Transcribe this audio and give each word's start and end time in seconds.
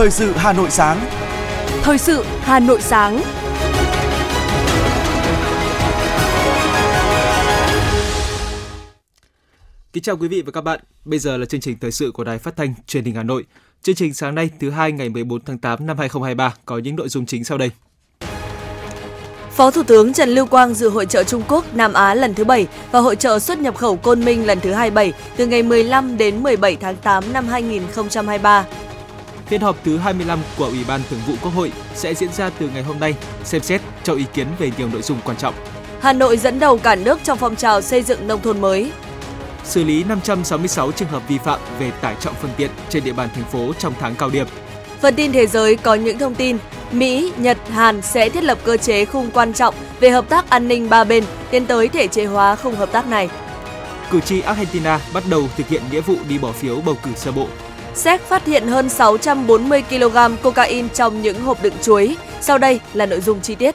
Thời 0.00 0.10
sự 0.10 0.32
Hà 0.36 0.52
Nội 0.52 0.70
sáng. 0.70 1.06
Thời 1.82 1.98
sự 1.98 2.24
Hà 2.40 2.60
Nội 2.60 2.80
sáng. 2.80 3.20
Kính 9.92 10.02
chào 10.02 10.16
quý 10.16 10.28
vị 10.28 10.42
và 10.42 10.52
các 10.52 10.60
bạn. 10.60 10.80
Bây 11.04 11.18
giờ 11.18 11.36
là 11.36 11.46
chương 11.46 11.60
trình 11.60 11.78
thời 11.80 11.92
sự 11.92 12.10
của 12.14 12.24
Đài 12.24 12.38
Phát 12.38 12.56
thanh 12.56 12.74
Truyền 12.86 13.04
hình 13.04 13.14
Hà 13.14 13.22
Nội. 13.22 13.44
Chương 13.82 13.94
trình 13.94 14.14
sáng 14.14 14.34
nay 14.34 14.50
thứ 14.60 14.70
hai 14.70 14.92
ngày 14.92 15.08
14 15.08 15.44
tháng 15.44 15.58
8 15.58 15.86
năm 15.86 15.98
2023 15.98 16.54
có 16.64 16.78
những 16.78 16.96
nội 16.96 17.08
dung 17.08 17.26
chính 17.26 17.44
sau 17.44 17.58
đây. 17.58 17.70
Phó 19.50 19.70
Thủ 19.70 19.82
tướng 19.82 20.12
Trần 20.12 20.28
Lưu 20.28 20.46
Quang 20.46 20.74
dự 20.74 20.88
hội 20.88 21.06
trợ 21.06 21.24
Trung 21.24 21.42
Quốc 21.48 21.74
Nam 21.74 21.92
Á 21.92 22.14
lần 22.14 22.34
thứ 22.34 22.44
7 22.44 22.66
và 22.92 23.00
hội 23.00 23.16
trợ 23.16 23.38
xuất 23.38 23.58
nhập 23.58 23.76
khẩu 23.76 23.96
Côn 23.96 24.24
Minh 24.24 24.46
lần 24.46 24.60
thứ 24.60 24.72
27 24.72 25.12
từ 25.36 25.46
ngày 25.46 25.62
15 25.62 26.16
đến 26.16 26.42
17 26.42 26.76
tháng 26.76 26.96
8 26.96 27.32
năm 27.32 27.46
2023. 27.46 28.66
Phiên 29.50 29.60
họp 29.60 29.76
thứ 29.84 29.96
25 29.98 30.38
của 30.58 30.64
Ủy 30.64 30.84
ban 30.88 31.00
Thường 31.10 31.20
vụ 31.26 31.34
Quốc 31.42 31.54
hội 31.54 31.72
sẽ 31.94 32.14
diễn 32.14 32.32
ra 32.32 32.50
từ 32.58 32.68
ngày 32.74 32.82
hôm 32.82 33.00
nay, 33.00 33.14
xem 33.44 33.62
xét 33.62 33.80
cho 34.02 34.14
ý 34.14 34.24
kiến 34.34 34.46
về 34.58 34.70
nhiều 34.78 34.88
nội 34.92 35.02
dung 35.02 35.18
quan 35.24 35.36
trọng. 35.36 35.54
Hà 36.00 36.12
Nội 36.12 36.36
dẫn 36.36 36.58
đầu 36.58 36.78
cả 36.78 36.94
nước 36.94 37.20
trong 37.24 37.38
phong 37.38 37.56
trào 37.56 37.80
xây 37.80 38.02
dựng 38.02 38.26
nông 38.26 38.42
thôn 38.42 38.60
mới. 38.60 38.92
Xử 39.64 39.84
lý 39.84 40.04
566 40.04 40.92
trường 40.92 41.08
hợp 41.08 41.28
vi 41.28 41.38
phạm 41.38 41.60
về 41.78 41.90
tải 41.90 42.14
trọng 42.20 42.34
phương 42.34 42.50
tiện 42.56 42.70
trên 42.88 43.04
địa 43.04 43.12
bàn 43.12 43.28
thành 43.34 43.44
phố 43.44 43.72
trong 43.78 43.92
tháng 44.00 44.14
cao 44.14 44.30
điểm. 44.30 44.46
Phần 45.00 45.14
tin 45.14 45.32
thế 45.32 45.46
giới 45.46 45.76
có 45.76 45.94
những 45.94 46.18
thông 46.18 46.34
tin 46.34 46.58
Mỹ, 46.92 47.32
Nhật, 47.36 47.58
Hàn 47.68 48.02
sẽ 48.02 48.28
thiết 48.28 48.44
lập 48.44 48.58
cơ 48.64 48.76
chế 48.76 49.04
khung 49.04 49.30
quan 49.30 49.52
trọng 49.52 49.74
về 50.00 50.10
hợp 50.10 50.28
tác 50.28 50.50
an 50.50 50.68
ninh 50.68 50.90
ba 50.90 51.04
bên 51.04 51.24
tiến 51.50 51.66
tới 51.66 51.88
thể 51.88 52.08
chế 52.08 52.24
hóa 52.24 52.56
khung 52.56 52.74
hợp 52.74 52.92
tác 52.92 53.06
này. 53.06 53.28
Cử 54.10 54.20
tri 54.20 54.40
Argentina 54.40 55.00
bắt 55.14 55.22
đầu 55.30 55.42
thực 55.56 55.68
hiện 55.68 55.82
nghĩa 55.90 56.00
vụ 56.00 56.16
đi 56.28 56.38
bỏ 56.38 56.52
phiếu 56.52 56.80
bầu 56.80 56.96
cử 57.02 57.10
sơ 57.16 57.32
bộ. 57.32 57.46
Séc 57.94 58.20
phát 58.20 58.46
hiện 58.46 58.66
hơn 58.66 58.88
640 58.88 59.82
kg 59.82 60.16
cocaine 60.42 60.88
trong 60.88 61.22
những 61.22 61.40
hộp 61.40 61.62
đựng 61.62 61.74
chuối. 61.82 62.16
Sau 62.40 62.58
đây 62.58 62.80
là 62.94 63.06
nội 63.06 63.20
dung 63.20 63.40
chi 63.40 63.54
tiết. 63.54 63.74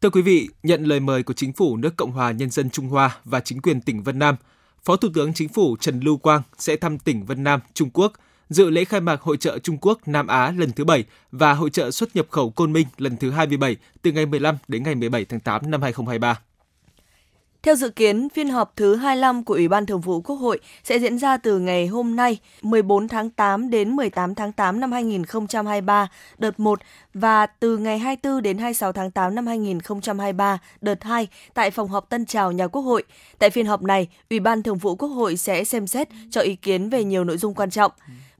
Thưa 0.00 0.10
quý 0.10 0.22
vị, 0.22 0.48
nhận 0.62 0.84
lời 0.84 1.00
mời 1.00 1.22
của 1.22 1.34
chính 1.34 1.52
phủ 1.52 1.76
nước 1.76 1.96
Cộng 1.96 2.12
hòa 2.12 2.30
Nhân 2.30 2.50
dân 2.50 2.70
Trung 2.70 2.88
Hoa 2.88 3.16
và 3.24 3.40
chính 3.40 3.60
quyền 3.60 3.80
tỉnh 3.80 4.02
Vân 4.02 4.18
Nam, 4.18 4.36
Phó 4.84 4.96
Thủ 4.96 5.08
tướng 5.14 5.34
Chính 5.34 5.48
phủ 5.48 5.76
Trần 5.80 6.00
Lưu 6.00 6.16
Quang 6.16 6.42
sẽ 6.58 6.76
thăm 6.76 6.98
tỉnh 6.98 7.24
Vân 7.24 7.44
Nam, 7.44 7.60
Trung 7.74 7.90
Quốc, 7.90 8.12
dự 8.48 8.70
lễ 8.70 8.84
khai 8.84 9.00
mạc 9.00 9.20
Hội 9.20 9.36
trợ 9.36 9.58
Trung 9.58 9.78
Quốc 9.80 10.08
Nam 10.08 10.26
Á 10.26 10.52
lần 10.56 10.72
thứ 10.72 10.84
7 10.84 11.04
và 11.32 11.52
Hội 11.52 11.70
trợ 11.70 11.90
xuất 11.90 12.16
nhập 12.16 12.26
khẩu 12.30 12.50
Côn 12.50 12.72
Minh 12.72 12.86
lần 12.98 13.16
thứ 13.16 13.30
27 13.30 13.76
từ 14.02 14.12
ngày 14.12 14.26
15 14.26 14.56
đến 14.68 14.82
ngày 14.82 14.94
17 14.94 15.24
tháng 15.24 15.40
8 15.40 15.70
năm 15.70 15.82
2023. 15.82 16.40
Theo 17.64 17.74
dự 17.74 17.90
kiến, 17.90 18.28
phiên 18.28 18.48
họp 18.48 18.72
thứ 18.76 18.96
25 18.96 19.44
của 19.44 19.54
Ủy 19.54 19.68
ban 19.68 19.86
Thường 19.86 20.00
vụ 20.00 20.20
Quốc 20.20 20.36
hội 20.36 20.60
sẽ 20.84 20.98
diễn 20.98 21.18
ra 21.18 21.36
từ 21.36 21.58
ngày 21.58 21.86
hôm 21.86 22.16
nay 22.16 22.38
14 22.62 23.08
tháng 23.08 23.30
8 23.30 23.70
đến 23.70 23.96
18 23.96 24.34
tháng 24.34 24.52
8 24.52 24.80
năm 24.80 24.92
2023 24.92 26.08
đợt 26.38 26.60
1 26.60 26.80
và 27.14 27.46
từ 27.46 27.76
ngày 27.76 27.98
24 27.98 28.42
đến 28.42 28.58
26 28.58 28.92
tháng 28.92 29.10
8 29.10 29.34
năm 29.34 29.46
2023 29.46 30.58
đợt 30.80 31.04
2 31.04 31.28
tại 31.54 31.70
phòng 31.70 31.88
họp 31.88 32.08
Tân 32.08 32.26
Trào 32.26 32.52
nhà 32.52 32.66
Quốc 32.66 32.82
hội. 32.82 33.02
Tại 33.38 33.50
phiên 33.50 33.66
họp 33.66 33.82
này, 33.82 34.08
Ủy 34.30 34.40
ban 34.40 34.62
Thường 34.62 34.78
vụ 34.78 34.96
Quốc 34.96 35.08
hội 35.08 35.36
sẽ 35.36 35.64
xem 35.64 35.86
xét 35.86 36.08
cho 36.30 36.40
ý 36.40 36.56
kiến 36.56 36.88
về 36.88 37.04
nhiều 37.04 37.24
nội 37.24 37.38
dung 37.38 37.54
quan 37.54 37.70
trọng. 37.70 37.92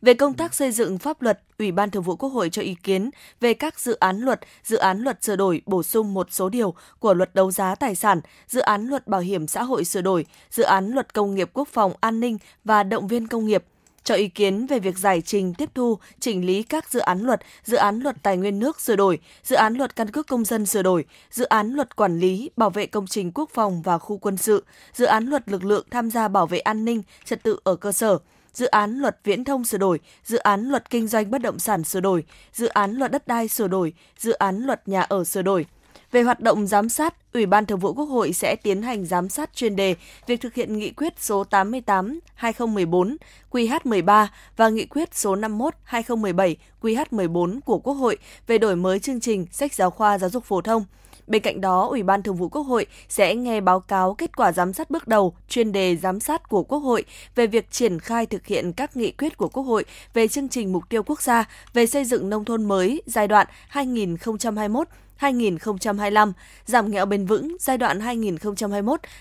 Về 0.04 0.14
công 0.14 0.34
tác 0.34 0.54
xây 0.54 0.72
dựng 0.72 0.98
pháp 0.98 1.22
luật, 1.22 1.40
Ủy 1.58 1.72
ban 1.72 1.90
Thường 1.90 2.02
vụ 2.02 2.16
Quốc 2.16 2.28
hội 2.28 2.50
cho 2.50 2.62
ý 2.62 2.76
kiến 2.82 3.10
về 3.40 3.54
các 3.54 3.80
dự 3.80 3.94
án 3.94 4.20
luật, 4.20 4.40
dự 4.64 4.76
án 4.76 4.98
luật 5.00 5.24
sửa 5.24 5.36
đổi 5.36 5.62
bổ 5.66 5.82
sung 5.82 6.14
một 6.14 6.26
số 6.30 6.48
điều 6.48 6.74
của 6.98 7.14
luật 7.14 7.34
đấu 7.34 7.50
giá 7.50 7.74
tài 7.74 7.94
sản, 7.94 8.20
dự 8.48 8.60
án 8.60 8.86
luật 8.86 9.06
bảo 9.06 9.20
hiểm 9.20 9.46
xã 9.46 9.62
hội 9.62 9.84
sửa 9.84 10.00
đổi, 10.00 10.26
dự 10.50 10.62
án 10.62 10.90
luật 10.90 11.14
công 11.14 11.34
nghiệp 11.34 11.50
quốc 11.52 11.68
phòng 11.68 11.92
an 12.00 12.20
ninh 12.20 12.38
và 12.64 12.82
động 12.82 13.08
viên 13.08 13.28
công 13.28 13.46
nghiệp, 13.46 13.64
cho 14.04 14.14
ý 14.14 14.28
kiến 14.28 14.66
về 14.66 14.78
việc 14.78 14.98
giải 14.98 15.20
trình 15.20 15.54
tiếp 15.54 15.70
thu, 15.74 15.98
chỉnh 16.20 16.46
lý 16.46 16.62
các 16.62 16.90
dự 16.90 17.00
án 17.00 17.20
luật, 17.20 17.40
dự 17.64 17.76
án 17.76 18.00
luật 18.00 18.16
tài 18.22 18.36
nguyên 18.36 18.58
nước 18.58 18.80
sửa 18.80 18.96
đổi, 18.96 19.18
dự 19.42 19.56
án 19.56 19.74
luật 19.74 19.96
căn 19.96 20.10
cước 20.10 20.26
công 20.26 20.44
dân 20.44 20.66
sửa 20.66 20.82
đổi, 20.82 21.04
dự 21.30 21.44
án 21.44 21.70
luật 21.70 21.96
quản 21.96 22.18
lý, 22.18 22.50
bảo 22.56 22.70
vệ 22.70 22.86
công 22.86 23.06
trình 23.06 23.32
quốc 23.34 23.50
phòng 23.54 23.82
và 23.82 23.98
khu 23.98 24.18
quân 24.18 24.36
sự, 24.36 24.64
dự 24.92 25.04
án 25.04 25.26
luật 25.26 25.48
lực 25.48 25.64
lượng 25.64 25.86
tham 25.90 26.10
gia 26.10 26.28
bảo 26.28 26.46
vệ 26.46 26.58
an 26.58 26.84
ninh, 26.84 27.02
trật 27.24 27.42
tự 27.42 27.58
ở 27.64 27.76
cơ 27.76 27.92
sở, 27.92 28.18
dự 28.54 28.66
án 28.66 28.98
luật 28.98 29.18
viễn 29.24 29.44
thông 29.44 29.64
sửa 29.64 29.78
đổi, 29.78 30.00
dự 30.24 30.38
án 30.38 30.68
luật 30.68 30.90
kinh 30.90 31.06
doanh 31.06 31.30
bất 31.30 31.42
động 31.42 31.58
sản 31.58 31.84
sửa 31.84 32.00
đổi, 32.00 32.24
dự 32.52 32.66
án 32.66 32.92
luật 32.92 33.10
đất 33.10 33.26
đai 33.26 33.48
sửa 33.48 33.68
đổi, 33.68 33.92
dự 34.18 34.32
án 34.32 34.58
luật 34.58 34.88
nhà 34.88 35.02
ở 35.02 35.24
sửa 35.24 35.42
đổi. 35.42 35.66
Về 36.10 36.22
hoạt 36.22 36.40
động 36.40 36.66
giám 36.66 36.88
sát, 36.88 37.14
Ủy 37.32 37.46
ban 37.46 37.66
Thường 37.66 37.78
vụ 37.78 37.94
Quốc 37.94 38.04
hội 38.04 38.32
sẽ 38.32 38.56
tiến 38.56 38.82
hành 38.82 39.06
giám 39.06 39.28
sát 39.28 39.50
chuyên 39.54 39.76
đề 39.76 39.94
việc 40.26 40.40
thực 40.40 40.54
hiện 40.54 40.78
nghị 40.78 40.90
quyết 40.90 41.14
số 41.18 41.44
88/2014 41.50 43.16
QH13 43.50 44.26
và 44.56 44.68
nghị 44.68 44.86
quyết 44.86 45.14
số 45.14 45.36
51/2017 45.36 46.54
QH14 46.82 47.60
của 47.60 47.78
Quốc 47.78 47.94
hội 47.94 48.18
về 48.46 48.58
đổi 48.58 48.76
mới 48.76 48.98
chương 49.00 49.20
trình 49.20 49.46
sách 49.52 49.74
giáo 49.74 49.90
khoa 49.90 50.18
giáo 50.18 50.30
dục 50.30 50.44
phổ 50.44 50.60
thông 50.60 50.84
Bên 51.26 51.42
cạnh 51.42 51.60
đó, 51.60 51.86
Ủy 51.86 52.02
ban 52.02 52.22
Thường 52.22 52.36
vụ 52.36 52.48
Quốc 52.48 52.62
hội 52.62 52.86
sẽ 53.08 53.34
nghe 53.34 53.60
báo 53.60 53.80
cáo 53.80 54.14
kết 54.14 54.36
quả 54.36 54.52
giám 54.52 54.72
sát 54.72 54.90
bước 54.90 55.08
đầu 55.08 55.34
chuyên 55.48 55.72
đề 55.72 55.96
giám 55.96 56.20
sát 56.20 56.48
của 56.48 56.62
Quốc 56.62 56.78
hội 56.78 57.04
về 57.34 57.46
việc 57.46 57.70
triển 57.70 58.00
khai 58.00 58.26
thực 58.26 58.46
hiện 58.46 58.72
các 58.72 58.96
nghị 58.96 59.10
quyết 59.10 59.36
của 59.36 59.48
Quốc 59.48 59.62
hội 59.62 59.84
về 60.14 60.28
chương 60.28 60.48
trình 60.48 60.72
mục 60.72 60.84
tiêu 60.88 61.02
quốc 61.02 61.22
gia 61.22 61.44
về 61.72 61.86
xây 61.86 62.04
dựng 62.04 62.30
nông 62.30 62.44
thôn 62.44 62.64
mới 62.64 63.02
giai 63.06 63.28
đoạn 63.28 63.46
2021 63.68 64.88
2025, 65.16 66.32
giảm 66.66 66.90
nghèo 66.90 67.06
bền 67.06 67.26
vững 67.26 67.56
giai 67.60 67.78
đoạn 67.78 67.98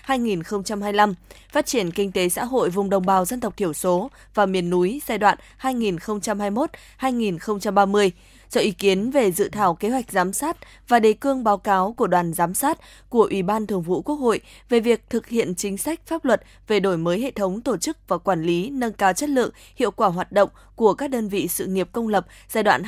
2021-2025, 0.06 1.14
phát 1.52 1.66
triển 1.66 1.90
kinh 1.90 2.12
tế 2.12 2.28
xã 2.28 2.44
hội 2.44 2.70
vùng 2.70 2.90
đồng 2.90 3.06
bào 3.06 3.24
dân 3.24 3.40
tộc 3.40 3.56
thiểu 3.56 3.72
số 3.72 4.10
và 4.34 4.46
miền 4.46 4.70
núi 4.70 5.02
giai 5.06 5.18
đoạn 5.18 5.38
2021-2030 5.60 8.10
cho 8.54 8.60
ý 8.60 8.70
kiến 8.70 9.10
về 9.10 9.32
dự 9.32 9.48
thảo 9.48 9.74
kế 9.74 9.90
hoạch 9.90 10.12
giám 10.12 10.32
sát 10.32 10.56
và 10.88 11.00
đề 11.00 11.12
cương 11.12 11.44
báo 11.44 11.58
cáo 11.58 11.92
của 11.92 12.06
đoàn 12.06 12.32
giám 12.32 12.54
sát 12.54 12.78
của 13.08 13.28
Ủy 13.30 13.42
ban 13.42 13.66
Thường 13.66 13.82
vụ 13.82 14.02
Quốc 14.02 14.14
hội 14.14 14.40
về 14.68 14.80
việc 14.80 15.10
thực 15.10 15.28
hiện 15.28 15.54
chính 15.54 15.78
sách 15.78 16.00
pháp 16.06 16.24
luật 16.24 16.42
về 16.68 16.80
đổi 16.80 16.96
mới 16.96 17.20
hệ 17.20 17.30
thống 17.30 17.60
tổ 17.60 17.76
chức 17.76 17.96
và 18.08 18.18
quản 18.18 18.42
lý 18.42 18.70
nâng 18.70 18.92
cao 18.92 19.12
chất 19.12 19.28
lượng, 19.28 19.50
hiệu 19.76 19.90
quả 19.90 20.08
hoạt 20.08 20.32
động 20.32 20.48
của 20.76 20.94
các 20.94 21.10
đơn 21.10 21.28
vị 21.28 21.48
sự 21.48 21.66
nghiệp 21.66 21.88
công 21.92 22.08
lập 22.08 22.26
giai 22.48 22.62
đoạn 22.62 22.82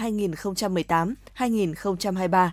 2018-2023. 1.38 2.48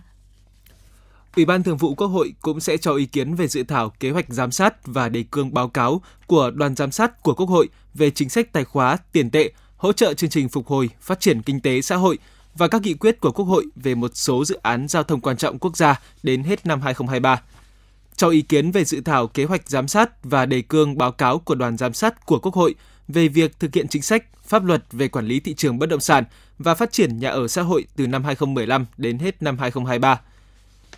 Ủy 1.36 1.44
ban 1.44 1.62
Thường 1.62 1.76
vụ 1.76 1.94
Quốc 1.94 2.06
hội 2.06 2.34
cũng 2.40 2.60
sẽ 2.60 2.76
cho 2.76 2.94
ý 2.94 3.06
kiến 3.06 3.34
về 3.34 3.48
dự 3.48 3.62
thảo 3.62 3.92
kế 4.00 4.10
hoạch 4.10 4.26
giám 4.28 4.50
sát 4.50 4.86
và 4.86 5.08
đề 5.08 5.24
cương 5.30 5.54
báo 5.54 5.68
cáo 5.68 6.02
của 6.26 6.50
đoàn 6.50 6.74
giám 6.74 6.90
sát 6.90 7.22
của 7.22 7.34
Quốc 7.34 7.48
hội 7.48 7.68
về 7.94 8.10
chính 8.10 8.28
sách 8.28 8.52
tài 8.52 8.64
khóa, 8.64 8.98
tiền 9.12 9.30
tệ, 9.30 9.52
hỗ 9.76 9.92
trợ 9.92 10.14
chương 10.14 10.30
trình 10.30 10.48
phục 10.48 10.66
hồi, 10.66 10.90
phát 11.00 11.20
triển 11.20 11.42
kinh 11.42 11.60
tế 11.60 11.80
xã 11.80 11.96
hội 11.96 12.18
và 12.54 12.68
các 12.68 12.82
nghị 12.82 12.94
quyết 12.94 13.20
của 13.20 13.32
Quốc 13.32 13.44
hội 13.44 13.66
về 13.76 13.94
một 13.94 14.10
số 14.14 14.44
dự 14.44 14.58
án 14.62 14.88
giao 14.88 15.02
thông 15.02 15.20
quan 15.20 15.36
trọng 15.36 15.58
quốc 15.58 15.76
gia 15.76 16.00
đến 16.22 16.42
hết 16.42 16.66
năm 16.66 16.80
2023. 16.80 17.42
Cho 18.16 18.28
ý 18.28 18.42
kiến 18.42 18.70
về 18.70 18.84
dự 18.84 19.00
thảo 19.00 19.26
kế 19.26 19.44
hoạch 19.44 19.70
giám 19.70 19.88
sát 19.88 20.24
và 20.24 20.46
đề 20.46 20.62
cương 20.62 20.98
báo 20.98 21.12
cáo 21.12 21.38
của 21.38 21.54
đoàn 21.54 21.76
giám 21.76 21.92
sát 21.92 22.26
của 22.26 22.38
Quốc 22.38 22.54
hội 22.54 22.74
về 23.08 23.28
việc 23.28 23.60
thực 23.60 23.74
hiện 23.74 23.88
chính 23.88 24.02
sách, 24.02 24.24
pháp 24.46 24.64
luật 24.64 24.84
về 24.92 25.08
quản 25.08 25.26
lý 25.26 25.40
thị 25.40 25.54
trường 25.54 25.78
bất 25.78 25.88
động 25.88 26.00
sản 26.00 26.24
và 26.58 26.74
phát 26.74 26.92
triển 26.92 27.18
nhà 27.18 27.30
ở 27.30 27.48
xã 27.48 27.62
hội 27.62 27.84
từ 27.96 28.06
năm 28.06 28.24
2015 28.24 28.86
đến 28.96 29.18
hết 29.18 29.42
năm 29.42 29.58
2023. 29.58 30.20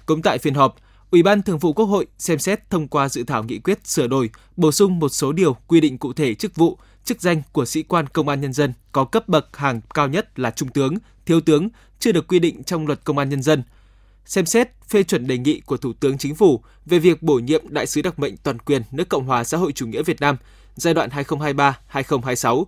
Cũng 0.07 0.23
tại 0.23 0.39
phiên 0.39 0.55
họp, 0.55 0.77
Ủy 1.11 1.23
ban 1.23 1.43
Thường 1.43 1.59
vụ 1.59 1.73
Quốc 1.73 1.87
hội 1.87 2.07
xem 2.19 2.39
xét 2.39 2.71
thông 2.71 2.89
qua 2.89 3.09
dự 3.09 3.25
thảo 3.25 3.45
nghị 3.45 3.59
quyết 3.59 3.87
sửa 3.87 4.07
đổi, 4.07 4.31
bổ 4.57 4.73
sung 4.73 4.99
một 4.99 5.09
số 5.09 5.33
điều 5.33 5.57
quy 5.67 5.81
định 5.81 5.99
cụ 5.99 6.13
thể 6.13 6.35
chức 6.35 6.55
vụ, 6.55 6.79
chức 7.07 7.21
danh 7.21 7.43
của 7.53 7.65
sĩ 7.65 7.83
quan 7.83 8.07
công 8.07 8.29
an 8.29 8.41
nhân 8.41 8.53
dân 8.53 8.73
có 8.93 9.05
cấp 9.05 9.29
bậc 9.29 9.57
hàng 9.57 9.81
cao 9.95 10.09
nhất 10.09 10.39
là 10.39 10.51
trung 10.51 10.69
tướng, 10.69 10.95
thiếu 11.27 11.41
tướng 11.41 11.69
chưa 11.99 12.13
được 12.13 12.29
quy 12.29 12.39
định 12.39 12.65
trong 12.65 12.87
luật 12.87 13.05
công 13.05 13.19
an 13.19 13.29
nhân 13.29 13.43
dân. 13.43 13.63
Xem 14.25 14.47
xét 14.47 14.71
phê 14.89 15.03
chuẩn 15.03 15.27
đề 15.27 15.39
nghị 15.39 15.61
của 15.61 15.77
Thủ 15.77 15.93
tướng 16.01 16.19
Chính 16.19 16.35
phủ 16.35 16.63
về 16.87 16.99
việc 16.99 17.23
bổ 17.23 17.35
nhiệm 17.35 17.63
đại 17.69 17.87
sứ 17.87 18.03
đặc 18.03 18.19
mệnh 18.19 18.37
toàn 18.37 18.59
quyền 18.59 18.83
nước 18.91 19.09
Cộng 19.09 19.25
hòa 19.25 19.45
xã 19.45 19.59
hội 19.59 19.73
chủ 19.73 19.87
nghĩa 19.87 20.03
Việt 20.03 20.21
Nam 20.21 20.37
giai 20.77 20.95
đoạn 20.95 21.11
2023-2026. 21.11 22.65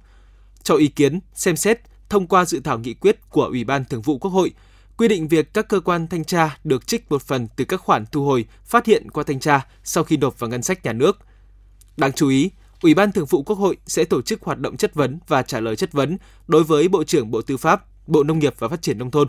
Cho 0.63 0.75
ý 0.75 0.89
kiến, 0.89 1.21
xem 1.35 1.57
xét 1.57 1.81
thông 2.09 2.27
qua 2.27 2.45
dự 2.45 2.61
thảo 2.61 2.79
nghị 2.79 2.95
quyết 2.95 3.31
của 3.31 3.45
Ủy 3.45 3.65
ban 3.65 3.85
Thường 3.85 4.03
vụ 4.03 4.19
Quốc 4.19 4.31
hội 4.31 4.53
quy 4.97 5.09
định 5.09 5.29
việc 5.29 5.55
các 5.55 5.69
cơ 5.69 5.81
quan 5.81 6.07
thanh 6.07 6.25
tra 6.25 6.59
được 6.65 6.87
trích 6.87 7.11
một 7.11 7.23
phần 7.23 7.49
từ 7.57 7.65
các 7.65 7.81
khoản 7.81 8.05
thu 8.13 8.25
hồi 8.25 8.45
phát 8.65 8.87
hiện 8.87 9.11
qua 9.11 9.25
thanh 9.27 9.41
tra 9.41 9.67
sau 9.85 10.05
khi 10.05 10.17
nộp 10.17 10.39
vào 10.39 10.51
ngân 10.51 10.63
sách 10.63 10.85
nhà 10.85 10.93
nước. 10.93 11.19
Đáng 11.97 12.13
chú 12.13 12.29
ý, 12.29 12.51
Ủy 12.83 12.95
ban 12.95 13.13
Thường 13.13 13.27
vụ 13.27 13.43
Quốc 13.43 13.59
hội 13.59 13.77
sẽ 13.87 14.05
tổ 14.05 14.23
chức 14.23 14.43
hoạt 14.43 14.59
động 14.59 14.77
chất 14.77 14.95
vấn 14.95 15.19
và 15.29 15.43
trả 15.43 15.61
lời 15.61 15.77
chất 15.77 15.93
vấn 15.93 16.19
đối 16.47 16.65
với 16.65 16.89
Bộ 16.89 17.05
trưởng 17.05 17.31
Bộ 17.31 17.43
Tư 17.43 17.57
pháp, 17.57 17.85
Bộ 18.07 18.23
Nông 18.23 18.39
nghiệp 18.39 18.55
và 18.59 18.69
Phát 18.69 18.83
triển 18.83 18.99
Nông 18.99 19.11
thôn. 19.11 19.29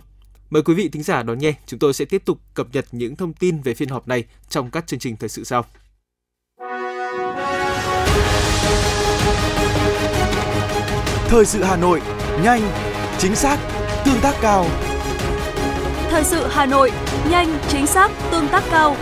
Mời 0.49 0.63
quý 0.63 0.73
vị 0.73 0.89
thính 0.89 1.03
giả 1.03 1.23
đón 1.23 1.39
nghe, 1.39 1.53
chúng 1.67 1.79
tôi 1.79 1.93
sẽ 1.93 2.05
tiếp 2.05 2.21
tục 2.25 2.39
cập 2.53 2.67
nhật 2.73 2.85
những 2.91 3.15
thông 3.15 3.33
tin 3.33 3.61
về 3.61 3.73
phiên 3.73 3.89
họp 3.89 4.07
này 4.07 4.23
trong 4.49 4.71
các 4.71 4.87
chương 4.87 4.99
trình 4.99 5.17
thời 5.17 5.29
sự 5.29 5.43
sau. 5.43 5.65
Thời 11.27 11.45
sự 11.45 11.63
Hà 11.63 11.77
Nội, 11.77 12.01
nhanh, 12.43 12.61
chính 13.17 13.35
xác, 13.35 13.59
tương 14.05 14.19
tác 14.21 14.35
cao. 14.41 14.65
Thời 16.09 16.23
sự 16.23 16.47
Hà 16.49 16.65
Nội, 16.65 16.91
nhanh, 17.29 17.59
chính 17.69 17.87
xác, 17.87 18.11
tương 18.31 18.47
tác 18.47 18.63
cao. 18.71 18.95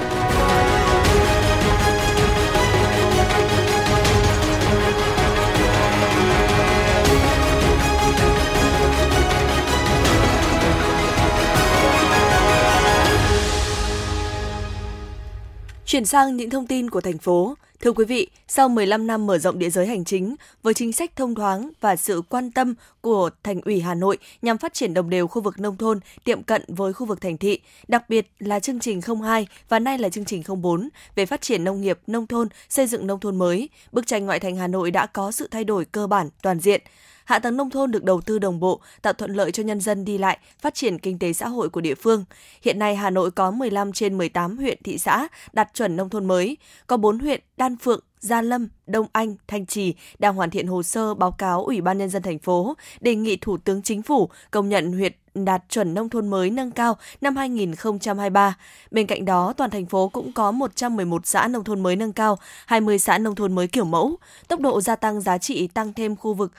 Chuyển 15.98 16.06
sang 16.06 16.38
những 16.38 16.50
thông 16.50 16.68
tin 16.68 16.90
của 16.90 17.02
thành 17.02 17.18
phố. 17.18 17.56
Thưa 17.82 17.92
quý 17.92 18.06
vị, 18.06 18.28
sau 18.48 18.70
15 18.70 19.08
năm 19.08 19.28
mở 19.28 19.38
rộng 19.38 19.60
địa 19.60 19.70
giới 19.70 19.88
hành 19.88 20.06
chính, 20.06 20.36
với 20.64 20.74
chính 20.74 20.94
sách 20.94 21.16
thông 21.16 21.36
thoáng 21.36 21.70
và 21.82 21.96
sự 21.96 22.22
quan 22.30 22.52
tâm 22.52 22.74
của 23.02 23.30
Thành 23.44 23.62
ủy 23.62 23.82
Hà 23.82 23.96
Nội 23.96 24.18
nhằm 24.42 24.58
phát 24.58 24.74
triển 24.74 24.94
đồng 24.94 25.10
đều 25.10 25.28
khu 25.28 25.42
vực 25.42 25.60
nông 25.60 25.78
thôn 25.78 26.00
tiệm 26.24 26.44
cận 26.44 26.64
với 26.68 26.94
khu 26.94 27.06
vực 27.06 27.22
thành 27.22 27.38
thị, 27.38 27.60
đặc 27.88 28.10
biệt 28.10 28.32
là 28.40 28.60
chương 28.60 28.80
trình 28.80 29.02
02 29.22 29.48
và 29.70 29.80
nay 29.80 29.98
là 29.98 30.10
chương 30.10 30.26
trình 30.26 30.44
04 30.62 30.90
về 31.16 31.26
phát 31.26 31.42
triển 31.42 31.64
nông 31.64 31.82
nghiệp, 31.82 32.00
nông 32.08 32.28
thôn, 32.28 32.48
xây 32.70 32.88
dựng 32.88 33.08
nông 33.08 33.20
thôn 33.20 33.36
mới, 33.38 33.70
bức 33.92 34.08
tranh 34.08 34.26
ngoại 34.26 34.40
thành 34.40 34.56
Hà 34.56 34.68
Nội 34.68 34.92
đã 34.92 35.06
có 35.06 35.32
sự 35.32 35.48
thay 35.52 35.64
đổi 35.64 35.86
cơ 35.86 36.08
bản, 36.08 36.30
toàn 36.42 36.60
diện 36.60 36.82
hạ 37.28 37.40
tầng 37.40 37.58
nông 37.58 37.70
thôn 37.70 37.92
được 37.92 38.04
đầu 38.04 38.22
tư 38.22 38.40
đồng 38.40 38.60
bộ, 38.60 38.82
tạo 39.02 39.14
thuận 39.14 39.34
lợi 39.34 39.52
cho 39.52 39.64
nhân 39.64 39.82
dân 39.82 40.06
đi 40.06 40.18
lại, 40.18 40.38
phát 40.60 40.74
triển 40.74 41.00
kinh 41.00 41.20
tế 41.20 41.34
xã 41.34 41.48
hội 41.48 41.70
của 41.70 41.82
địa 41.82 41.96
phương. 41.96 42.26
Hiện 42.62 42.80
nay 42.80 42.96
Hà 42.96 43.10
Nội 43.10 43.32
có 43.32 43.52
15 43.52 43.94
trên 43.94 44.18
18 44.18 44.58
huyện 44.58 44.78
thị 44.84 44.98
xã 44.98 45.28
đạt 45.54 45.74
chuẩn 45.74 45.96
nông 45.96 46.10
thôn 46.10 46.26
mới, 46.26 46.58
có 46.88 46.98
4 46.98 47.20
huyện 47.20 47.42
Đan 47.58 47.78
Phượng, 47.78 48.00
Gia 48.20 48.42
Lâm, 48.42 48.68
Đông 48.88 49.08
Anh, 49.12 49.36
Thanh 49.48 49.66
Trì 49.66 49.96
đang 50.20 50.36
hoàn 50.36 50.50
thiện 50.50 50.68
hồ 50.68 50.84
sơ 50.84 51.14
báo 51.14 51.32
cáo 51.32 51.66
Ủy 51.66 51.82
ban 51.82 51.98
nhân 51.98 52.10
dân 52.10 52.22
thành 52.22 52.40
phố 52.40 52.76
đề 53.00 53.16
nghị 53.16 53.38
Thủ 53.38 53.58
tướng 53.58 53.82
Chính 53.82 54.02
phủ 54.02 54.30
công 54.52 54.70
nhận 54.70 54.94
huyện 54.94 55.14
đạt 55.46 55.64
chuẩn 55.70 55.94
nông 55.94 56.10
thôn 56.10 56.28
mới 56.28 56.50
nâng 56.50 56.72
cao 56.72 56.98
năm 57.22 57.36
2023. 57.36 58.58
Bên 58.92 59.08
cạnh 59.08 59.26
đó, 59.26 59.54
toàn 59.58 59.70
thành 59.70 59.86
phố 59.86 60.10
cũng 60.10 60.34
có 60.34 60.52
111 60.52 61.28
xã 61.28 61.48
nông 61.48 61.64
thôn 61.64 61.84
mới 61.84 61.96
nâng 61.96 62.14
cao, 62.14 62.40
20 62.66 63.00
xã 63.00 63.18
nông 63.18 63.36
thôn 63.36 63.56
mới 63.56 63.68
kiểu 63.68 63.86
mẫu. 63.86 64.18
Tốc 64.48 64.60
độ 64.60 64.82
gia 64.82 64.96
tăng 64.96 65.22
giá 65.22 65.38
trị 65.38 65.68
tăng 65.68 65.94
thêm 65.94 66.16
khu 66.16 66.34
vực 66.34 66.52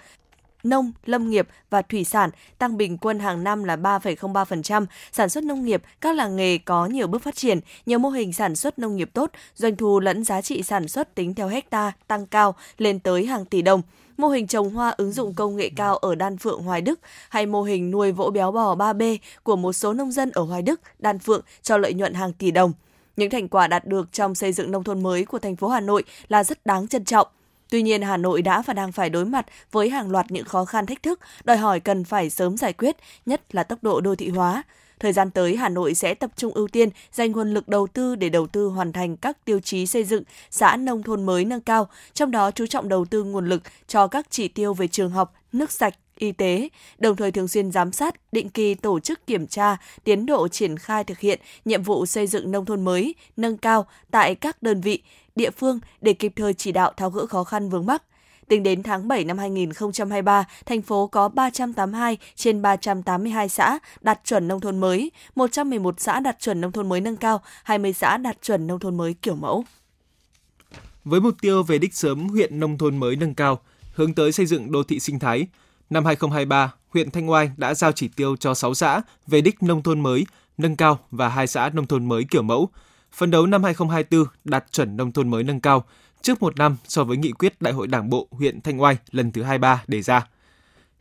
nông, 0.68 0.92
lâm 1.04 1.30
nghiệp 1.30 1.48
và 1.70 1.82
thủy 1.82 2.04
sản 2.04 2.30
tăng 2.58 2.76
bình 2.76 2.98
quân 2.98 3.18
hàng 3.18 3.44
năm 3.44 3.64
là 3.64 3.76
3,03%, 3.76 4.86
sản 5.12 5.28
xuất 5.28 5.44
nông 5.44 5.64
nghiệp, 5.64 5.82
các 6.00 6.16
làng 6.16 6.36
nghề 6.36 6.58
có 6.58 6.86
nhiều 6.86 7.06
bước 7.06 7.22
phát 7.22 7.36
triển, 7.36 7.60
nhiều 7.86 7.98
mô 7.98 8.08
hình 8.08 8.32
sản 8.32 8.56
xuất 8.56 8.78
nông 8.78 8.96
nghiệp 8.96 9.10
tốt, 9.12 9.30
doanh 9.54 9.76
thu 9.76 10.00
lẫn 10.00 10.24
giá 10.24 10.42
trị 10.42 10.62
sản 10.62 10.88
xuất 10.88 11.14
tính 11.14 11.34
theo 11.34 11.48
hecta 11.48 11.92
tăng 12.06 12.26
cao 12.26 12.54
lên 12.78 12.98
tới 12.98 13.26
hàng 13.26 13.44
tỷ 13.44 13.62
đồng 13.62 13.82
mô 14.18 14.28
hình 14.28 14.46
trồng 14.46 14.70
hoa 14.70 14.90
ứng 14.90 15.12
dụng 15.12 15.34
công 15.34 15.56
nghệ 15.56 15.70
cao 15.76 15.96
ở 15.96 16.14
Đan 16.14 16.38
Phượng, 16.38 16.62
Hoài 16.62 16.80
Đức 16.80 17.00
hay 17.28 17.46
mô 17.46 17.62
hình 17.62 17.90
nuôi 17.90 18.12
vỗ 18.12 18.30
béo 18.30 18.52
bò 18.52 18.74
3B 18.74 19.18
của 19.42 19.56
một 19.56 19.72
số 19.72 19.92
nông 19.92 20.12
dân 20.12 20.30
ở 20.30 20.42
Hoài 20.42 20.62
Đức, 20.62 20.80
Đan 20.98 21.18
Phượng 21.18 21.40
cho 21.62 21.76
lợi 21.76 21.94
nhuận 21.94 22.14
hàng 22.14 22.32
tỷ 22.32 22.50
đồng. 22.50 22.72
Những 23.16 23.30
thành 23.30 23.48
quả 23.48 23.66
đạt 23.66 23.86
được 23.86 24.12
trong 24.12 24.34
xây 24.34 24.52
dựng 24.52 24.70
nông 24.70 24.84
thôn 24.84 25.02
mới 25.02 25.24
của 25.24 25.38
thành 25.38 25.56
phố 25.56 25.68
Hà 25.68 25.80
Nội 25.80 26.04
là 26.28 26.44
rất 26.44 26.66
đáng 26.66 26.88
trân 26.88 27.04
trọng. 27.04 27.28
Tuy 27.70 27.82
nhiên, 27.82 28.02
Hà 28.02 28.16
Nội 28.16 28.42
đã 28.42 28.62
và 28.62 28.74
đang 28.74 28.92
phải 28.92 29.10
đối 29.10 29.24
mặt 29.24 29.46
với 29.72 29.90
hàng 29.90 30.10
loạt 30.10 30.26
những 30.30 30.44
khó 30.44 30.64
khăn 30.64 30.86
thách 30.86 31.02
thức, 31.02 31.20
đòi 31.44 31.56
hỏi 31.56 31.80
cần 31.80 32.04
phải 32.04 32.30
sớm 32.30 32.56
giải 32.56 32.72
quyết, 32.72 32.96
nhất 33.26 33.54
là 33.54 33.62
tốc 33.62 33.78
độ 33.82 34.00
đô 34.00 34.14
thị 34.14 34.28
hóa. 34.28 34.62
Thời 35.00 35.12
gian 35.12 35.30
tới, 35.30 35.56
Hà 35.56 35.68
Nội 35.68 35.94
sẽ 35.94 36.14
tập 36.14 36.30
trung 36.36 36.54
ưu 36.54 36.68
tiên 36.68 36.88
dành 37.12 37.32
nguồn 37.32 37.54
lực 37.54 37.68
đầu 37.68 37.86
tư 37.86 38.16
để 38.16 38.28
đầu 38.28 38.46
tư 38.46 38.66
hoàn 38.66 38.92
thành 38.92 39.16
các 39.16 39.44
tiêu 39.44 39.60
chí 39.60 39.86
xây 39.86 40.04
dựng 40.04 40.22
xã 40.50 40.76
nông 40.76 41.02
thôn 41.02 41.26
mới 41.26 41.44
nâng 41.44 41.60
cao, 41.60 41.88
trong 42.14 42.30
đó 42.30 42.50
chú 42.50 42.66
trọng 42.66 42.88
đầu 42.88 43.04
tư 43.04 43.24
nguồn 43.24 43.48
lực 43.48 43.62
cho 43.86 44.06
các 44.06 44.26
chỉ 44.30 44.48
tiêu 44.48 44.74
về 44.74 44.88
trường 44.88 45.10
học, 45.10 45.34
nước 45.52 45.70
sạch, 45.70 45.94
y 46.18 46.32
tế, 46.32 46.68
đồng 46.98 47.16
thời 47.16 47.32
thường 47.32 47.48
xuyên 47.48 47.72
giám 47.72 47.92
sát, 47.92 48.32
định 48.32 48.50
kỳ 48.50 48.74
tổ 48.74 49.00
chức 49.00 49.26
kiểm 49.26 49.46
tra 49.46 49.76
tiến 50.04 50.26
độ 50.26 50.48
triển 50.48 50.78
khai 50.78 51.04
thực 51.04 51.18
hiện 51.18 51.40
nhiệm 51.64 51.82
vụ 51.82 52.06
xây 52.06 52.26
dựng 52.26 52.50
nông 52.50 52.64
thôn 52.64 52.84
mới, 52.84 53.14
nâng 53.36 53.56
cao 53.56 53.86
tại 54.10 54.34
các 54.34 54.62
đơn 54.62 54.80
vị, 54.80 55.02
địa 55.38 55.50
phương 55.50 55.78
để 56.00 56.12
kịp 56.12 56.32
thời 56.36 56.54
chỉ 56.54 56.72
đạo 56.72 56.92
tháo 56.96 57.10
gỡ 57.10 57.26
khó 57.26 57.44
khăn 57.44 57.68
vướng 57.68 57.86
mắc. 57.86 58.02
Tính 58.48 58.62
đến 58.62 58.82
tháng 58.82 59.08
7 59.08 59.24
năm 59.24 59.38
2023, 59.38 60.44
thành 60.66 60.82
phố 60.82 61.06
có 61.06 61.28
382 61.28 62.18
trên 62.34 62.62
382 62.62 63.48
xã 63.48 63.78
đạt 64.00 64.20
chuẩn 64.24 64.48
nông 64.48 64.60
thôn 64.60 64.78
mới, 64.78 65.10
111 65.34 66.00
xã 66.00 66.20
đạt 66.20 66.40
chuẩn 66.40 66.60
nông 66.60 66.72
thôn 66.72 66.88
mới 66.88 67.00
nâng 67.00 67.16
cao, 67.16 67.42
20 67.64 67.92
xã 67.92 68.16
đạt 68.16 68.42
chuẩn 68.42 68.66
nông 68.66 68.78
thôn 68.78 68.96
mới 68.96 69.14
kiểu 69.22 69.34
mẫu. 69.34 69.64
Với 71.04 71.20
mục 71.20 71.34
tiêu 71.40 71.62
về 71.62 71.78
đích 71.78 71.94
sớm 71.94 72.28
huyện 72.28 72.60
nông 72.60 72.78
thôn 72.78 72.96
mới 72.96 73.16
nâng 73.16 73.34
cao, 73.34 73.60
hướng 73.94 74.14
tới 74.14 74.32
xây 74.32 74.46
dựng 74.46 74.72
đô 74.72 74.82
thị 74.82 75.00
sinh 75.00 75.18
thái, 75.18 75.46
năm 75.90 76.04
2023, 76.04 76.72
huyện 76.88 77.10
Thanh 77.10 77.30
Oai 77.30 77.50
đã 77.56 77.74
giao 77.74 77.92
chỉ 77.92 78.08
tiêu 78.08 78.36
cho 78.36 78.54
6 78.54 78.74
xã 78.74 79.00
về 79.26 79.40
đích 79.40 79.62
nông 79.62 79.82
thôn 79.82 80.00
mới 80.00 80.26
nâng 80.58 80.76
cao 80.76 80.98
và 81.10 81.28
2 81.28 81.46
xã 81.46 81.70
nông 81.72 81.86
thôn 81.86 82.08
mới 82.08 82.24
kiểu 82.30 82.42
mẫu. 82.42 82.68
Phấn 83.12 83.30
đấu 83.30 83.46
năm 83.46 83.64
2024 83.64 84.26
đạt 84.44 84.64
chuẩn 84.72 84.96
nông 84.96 85.12
thôn 85.12 85.30
mới 85.30 85.44
nâng 85.44 85.60
cao, 85.60 85.84
trước 86.22 86.42
một 86.42 86.56
năm 86.56 86.76
so 86.88 87.04
với 87.04 87.16
nghị 87.16 87.32
quyết 87.32 87.62
Đại 87.62 87.72
hội 87.72 87.86
Đảng 87.86 88.10
bộ 88.10 88.28
huyện 88.30 88.60
Thanh 88.60 88.80
Oai 88.80 88.96
lần 89.10 89.32
thứ 89.32 89.42
23 89.42 89.82
đề 89.86 90.02
ra. 90.02 90.26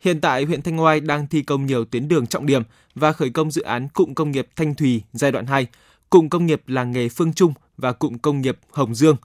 Hiện 0.00 0.20
tại, 0.20 0.44
huyện 0.44 0.62
Thanh 0.62 0.80
Oai 0.80 1.00
đang 1.00 1.26
thi 1.26 1.42
công 1.42 1.66
nhiều 1.66 1.84
tuyến 1.84 2.08
đường 2.08 2.26
trọng 2.26 2.46
điểm 2.46 2.62
và 2.94 3.12
khởi 3.12 3.30
công 3.30 3.50
dự 3.50 3.62
án 3.62 3.88
cụm 3.88 4.14
công 4.14 4.30
nghiệp 4.30 4.48
Thanh 4.56 4.74
Thùy 4.74 5.02
giai 5.12 5.32
đoạn 5.32 5.46
2, 5.46 5.66
cụm 6.10 6.28
công 6.28 6.46
nghiệp 6.46 6.62
làng 6.66 6.92
nghề 6.92 7.08
Phương 7.08 7.32
Trung 7.32 7.52
và 7.76 7.92
cụm 7.92 8.18
công 8.18 8.40
nghiệp 8.40 8.58
Hồng 8.70 8.94
Dương. 8.94 9.16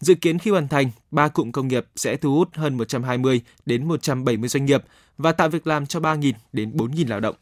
Dự 0.00 0.14
kiến 0.14 0.38
khi 0.38 0.50
hoàn 0.50 0.68
thành, 0.68 0.90
ba 1.10 1.28
cụm 1.28 1.50
công 1.50 1.68
nghiệp 1.68 1.86
sẽ 1.96 2.16
thu 2.16 2.34
hút 2.34 2.48
hơn 2.54 2.76
120 2.76 3.40
đến 3.66 3.88
170 3.88 4.48
doanh 4.48 4.64
nghiệp 4.64 4.84
và 5.18 5.32
tạo 5.32 5.48
việc 5.48 5.66
làm 5.66 5.86
cho 5.86 6.00
3.000 6.00 6.32
đến 6.52 6.76
4.000 6.76 7.08
lao 7.08 7.20
động. 7.20 7.34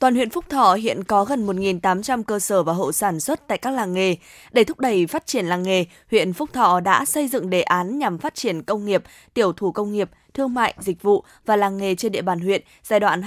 Toàn 0.00 0.14
huyện 0.14 0.30
Phúc 0.30 0.44
Thọ 0.48 0.74
hiện 0.74 1.04
có 1.04 1.24
gần 1.24 1.46
1.800 1.46 2.22
cơ 2.22 2.38
sở 2.38 2.62
và 2.62 2.72
hộ 2.72 2.92
sản 2.92 3.20
xuất 3.20 3.48
tại 3.48 3.58
các 3.58 3.70
làng 3.70 3.92
nghề. 3.92 4.16
Để 4.52 4.64
thúc 4.64 4.80
đẩy 4.80 5.06
phát 5.06 5.26
triển 5.26 5.46
làng 5.46 5.62
nghề, 5.62 5.84
huyện 6.10 6.32
Phúc 6.32 6.50
Thọ 6.52 6.80
đã 6.80 7.04
xây 7.04 7.28
dựng 7.28 7.50
đề 7.50 7.62
án 7.62 7.98
nhằm 7.98 8.18
phát 8.18 8.34
triển 8.34 8.62
công 8.62 8.84
nghiệp, 8.84 9.02
tiểu 9.34 9.52
thủ 9.52 9.72
công 9.72 9.92
nghiệp, 9.92 10.10
thương 10.34 10.54
mại, 10.54 10.74
dịch 10.78 11.02
vụ 11.02 11.24
và 11.46 11.56
làng 11.56 11.78
nghề 11.78 11.94
trên 11.94 12.12
địa 12.12 12.22
bàn 12.22 12.40
huyện 12.40 12.62
giai 12.82 13.00
đoạn 13.00 13.22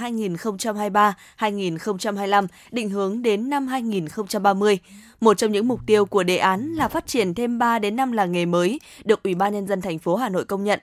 2023-2025, 1.38 2.46
định 2.70 2.90
hướng 2.90 3.22
đến 3.22 3.50
năm 3.50 3.66
2030. 3.66 4.78
Một 5.20 5.38
trong 5.38 5.52
những 5.52 5.68
mục 5.68 5.80
tiêu 5.86 6.04
của 6.04 6.22
đề 6.22 6.36
án 6.36 6.72
là 6.72 6.88
phát 6.88 7.06
triển 7.06 7.34
thêm 7.34 7.58
3 7.58 7.78
đến 7.78 7.96
5 7.96 8.12
làng 8.12 8.32
nghề 8.32 8.46
mới 8.46 8.80
được 9.04 9.22
Ủy 9.22 9.34
ban 9.34 9.52
nhân 9.52 9.66
dân 9.66 9.80
thành 9.80 9.98
phố 9.98 10.16
Hà 10.16 10.28
Nội 10.28 10.44
công 10.44 10.64
nhận 10.64 10.80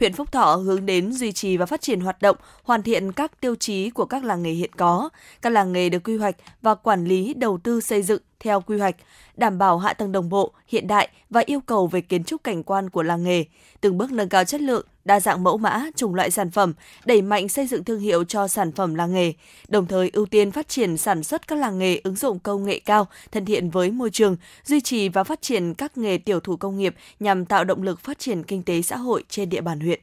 huyện 0.00 0.12
Phúc 0.12 0.32
Thọ 0.32 0.56
hướng 0.56 0.86
đến 0.86 1.12
duy 1.12 1.32
trì 1.32 1.56
và 1.56 1.66
phát 1.66 1.80
triển 1.80 2.00
hoạt 2.00 2.22
động, 2.22 2.36
hoàn 2.62 2.82
thiện 2.82 3.12
các 3.12 3.40
tiêu 3.40 3.54
chí 3.54 3.90
của 3.90 4.04
các 4.04 4.24
làng 4.24 4.42
nghề 4.42 4.50
hiện 4.50 4.70
có. 4.76 5.08
Các 5.42 5.50
làng 5.50 5.72
nghề 5.72 5.88
được 5.88 6.04
quy 6.04 6.16
hoạch 6.16 6.36
và 6.62 6.74
quản 6.74 7.04
lý 7.04 7.34
đầu 7.34 7.58
tư 7.64 7.80
xây 7.80 8.02
dựng 8.02 8.22
theo 8.40 8.60
quy 8.60 8.78
hoạch, 8.78 8.96
đảm 9.36 9.58
bảo 9.58 9.78
hạ 9.78 9.92
tầng 9.92 10.12
đồng 10.12 10.28
bộ, 10.28 10.52
hiện 10.68 10.86
đại 10.86 11.08
và 11.30 11.42
yêu 11.46 11.60
cầu 11.60 11.86
về 11.86 12.00
kiến 12.00 12.24
trúc 12.24 12.44
cảnh 12.44 12.62
quan 12.62 12.90
của 12.90 13.02
làng 13.02 13.22
nghề, 13.22 13.44
từng 13.80 13.98
bước 13.98 14.12
nâng 14.12 14.28
cao 14.28 14.44
chất 14.44 14.60
lượng, 14.60 14.86
đa 15.04 15.20
dạng 15.20 15.44
mẫu 15.44 15.58
mã, 15.58 15.86
chủng 15.96 16.14
loại 16.14 16.30
sản 16.30 16.50
phẩm, 16.50 16.74
đẩy 17.04 17.22
mạnh 17.22 17.48
xây 17.48 17.66
dựng 17.66 17.84
thương 17.84 18.00
hiệu 18.00 18.24
cho 18.24 18.48
sản 18.48 18.72
phẩm 18.72 18.94
làng 18.94 19.12
nghề, 19.12 19.32
đồng 19.68 19.86
thời 19.86 20.10
ưu 20.12 20.26
tiên 20.26 20.50
phát 20.50 20.68
triển 20.68 20.96
sản 20.96 21.22
xuất 21.22 21.48
các 21.48 21.58
làng 21.58 21.78
nghề 21.78 22.00
ứng 22.04 22.16
dụng 22.16 22.38
công 22.38 22.64
nghệ 22.64 22.78
cao, 22.78 23.06
thân 23.32 23.44
thiện 23.44 23.70
với 23.70 23.90
môi 23.90 24.10
trường, 24.10 24.36
duy 24.64 24.80
trì 24.80 25.08
và 25.08 25.24
phát 25.24 25.42
triển 25.42 25.74
các 25.74 25.98
nghề 25.98 26.18
tiểu 26.18 26.40
thủ 26.40 26.56
công 26.56 26.78
nghiệp 26.78 26.94
nhằm 27.20 27.44
tạo 27.44 27.64
động 27.64 27.82
lực 27.82 28.00
phát 28.00 28.18
triển 28.18 28.42
kinh 28.42 28.62
tế 28.62 28.82
xã 28.82 28.96
hội 28.96 29.24
trên 29.28 29.48
địa 29.48 29.60
bàn 29.60 29.80
huyện. 29.80 30.00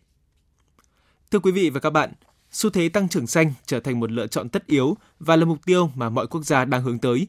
Thưa 1.31 1.39
quý 1.39 1.51
vị 1.51 1.69
và 1.69 1.79
các 1.79 1.89
bạn, 1.89 2.13
xu 2.51 2.69
thế 2.69 2.89
tăng 2.89 3.09
trưởng 3.09 3.27
xanh 3.27 3.53
trở 3.65 3.79
thành 3.79 3.99
một 3.99 4.11
lựa 4.11 4.27
chọn 4.27 4.49
tất 4.49 4.67
yếu 4.67 4.97
và 5.19 5.35
là 5.35 5.45
mục 5.45 5.57
tiêu 5.65 5.89
mà 5.95 6.09
mọi 6.09 6.27
quốc 6.27 6.41
gia 6.45 6.65
đang 6.65 6.83
hướng 6.83 6.99
tới. 6.99 7.27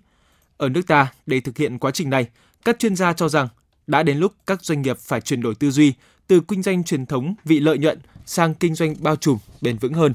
Ở 0.59 0.69
nước 0.69 0.87
ta, 0.87 1.13
để 1.27 1.41
thực 1.41 1.59
hiện 1.59 1.79
quá 1.79 1.91
trình 1.91 2.11
này, 2.11 2.27
các 2.65 2.79
chuyên 2.79 2.97
gia 2.97 3.13
cho 3.13 3.29
rằng 3.29 3.49
đã 3.87 4.03
đến 4.03 4.19
lúc 4.19 4.35
các 4.47 4.65
doanh 4.65 4.83
nghiệp 4.83 4.99
phải 4.99 5.21
chuyển 5.21 5.43
đổi 5.43 5.55
tư 5.55 5.71
duy 5.71 5.93
từ 6.27 6.41
kinh 6.49 6.63
doanh 6.63 6.85
truyền 6.85 7.07
thống 7.07 7.35
vị 7.45 7.61
lợi 7.61 7.79
nhuận 7.79 7.99
sang 8.27 8.55
kinh 8.55 8.75
doanh 8.75 8.95
bao 9.01 9.17
trùm, 9.17 9.39
bền 9.61 9.79
vững 9.79 9.95
hơn. 9.95 10.15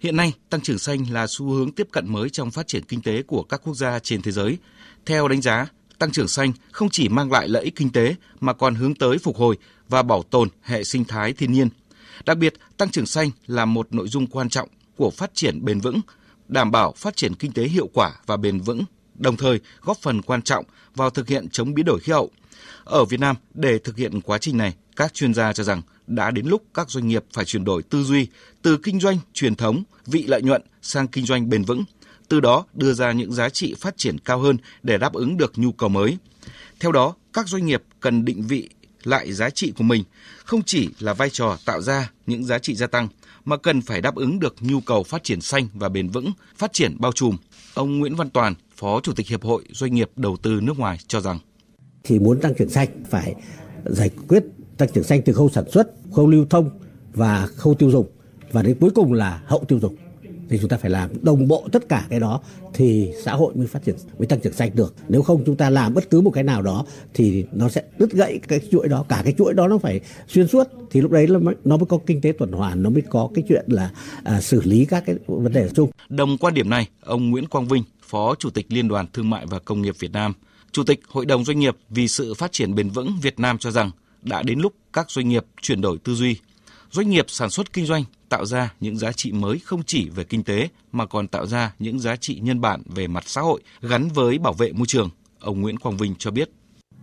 Hiện 0.00 0.16
nay, 0.16 0.32
tăng 0.50 0.60
trưởng 0.60 0.78
xanh 0.78 1.10
là 1.10 1.26
xu 1.26 1.46
hướng 1.46 1.72
tiếp 1.72 1.88
cận 1.92 2.12
mới 2.12 2.30
trong 2.30 2.50
phát 2.50 2.66
triển 2.66 2.84
kinh 2.84 3.02
tế 3.02 3.22
của 3.22 3.42
các 3.42 3.60
quốc 3.64 3.74
gia 3.74 3.98
trên 3.98 4.22
thế 4.22 4.32
giới. 4.32 4.58
Theo 5.06 5.28
đánh 5.28 5.42
giá, 5.42 5.66
tăng 5.98 6.10
trưởng 6.10 6.28
xanh 6.28 6.52
không 6.72 6.88
chỉ 6.90 7.08
mang 7.08 7.32
lại 7.32 7.48
lợi 7.48 7.64
ích 7.64 7.76
kinh 7.76 7.92
tế 7.92 8.14
mà 8.40 8.52
còn 8.52 8.74
hướng 8.74 8.94
tới 8.94 9.18
phục 9.18 9.36
hồi 9.36 9.56
và 9.88 10.02
bảo 10.02 10.22
tồn 10.22 10.48
hệ 10.62 10.84
sinh 10.84 11.04
thái 11.04 11.32
thiên 11.32 11.52
nhiên. 11.52 11.68
Đặc 12.24 12.38
biệt, 12.38 12.54
tăng 12.76 12.90
trưởng 12.90 13.06
xanh 13.06 13.30
là 13.46 13.64
một 13.64 13.94
nội 13.94 14.08
dung 14.08 14.26
quan 14.26 14.48
trọng 14.48 14.68
của 14.96 15.10
phát 15.10 15.30
triển 15.34 15.64
bền 15.64 15.80
vững, 15.80 16.00
đảm 16.48 16.70
bảo 16.70 16.92
phát 16.96 17.16
triển 17.16 17.34
kinh 17.34 17.52
tế 17.52 17.64
hiệu 17.64 17.88
quả 17.94 18.12
và 18.26 18.36
bền 18.36 18.60
vững, 18.60 18.84
đồng 19.20 19.36
thời 19.36 19.60
góp 19.80 19.98
phần 19.98 20.22
quan 20.22 20.42
trọng 20.42 20.64
vào 20.94 21.10
thực 21.10 21.28
hiện 21.28 21.48
chống 21.48 21.74
biến 21.74 21.86
đổi 21.86 22.00
khí 22.00 22.12
hậu. 22.12 22.30
Ở 22.84 23.04
Việt 23.04 23.20
Nam, 23.20 23.36
để 23.54 23.78
thực 23.78 23.96
hiện 23.96 24.20
quá 24.20 24.38
trình 24.38 24.56
này, 24.56 24.74
các 24.96 25.14
chuyên 25.14 25.34
gia 25.34 25.52
cho 25.52 25.64
rằng 25.64 25.82
đã 26.06 26.30
đến 26.30 26.46
lúc 26.46 26.62
các 26.74 26.90
doanh 26.90 27.08
nghiệp 27.08 27.24
phải 27.32 27.44
chuyển 27.44 27.64
đổi 27.64 27.82
tư 27.82 28.02
duy 28.02 28.26
từ 28.62 28.76
kinh 28.76 29.00
doanh 29.00 29.18
truyền 29.32 29.54
thống, 29.54 29.82
vị 30.06 30.24
lợi 30.26 30.42
nhuận 30.42 30.62
sang 30.82 31.08
kinh 31.08 31.26
doanh 31.26 31.50
bền 31.50 31.64
vững, 31.64 31.84
từ 32.28 32.40
đó 32.40 32.64
đưa 32.74 32.92
ra 32.92 33.12
những 33.12 33.32
giá 33.32 33.48
trị 33.48 33.74
phát 33.80 33.96
triển 33.96 34.18
cao 34.18 34.38
hơn 34.38 34.56
để 34.82 34.98
đáp 34.98 35.12
ứng 35.12 35.36
được 35.36 35.52
nhu 35.56 35.72
cầu 35.72 35.88
mới. 35.88 36.18
Theo 36.80 36.92
đó, 36.92 37.14
các 37.32 37.48
doanh 37.48 37.66
nghiệp 37.66 37.82
cần 38.00 38.24
định 38.24 38.42
vị 38.42 38.68
lại 39.02 39.32
giá 39.32 39.50
trị 39.50 39.72
của 39.76 39.84
mình, 39.84 40.04
không 40.44 40.62
chỉ 40.62 40.88
là 40.98 41.14
vai 41.14 41.30
trò 41.30 41.58
tạo 41.64 41.80
ra 41.80 42.10
những 42.26 42.44
giá 42.44 42.58
trị 42.58 42.74
gia 42.74 42.86
tăng 42.86 43.08
mà 43.44 43.56
cần 43.56 43.82
phải 43.82 44.00
đáp 44.00 44.14
ứng 44.14 44.40
được 44.40 44.54
nhu 44.60 44.80
cầu 44.80 45.02
phát 45.02 45.24
triển 45.24 45.40
xanh 45.40 45.68
và 45.74 45.88
bền 45.88 46.08
vững, 46.08 46.32
phát 46.56 46.72
triển 46.72 46.96
bao 46.98 47.12
trùm. 47.12 47.36
Ông 47.74 47.98
Nguyễn 47.98 48.16
Văn 48.16 48.30
Toàn, 48.30 48.54
Phó 48.80 49.00
Chủ 49.00 49.12
tịch 49.12 49.28
Hiệp 49.28 49.42
hội 49.42 49.64
Doanh 49.72 49.94
nghiệp 49.94 50.10
Đầu 50.16 50.36
tư 50.42 50.60
nước 50.62 50.78
ngoài 50.78 50.98
cho 51.06 51.20
rằng. 51.20 51.38
Thì 52.04 52.18
muốn 52.18 52.40
tăng 52.40 52.54
trưởng 52.54 52.68
xanh 52.68 52.88
phải 53.10 53.34
giải 53.84 54.10
quyết 54.28 54.44
tăng 54.76 54.88
trưởng 54.94 55.04
xanh 55.04 55.22
từ 55.22 55.32
khâu 55.32 55.48
sản 55.48 55.70
xuất, 55.70 55.90
khâu 56.12 56.26
lưu 56.26 56.46
thông 56.50 56.70
và 57.12 57.46
khâu 57.46 57.74
tiêu 57.74 57.90
dùng. 57.90 58.06
Và 58.52 58.62
đến 58.62 58.76
cuối 58.80 58.90
cùng 58.94 59.12
là 59.12 59.42
hậu 59.46 59.64
tiêu 59.68 59.78
dùng. 59.80 59.96
thì 60.50 60.58
chúng 60.60 60.68
ta 60.68 60.76
phải 60.76 60.90
làm 60.90 61.10
đồng 61.22 61.48
bộ 61.48 61.68
tất 61.72 61.88
cả 61.88 62.06
cái 62.10 62.20
đó 62.20 62.40
thì 62.74 63.12
xã 63.24 63.32
hội 63.32 63.54
mới 63.54 63.66
phát 63.66 63.84
triển 63.84 63.94
mới 64.18 64.26
tăng 64.26 64.40
trưởng 64.40 64.52
xanh 64.52 64.70
được. 64.74 64.94
Nếu 65.08 65.22
không 65.22 65.42
chúng 65.46 65.56
ta 65.56 65.70
làm 65.70 65.94
bất 65.94 66.10
cứ 66.10 66.20
một 66.20 66.30
cái 66.30 66.44
nào 66.44 66.62
đó 66.62 66.84
thì 67.14 67.44
nó 67.52 67.68
sẽ 67.68 67.82
đứt 67.98 68.12
gãy 68.12 68.40
cái 68.48 68.60
chuỗi 68.70 68.88
đó. 68.88 69.04
Cả 69.08 69.20
cái 69.24 69.34
chuỗi 69.38 69.54
đó 69.54 69.68
nó 69.68 69.78
phải 69.78 70.00
xuyên 70.28 70.48
suốt. 70.48 70.68
Thì 70.90 71.00
lúc 71.00 71.10
đấy 71.10 71.26
nó 71.64 71.76
mới 71.76 71.86
có 71.86 71.98
kinh 72.06 72.20
tế 72.20 72.32
tuần 72.38 72.52
hoàn 72.52 72.82
nó 72.82 72.90
mới 72.90 73.02
có 73.02 73.28
cái 73.34 73.44
chuyện 73.48 73.64
là 73.68 73.90
à, 74.24 74.40
xử 74.40 74.62
lý 74.64 74.84
các 74.84 75.02
cái 75.06 75.16
vấn 75.26 75.52
đề 75.52 75.68
chung. 75.74 75.90
Đồng 76.08 76.38
quan 76.38 76.54
điểm 76.54 76.70
này 76.70 76.88
ông 77.00 77.30
Nguyễn 77.30 77.46
Quang 77.46 77.68
Vinh 77.68 77.82
phó 78.10 78.34
chủ 78.34 78.50
tịch 78.50 78.66
Liên 78.68 78.88
đoàn 78.88 79.06
Thương 79.12 79.30
mại 79.30 79.46
và 79.46 79.58
Công 79.58 79.82
nghiệp 79.82 79.94
Việt 79.98 80.12
Nam, 80.12 80.32
chủ 80.72 80.84
tịch 80.84 81.00
Hội 81.08 81.26
đồng 81.26 81.44
doanh 81.44 81.58
nghiệp 81.58 81.76
vì 81.90 82.08
sự 82.08 82.34
phát 82.34 82.52
triển 82.52 82.74
bền 82.74 82.88
vững 82.88 83.12
Việt 83.22 83.40
Nam 83.40 83.58
cho 83.58 83.70
rằng 83.70 83.90
đã 84.22 84.42
đến 84.42 84.58
lúc 84.58 84.74
các 84.92 85.10
doanh 85.10 85.28
nghiệp 85.28 85.44
chuyển 85.62 85.80
đổi 85.80 85.98
tư 85.98 86.14
duy 86.14 86.36
doanh 86.92 87.10
nghiệp 87.10 87.24
sản 87.28 87.50
xuất 87.50 87.72
kinh 87.72 87.86
doanh 87.86 88.04
tạo 88.28 88.46
ra 88.46 88.72
những 88.80 88.96
giá 88.96 89.12
trị 89.12 89.32
mới 89.32 89.58
không 89.58 89.82
chỉ 89.86 90.08
về 90.14 90.24
kinh 90.24 90.42
tế 90.42 90.68
mà 90.92 91.06
còn 91.06 91.28
tạo 91.28 91.46
ra 91.46 91.72
những 91.78 92.00
giá 92.00 92.16
trị 92.16 92.40
nhân 92.42 92.60
bản 92.60 92.82
về 92.94 93.06
mặt 93.06 93.24
xã 93.26 93.40
hội 93.40 93.60
gắn 93.82 94.08
với 94.08 94.38
bảo 94.38 94.52
vệ 94.52 94.72
môi 94.72 94.86
trường. 94.86 95.10
Ông 95.40 95.60
Nguyễn 95.60 95.78
Quang 95.78 95.96
Vinh 95.96 96.14
cho 96.18 96.30
biết. 96.30 96.50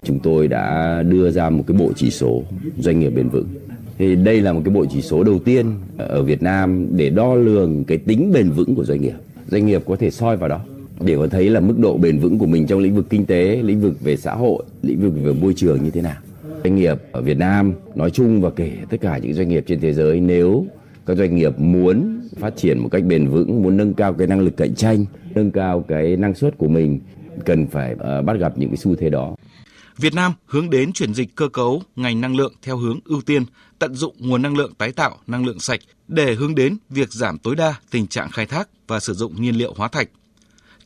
Chúng 0.04 0.20
tôi 0.20 0.48
đã 0.48 1.04
đưa 1.08 1.32
ra 1.32 1.50
một 1.50 1.64
cái 1.68 1.78
bộ 1.78 1.92
chỉ 1.96 2.12
số 2.12 2.44
doanh 2.78 3.00
nghiệp 3.00 3.10
bền 3.10 3.30
vững. 3.30 3.48
Thì 3.98 4.16
đây 4.16 4.42
là 4.42 4.54
một 4.54 4.62
cái 4.66 4.74
bộ 4.74 4.86
chỉ 4.92 5.02
số 5.02 5.24
đầu 5.24 5.40
tiên 5.40 5.76
ở 5.98 6.24
Việt 6.24 6.44
Nam 6.44 6.88
để 6.98 7.10
đo 7.10 7.36
lường 7.36 7.84
cái 7.84 7.98
tính 7.98 8.32
bền 8.34 8.52
vững 8.52 8.76
của 8.76 8.86
doanh 8.86 9.02
nghiệp. 9.02 9.16
Doanh 9.48 9.66
nghiệp 9.66 9.84
có 9.88 9.96
thể 9.96 10.12
soi 10.12 10.38
vào 10.38 10.50
đó 10.50 10.60
để 11.00 11.16
có 11.16 11.28
thấy 11.28 11.50
là 11.50 11.60
mức 11.60 11.76
độ 11.78 11.98
bền 11.98 12.20
vững 12.20 12.38
của 12.38 12.46
mình 12.46 12.68
trong 12.68 12.80
lĩnh 12.80 12.96
vực 12.96 13.06
kinh 13.10 13.26
tế, 13.26 13.62
lĩnh 13.64 13.82
vực 13.82 14.02
về 14.02 14.18
xã 14.18 14.36
hội, 14.36 14.64
lĩnh 14.82 15.02
vực 15.02 15.14
về 15.24 15.34
môi 15.34 15.54
trường 15.54 15.84
như 15.84 15.90
thế 15.90 16.02
nào. 16.02 16.16
Doanh 16.64 16.76
nghiệp 16.76 16.98
ở 17.12 17.22
Việt 17.22 17.38
Nam 17.38 17.74
nói 17.96 18.12
chung 18.12 18.42
và 18.42 18.50
kể 18.50 18.72
tất 18.90 18.98
cả 19.02 19.18
những 19.18 19.34
doanh 19.34 19.50
nghiệp 19.50 19.64
trên 19.68 19.80
thế 19.80 19.94
giới 19.94 20.20
nếu 20.20 20.66
các 21.06 21.18
doanh 21.18 21.36
nghiệp 21.36 21.60
muốn 21.60 22.20
phát 22.40 22.58
triển 22.58 22.80
một 22.80 22.90
cách 22.92 23.04
bền 23.04 23.28
vững, 23.28 23.64
muốn 23.64 23.78
nâng 23.78 23.94
cao 23.94 24.14
cái 24.14 24.28
năng 24.28 24.40
lực 24.40 24.58
cạnh 24.58 24.76
tranh, 24.76 25.06
nâng 25.36 25.52
cao 25.52 25.86
cái 25.88 26.18
năng 26.18 26.36
suất 26.36 26.58
của 26.58 26.68
mình 26.68 27.00
cần 27.46 27.68
phải 27.68 27.94
uh, 27.94 28.26
bắt 28.26 28.38
gặp 28.40 28.58
những 28.58 28.70
cái 28.70 28.78
xu 28.78 28.96
thế 28.96 29.10
đó. 29.10 29.36
Việt 29.98 30.14
Nam 30.16 30.34
hướng 30.46 30.70
đến 30.70 30.94
chuyển 30.94 31.14
dịch 31.14 31.36
cơ 31.36 31.48
cấu 31.48 31.82
ngành 31.96 32.22
năng 32.22 32.36
lượng 32.36 32.54
theo 32.62 32.78
hướng 32.78 33.00
ưu 33.06 33.22
tiên 33.22 33.44
tận 33.80 33.96
dụng 33.96 34.16
nguồn 34.20 34.42
năng 34.42 34.58
lượng 34.58 34.74
tái 34.78 34.92
tạo, 34.92 35.18
năng 35.28 35.46
lượng 35.46 35.60
sạch 35.60 35.80
để 36.08 36.36
hướng 36.36 36.56
đến 36.56 36.78
việc 36.90 37.14
giảm 37.14 37.38
tối 37.38 37.56
đa 37.56 37.76
tình 37.92 38.08
trạng 38.08 38.30
khai 38.32 38.46
thác 38.46 38.70
và 38.88 39.00
sử 39.00 39.14
dụng 39.14 39.42
nhiên 39.42 39.56
liệu 39.56 39.74
hóa 39.78 39.88
thạch. 39.88 40.10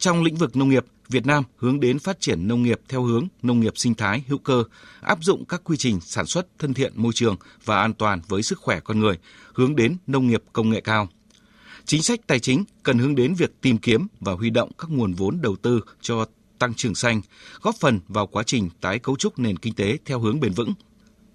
Trong 0.02 0.24
lĩnh 0.24 0.36
vực 0.36 0.56
nông 0.56 0.70
nghiệp, 0.70 0.86
Việt 1.10 1.26
Nam 1.26 1.44
hướng 1.56 1.80
đến 1.80 2.00
phát 2.00 2.20
triển 2.20 2.48
nông 2.48 2.64
nghiệp 2.64 2.82
theo 2.90 3.04
hướng 3.04 3.28
nông 3.42 3.60
nghiệp 3.60 3.78
sinh 3.78 3.96
thái 3.96 4.24
hữu 4.28 4.38
cơ, 4.38 4.64
áp 5.02 5.24
dụng 5.24 5.46
các 5.46 5.62
quy 5.64 5.78
trình 5.78 6.00
sản 6.00 6.26
xuất 6.26 6.48
thân 6.60 6.74
thiện 6.74 6.94
môi 6.96 7.14
trường 7.14 7.36
và 7.66 7.78
an 7.78 7.94
toàn 7.94 8.22
với 8.28 8.44
sức 8.44 8.60
khỏe 8.60 8.80
con 8.80 9.00
người, 9.00 9.18
hướng 9.54 9.76
đến 9.76 9.98
nông 10.08 10.28
nghiệp 10.28 10.44
công 10.54 10.70
nghệ 10.70 10.82
cao. 10.82 11.10
Chính 11.86 12.04
sách 12.04 12.20
tài 12.28 12.40
chính 12.40 12.64
cần 12.84 12.98
hướng 12.98 13.16
đến 13.16 13.34
việc 13.34 13.62
tìm 13.62 13.78
kiếm 13.78 14.08
và 14.20 14.34
huy 14.34 14.50
động 14.50 14.72
các 14.78 14.90
nguồn 14.90 15.14
vốn 15.14 15.42
đầu 15.42 15.56
tư 15.56 15.82
cho 16.02 16.26
tăng 16.60 16.74
trưởng 16.74 16.96
xanh, 16.96 17.22
góp 17.62 17.76
phần 17.76 18.00
vào 18.08 18.28
quá 18.28 18.44
trình 18.44 18.70
tái 18.82 19.00
cấu 19.00 19.16
trúc 19.16 19.40
nền 19.40 19.58
kinh 19.58 19.74
tế 19.74 19.98
theo 20.06 20.20
hướng 20.20 20.40
bền 20.40 20.54
vững. 20.54 20.74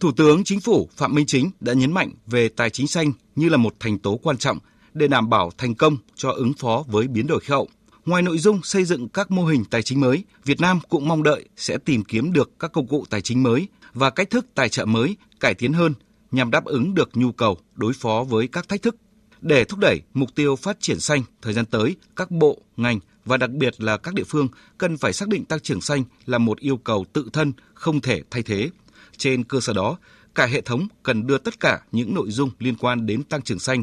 Thủ 0.00 0.12
tướng 0.12 0.44
Chính 0.44 0.61
phủ 0.61 0.88
Phạm 0.96 1.14
Minh 1.14 1.26
Chính 1.26 1.50
đã 1.61 1.73
nhấn 1.73 1.92
mạnh 1.92 2.11
về 2.26 2.49
tài 2.49 2.70
chính 2.70 2.87
xanh 2.87 3.12
như 3.37 3.49
là 3.49 3.56
một 3.56 3.75
thành 3.80 3.99
tố 3.99 4.16
quan 4.23 4.37
trọng 4.37 4.58
để 4.94 5.08
đảm 5.08 5.30
bảo 5.30 5.50
thành 5.58 5.75
công 5.75 5.96
cho 6.14 6.30
ứng 6.30 6.52
phó 6.52 6.85
với 6.88 7.08
biến 7.08 7.26
đổi 7.26 7.40
khí 7.40 7.50
hậu. 7.50 7.68
Ngoài 8.06 8.22
nội 8.22 8.38
dung 8.38 8.62
xây 8.62 8.84
dựng 8.84 9.08
các 9.08 9.30
mô 9.30 9.44
hình 9.44 9.64
tài 9.64 9.82
chính 9.82 10.00
mới, 10.00 10.25
Việt 10.44 10.60
Nam 10.60 10.80
cũng 10.88 11.08
mong 11.08 11.22
đợi 11.22 11.44
sẽ 11.56 11.78
tìm 11.78 12.04
kiếm 12.04 12.32
được 12.32 12.50
các 12.58 12.72
công 12.72 12.86
cụ 12.86 13.04
tài 13.10 13.20
chính 13.20 13.42
mới 13.42 13.68
và 13.94 14.10
cách 14.10 14.30
thức 14.30 14.46
tài 14.54 14.68
trợ 14.68 14.84
mới 14.84 15.16
cải 15.40 15.54
tiến 15.54 15.72
hơn 15.72 15.94
nhằm 16.30 16.50
đáp 16.50 16.64
ứng 16.64 16.94
được 16.94 17.10
nhu 17.14 17.32
cầu 17.32 17.58
đối 17.75 17.92
phó 17.92 18.25
với 18.28 18.48
các 18.48 18.68
thách 18.68 18.82
thức. 18.82 18.96
Để 19.40 19.64
thúc 19.64 19.78
đẩy 19.78 20.00
mục 20.14 20.34
tiêu 20.34 20.56
phát 20.56 20.80
triển 20.80 21.00
xanh 21.00 21.22
thời 21.42 21.52
gian 21.52 21.64
tới, 21.64 21.96
các 22.16 22.30
bộ, 22.30 22.58
ngành 22.76 22.98
và 23.25 23.36
đặc 23.36 23.50
biệt 23.50 23.80
là 23.80 23.96
các 23.96 24.14
địa 24.14 24.25
phương 24.25 24.48
cần 24.78 24.96
phải 24.96 25.12
xác 25.12 25.28
định 25.28 25.44
tăng 25.44 25.60
trưởng 25.60 25.80
xanh 25.80 26.04
là 26.26 26.38
một 26.38 26.58
yêu 26.58 26.76
cầu 26.76 27.04
tự 27.12 27.28
thân 27.32 27.52
không 27.75 28.00
thể 28.00 28.22
thay 28.30 28.42
thế. 28.42 28.70
Trên 29.16 29.44
cơ 29.44 29.60
sở 29.60 29.72
đó, 29.72 29.98
cả 30.34 30.46
hệ 30.46 30.60
thống 30.60 30.88
cần 31.02 31.26
đưa 31.26 31.38
tất 31.38 31.60
cả 31.60 31.80
những 31.92 32.14
nội 32.14 32.30
dung 32.30 32.50
liên 32.58 32.75
quan 32.76 33.06
đến 33.06 33.22
tăng 33.22 33.42
trưởng 33.42 33.58
xanh 33.58 33.82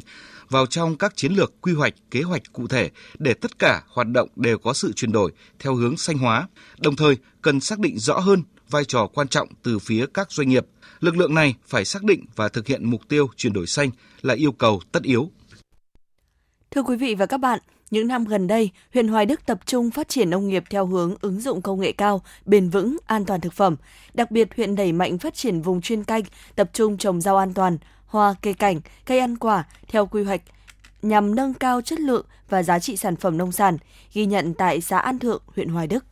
vào 0.53 0.65
trong 0.65 0.97
các 0.97 1.15
chiến 1.15 1.33
lược 1.33 1.61
quy 1.61 1.73
hoạch, 1.73 1.93
kế 2.11 2.21
hoạch 2.21 2.41
cụ 2.53 2.67
thể 2.67 2.89
để 3.19 3.33
tất 3.33 3.59
cả 3.59 3.83
hoạt 3.87 4.07
động 4.07 4.29
đều 4.35 4.57
có 4.57 4.73
sự 4.73 4.93
chuyển 4.93 5.11
đổi 5.11 5.31
theo 5.59 5.75
hướng 5.75 5.97
xanh 5.97 6.17
hóa. 6.17 6.47
Đồng 6.77 6.95
thời, 6.95 7.17
cần 7.41 7.59
xác 7.59 7.79
định 7.79 7.99
rõ 7.99 8.19
hơn 8.19 8.43
vai 8.69 8.85
trò 8.85 9.07
quan 9.13 9.27
trọng 9.27 9.47
từ 9.63 9.79
phía 9.79 10.05
các 10.13 10.31
doanh 10.31 10.49
nghiệp. 10.49 10.65
Lực 10.99 11.17
lượng 11.17 11.35
này 11.35 11.55
phải 11.67 11.85
xác 11.85 12.03
định 12.03 12.25
và 12.35 12.49
thực 12.49 12.67
hiện 12.67 12.89
mục 12.89 13.01
tiêu 13.09 13.27
chuyển 13.35 13.53
đổi 13.53 13.67
xanh 13.67 13.89
là 14.21 14.33
yêu 14.33 14.51
cầu 14.51 14.81
tất 14.91 15.03
yếu. 15.03 15.31
Thưa 16.71 16.83
quý 16.83 16.95
vị 16.95 17.15
và 17.15 17.25
các 17.25 17.37
bạn, 17.37 17.59
những 17.91 18.07
năm 18.07 18.25
gần 18.25 18.47
đây, 18.47 18.69
huyện 18.93 19.07
Hoài 19.07 19.25
Đức 19.25 19.45
tập 19.45 19.59
trung 19.65 19.91
phát 19.91 20.09
triển 20.09 20.29
nông 20.29 20.47
nghiệp 20.47 20.63
theo 20.69 20.85
hướng 20.85 21.15
ứng 21.21 21.41
dụng 21.41 21.61
công 21.61 21.79
nghệ 21.79 21.91
cao, 21.91 22.21
bền 22.45 22.69
vững, 22.69 22.97
an 23.05 23.25
toàn 23.25 23.41
thực 23.41 23.53
phẩm. 23.53 23.75
Đặc 24.13 24.31
biệt, 24.31 24.49
huyện 24.55 24.75
đẩy 24.75 24.91
mạnh 24.91 25.17
phát 25.17 25.33
triển 25.33 25.61
vùng 25.61 25.81
chuyên 25.81 26.03
canh, 26.03 26.23
tập 26.55 26.69
trung 26.73 26.97
trồng 26.97 27.21
rau 27.21 27.37
an 27.37 27.53
toàn, 27.53 27.77
hoa, 28.13 28.35
cây 28.41 28.53
cảnh, 28.53 28.81
cây 29.05 29.19
ăn 29.19 29.37
quả 29.37 29.63
theo 29.87 30.05
quy 30.05 30.23
hoạch 30.23 30.41
nhằm 31.01 31.35
nâng 31.35 31.53
cao 31.53 31.81
chất 31.81 31.99
lượng 31.99 32.25
và 32.49 32.63
giá 32.63 32.79
trị 32.79 32.97
sản 32.97 33.15
phẩm 33.15 33.37
nông 33.37 33.51
sản, 33.51 33.77
ghi 34.13 34.25
nhận 34.25 34.53
tại 34.53 34.81
xã 34.81 34.97
An 34.97 35.19
Thượng, 35.19 35.41
huyện 35.55 35.69
Hoài 35.69 35.87
Đức. 35.87 36.05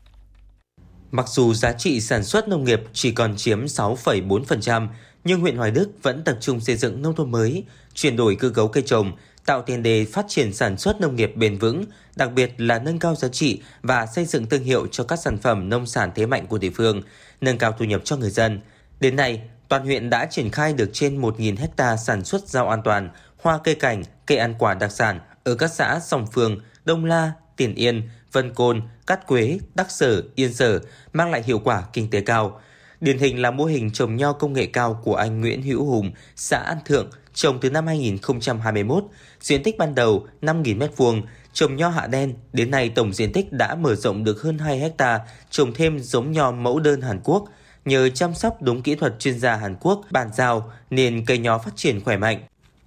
Mặc 1.12 1.26
dù 1.30 1.54
giá 1.54 1.74
trị 1.74 2.02
sản 2.02 2.24
xuất 2.24 2.48
nông 2.48 2.64
nghiệp 2.64 2.82
chỉ 2.94 3.12
còn 3.12 3.38
chiếm 3.38 3.66
6,4%, 3.66 4.88
nhưng 5.24 5.42
huyện 5.42 5.58
Hoài 5.58 5.72
Đức 5.72 5.90
vẫn 6.02 6.24
tập 6.24 6.38
trung 6.42 6.60
xây 6.60 6.76
dựng 6.76 7.02
nông 7.02 7.16
thôn 7.16 7.32
mới, 7.32 7.64
chuyển 7.94 8.16
đổi 8.16 8.36
cơ 8.36 8.50
cấu 8.50 8.68
cây 8.68 8.84
trồng, 8.86 9.12
tạo 9.46 9.62
tiền 9.62 9.84
đề 9.84 10.06
phát 10.06 10.26
triển 10.28 10.54
sản 10.54 10.78
xuất 10.78 11.02
nông 11.02 11.16
nghiệp 11.16 11.32
bền 11.36 11.58
vững, 11.58 11.86
đặc 12.16 12.32
biệt 12.34 12.54
là 12.58 12.80
nâng 12.80 13.00
cao 13.00 13.16
giá 13.16 13.28
trị 13.28 13.62
và 13.82 14.06
xây 14.06 14.26
dựng 14.26 14.50
thương 14.50 14.64
hiệu 14.64 14.88
cho 14.92 15.04
các 15.04 15.20
sản 15.20 15.38
phẩm 15.38 15.70
nông 15.70 15.86
sản 15.86 16.12
thế 16.16 16.26
mạnh 16.26 16.48
của 16.48 16.58
địa 16.58 16.70
phương, 16.70 17.02
nâng 17.42 17.58
cao 17.58 17.72
thu 17.80 17.86
nhập 17.86 18.02
cho 18.04 18.18
người 18.18 18.30
dân. 18.30 18.62
Đến 19.00 19.16
nay, 19.16 19.42
toàn 19.72 19.84
huyện 19.86 20.10
đã 20.10 20.26
triển 20.26 20.52
khai 20.52 20.74
được 20.74 20.90
trên 20.94 21.22
1.000 21.22 21.58
hecta 21.58 21.98
sản 21.98 22.24
xuất 22.24 22.48
rau 22.48 22.70
an 22.70 22.82
toàn, 22.84 23.10
hoa 23.42 23.60
cây 23.64 23.76
cảnh, 23.76 24.04
cây 24.26 24.38
ăn 24.38 24.56
quả 24.60 24.74
đặc 24.74 24.92
sản 24.92 25.20
ở 25.44 25.56
các 25.56 25.72
xã 25.74 26.00
Sòng 26.00 26.28
Phường, 26.28 26.60
Đông 26.86 27.06
La, 27.06 27.32
Tiền 27.56 27.76
Yên, 27.76 28.10
Vân 28.32 28.54
Côn, 28.54 28.82
Cát 29.08 29.28
Quế, 29.28 29.60
Đắc 29.76 29.92
Sở, 29.92 30.24
Yên 30.36 30.54
Sở 30.54 30.80
mang 31.14 31.32
lại 31.32 31.44
hiệu 31.46 31.60
quả 31.60 31.84
kinh 31.94 32.10
tế 32.10 32.22
cao. 32.22 32.60
Điển 33.02 33.18
hình 33.18 33.42
là 33.42 33.52
mô 33.52 33.66
hình 33.66 33.92
trồng 33.92 34.16
nho 34.16 34.34
công 34.34 34.54
nghệ 34.54 34.66
cao 34.66 35.02
của 35.04 35.16
anh 35.16 35.42
Nguyễn 35.42 35.62
Hữu 35.62 35.86
Hùng, 35.86 36.12
xã 36.36 36.58
An 36.58 36.78
Thượng, 36.86 37.10
trồng 37.34 37.60
từ 37.60 37.70
năm 37.70 37.88
2021, 37.88 39.04
diện 39.42 39.64
tích 39.64 39.78
ban 39.78 39.96
đầu 39.96 40.28
5.000 40.42 40.78
m2, 40.78 41.22
trồng 41.54 41.76
nho 41.76 41.90
hạ 41.90 42.08
đen, 42.08 42.34
đến 42.54 42.72
nay 42.72 42.90
tổng 42.90 43.14
diện 43.14 43.34
tích 43.34 43.54
đã 43.54 43.76
mở 43.76 43.96
rộng 43.96 44.24
được 44.24 44.42
hơn 44.42 44.58
2 44.58 44.80
hecta, 44.80 45.20
trồng 45.50 45.74
thêm 45.74 46.00
giống 46.00 46.32
nho 46.32 46.52
mẫu 46.52 46.80
đơn 46.80 47.02
Hàn 47.02 47.20
Quốc. 47.24 47.46
Nhờ 47.86 48.10
chăm 48.10 48.34
sóc 48.34 48.62
đúng 48.62 48.82
kỹ 48.82 48.96
thuật 48.96 49.20
chuyên 49.20 49.40
gia 49.40 49.56
Hàn 49.56 49.76
Quốc 49.82 50.02
bàn 50.12 50.30
giao 50.34 50.72
nên 50.90 51.26
cây 51.26 51.38
nho 51.38 51.58
phát 51.58 51.72
triển 51.76 52.04
khỏe 52.04 52.18
mạnh. 52.18 52.40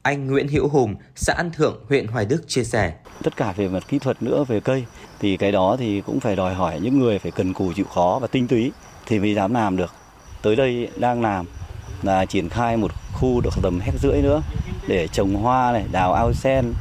Anh 0.03 0.27
Nguyễn 0.27 0.49
Hữu 0.49 0.69
Hùng, 0.69 0.95
xã 1.17 1.35
An 1.37 1.51
Thượng, 1.51 1.85
huyện 1.89 2.07
Hoài 2.07 2.25
Đức 2.25 2.45
chia 2.49 2.65
sẻ. 2.65 2.95
Tất 3.23 3.37
cả 3.37 3.53
về 3.57 3.69
mặt 3.69 3.83
kỹ 3.89 3.99
thuật 3.99 4.23
nữa 4.23 4.45
về 4.49 4.61
cây 4.61 4.85
thì 5.21 5.37
cái 5.37 5.53
đó 5.53 5.77
thì 5.79 6.01
cũng 6.01 6.21
phải 6.21 6.37
đòi 6.37 6.55
hỏi 6.55 6.81
những 6.81 6.99
người 6.99 7.19
phải 7.19 7.33
cần 7.33 7.53
cù 7.53 7.73
chịu 7.73 7.85
khó 7.95 8.19
và 8.23 8.27
tinh 8.27 8.49
túy 8.49 8.73
thì 9.07 9.19
mới 9.19 9.35
dám 9.35 9.55
làm 9.55 9.77
được. 9.77 9.93
Tới 10.43 10.57
đây 10.57 10.89
đang 10.97 11.23
làm 11.23 11.47
là 12.03 12.25
triển 12.25 12.49
khai 12.49 12.77
một 12.77 12.91
khu 13.13 13.41
được 13.41 13.55
tầm 13.63 13.81
hecta 13.81 13.99
rưỡi 14.03 14.23
nữa 14.23 14.43
để 14.89 15.09
trồng 15.09 15.35
hoa 15.35 15.73
này, 15.73 15.85
đào 15.93 16.13
ao 16.13 16.33
sen, 16.33 16.73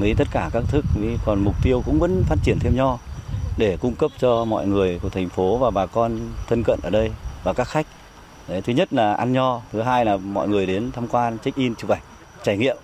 mấy 0.00 0.14
tất 0.14 0.28
cả 0.32 0.50
các 0.52 0.64
thức. 0.68 0.84
Còn 1.24 1.44
mục 1.44 1.54
tiêu 1.62 1.82
cũng 1.86 1.98
vẫn 1.98 2.22
phát 2.26 2.36
triển 2.44 2.58
thêm 2.60 2.76
nho 2.76 2.98
để 3.58 3.76
cung 3.76 3.94
cấp 3.94 4.10
cho 4.18 4.44
mọi 4.44 4.66
người 4.66 4.98
của 5.02 5.08
thành 5.08 5.28
phố 5.28 5.58
và 5.58 5.70
bà 5.70 5.86
con 5.86 6.18
thân 6.48 6.62
cận 6.66 6.80
ở 6.82 6.90
đây 6.90 7.10
và 7.44 7.52
các 7.52 7.68
khách. 7.68 7.86
Đấy, 8.48 8.62
thứ 8.62 8.72
nhất 8.72 8.92
là 8.92 9.14
ăn 9.14 9.32
nho, 9.32 9.62
thứ 9.72 9.82
hai 9.82 10.04
là 10.04 10.16
mọi 10.16 10.48
người 10.48 10.66
đến 10.66 10.90
tham 10.92 11.08
quan, 11.08 11.38
check 11.38 11.56
in, 11.56 11.74
chụp 11.74 11.90
ảnh, 11.90 12.02
trải 12.42 12.56
nghiệm. 12.56 12.76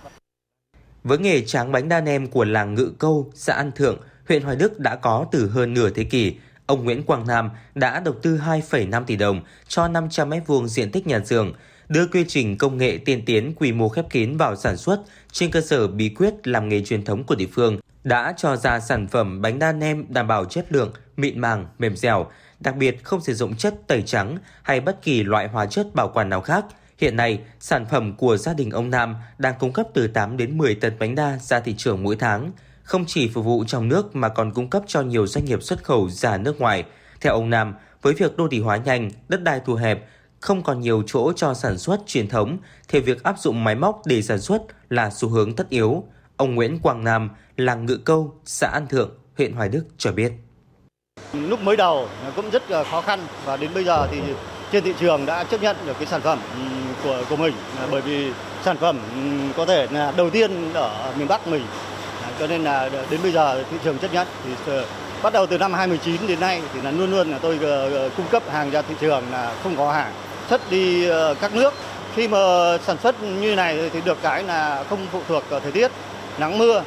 Với 1.04 1.18
nghề 1.18 1.40
tráng 1.40 1.72
bánh 1.72 1.88
đa 1.88 2.00
nem 2.00 2.26
của 2.26 2.44
làng 2.44 2.74
Ngự 2.74 2.92
Câu, 2.98 3.30
xã 3.34 3.54
An 3.54 3.72
Thượng, 3.72 3.98
huyện 4.28 4.42
Hoài 4.42 4.56
Đức 4.56 4.80
đã 4.80 4.96
có 4.96 5.26
từ 5.32 5.50
hơn 5.50 5.74
nửa 5.74 5.90
thế 5.90 6.04
kỷ. 6.04 6.34
Ông 6.66 6.84
Nguyễn 6.84 7.02
Quang 7.02 7.26
Nam 7.26 7.50
đã 7.74 8.00
đầu 8.00 8.14
tư 8.22 8.40
2,5 8.46 9.04
tỷ 9.04 9.16
đồng 9.16 9.40
cho 9.68 9.88
500 9.88 10.30
m2 10.30 10.66
diện 10.66 10.90
tích 10.90 11.06
nhà 11.06 11.20
xưởng, 11.24 11.52
đưa 11.88 12.06
quy 12.06 12.24
trình 12.28 12.58
công 12.58 12.78
nghệ 12.78 12.98
tiên 13.04 13.22
tiến 13.26 13.54
quy 13.56 13.72
mô 13.72 13.88
khép 13.88 14.10
kín 14.10 14.36
vào 14.36 14.56
sản 14.56 14.76
xuất 14.76 15.00
trên 15.32 15.50
cơ 15.50 15.60
sở 15.60 15.88
bí 15.88 16.08
quyết 16.08 16.34
làm 16.46 16.68
nghề 16.68 16.84
truyền 16.84 17.04
thống 17.04 17.24
của 17.24 17.34
địa 17.34 17.48
phương 17.52 17.78
đã 18.04 18.34
cho 18.36 18.56
ra 18.56 18.80
sản 18.80 19.06
phẩm 19.06 19.42
bánh 19.42 19.58
đa 19.58 19.72
nem 19.72 20.04
đảm 20.08 20.28
bảo 20.28 20.44
chất 20.44 20.72
lượng, 20.72 20.92
mịn 21.16 21.38
màng, 21.38 21.66
mềm 21.78 21.96
dẻo, 21.96 22.26
đặc 22.60 22.76
biệt 22.76 23.04
không 23.04 23.20
sử 23.20 23.34
dụng 23.34 23.56
chất 23.56 23.74
tẩy 23.86 24.02
trắng 24.02 24.38
hay 24.62 24.80
bất 24.80 25.02
kỳ 25.02 25.22
loại 25.22 25.48
hóa 25.48 25.66
chất 25.66 25.94
bảo 25.94 26.08
quản 26.14 26.28
nào 26.28 26.40
khác. 26.40 26.64
Hiện 26.98 27.16
nay, 27.16 27.40
sản 27.60 27.86
phẩm 27.90 28.16
của 28.16 28.36
gia 28.36 28.54
đình 28.54 28.70
ông 28.70 28.90
Nam 28.90 29.16
đang 29.38 29.54
cung 29.58 29.72
cấp 29.72 29.86
từ 29.94 30.06
8 30.06 30.36
đến 30.36 30.58
10 30.58 30.74
tấn 30.74 30.98
bánh 30.98 31.14
đa 31.14 31.38
ra 31.38 31.60
thị 31.60 31.74
trường 31.78 32.02
mỗi 32.02 32.16
tháng, 32.16 32.52
không 32.82 33.04
chỉ 33.06 33.28
phục 33.28 33.44
vụ 33.44 33.64
trong 33.64 33.88
nước 33.88 34.16
mà 34.16 34.28
còn 34.28 34.52
cung 34.52 34.70
cấp 34.70 34.82
cho 34.86 35.02
nhiều 35.02 35.26
doanh 35.26 35.44
nghiệp 35.44 35.62
xuất 35.62 35.84
khẩu 35.84 36.08
ra 36.08 36.36
nước 36.36 36.60
ngoài. 36.60 36.84
Theo 37.20 37.32
ông 37.32 37.50
Nam, 37.50 37.74
với 38.02 38.14
việc 38.14 38.36
đô 38.36 38.48
thị 38.48 38.60
hóa 38.60 38.76
nhanh, 38.76 39.10
đất 39.28 39.42
đai 39.42 39.60
thu 39.66 39.74
hẹp, 39.74 40.08
không 40.40 40.62
còn 40.62 40.80
nhiều 40.80 41.02
chỗ 41.06 41.32
cho 41.36 41.54
sản 41.54 41.78
xuất 41.78 42.00
truyền 42.06 42.28
thống 42.28 42.58
thì 42.88 43.00
việc 43.00 43.22
áp 43.22 43.38
dụng 43.38 43.64
máy 43.64 43.74
móc 43.74 44.02
để 44.06 44.22
sản 44.22 44.40
xuất 44.40 44.62
là 44.90 45.10
xu 45.10 45.28
hướng 45.28 45.56
tất 45.56 45.68
yếu. 45.68 46.04
Ông 46.36 46.54
Nguyễn 46.54 46.78
Quang 46.78 47.04
Nam, 47.04 47.30
làng 47.56 47.86
Ngự 47.86 47.96
Câu, 47.96 48.40
xã 48.44 48.68
An 48.68 48.86
Thượng, 48.86 49.10
huyện 49.36 49.52
Hoài 49.52 49.68
Đức 49.68 49.84
cho 49.98 50.12
biết. 50.12 50.32
Lúc 51.32 51.62
mới 51.62 51.76
đầu 51.76 52.08
cũng 52.36 52.50
rất 52.50 52.62
khó 52.90 53.00
khăn 53.00 53.20
và 53.44 53.56
đến 53.56 53.70
bây 53.74 53.84
giờ 53.84 54.08
thì 54.10 54.20
trên 54.72 54.84
thị 54.84 54.94
trường 55.00 55.26
đã 55.26 55.44
chấp 55.44 55.62
nhận 55.62 55.76
được 55.86 55.96
cái 55.98 56.06
sản 56.06 56.20
phẩm 56.20 56.38
ừ, 56.54 56.62
của 57.04 57.24
của 57.28 57.36
mình. 57.36 57.54
À, 57.80 57.86
bởi 57.90 58.00
vì 58.00 58.30
sản 58.64 58.76
phẩm 58.76 58.98
ừ, 59.14 59.20
có 59.56 59.66
thể 59.66 59.86
là 59.90 60.12
đầu 60.16 60.30
tiên 60.30 60.72
ở 60.74 61.12
miền 61.18 61.28
Bắc 61.28 61.46
mình. 61.46 61.62
À, 62.22 62.28
cho 62.38 62.46
nên 62.46 62.64
là 62.64 62.90
đến 63.10 63.20
bây 63.22 63.32
giờ 63.32 63.64
thị 63.70 63.76
trường 63.84 63.98
chấp 63.98 64.12
nhận. 64.12 64.26
Thì 64.44 64.72
bắt 65.22 65.32
đầu 65.32 65.46
từ 65.46 65.58
năm 65.58 65.72
2019 65.72 66.26
đến 66.26 66.40
nay 66.40 66.62
thì 66.74 66.80
là 66.80 66.90
luôn 66.90 67.10
luôn 67.10 67.30
là 67.30 67.38
tôi 67.38 67.58
ờ, 67.62 67.94
ờ, 67.94 68.10
cung 68.16 68.26
cấp 68.30 68.42
hàng 68.52 68.70
ra 68.70 68.82
thị 68.82 68.94
trường 69.00 69.22
là 69.32 69.54
không 69.62 69.76
có 69.76 69.92
hàng. 69.92 70.12
Xuất 70.50 70.70
đi 70.70 71.08
ờ, 71.08 71.34
các 71.34 71.54
nước, 71.54 71.74
khi 72.14 72.28
mà 72.28 72.38
sản 72.86 72.96
xuất 73.02 73.22
như 73.22 73.54
này 73.54 73.90
thì 73.92 74.00
được 74.04 74.18
cái 74.22 74.42
là 74.42 74.84
không 74.90 75.06
phụ 75.12 75.20
thuộc 75.28 75.50
vào 75.50 75.60
thời 75.60 75.72
tiết, 75.72 75.90
nắng 76.38 76.58
mưa. 76.58 76.82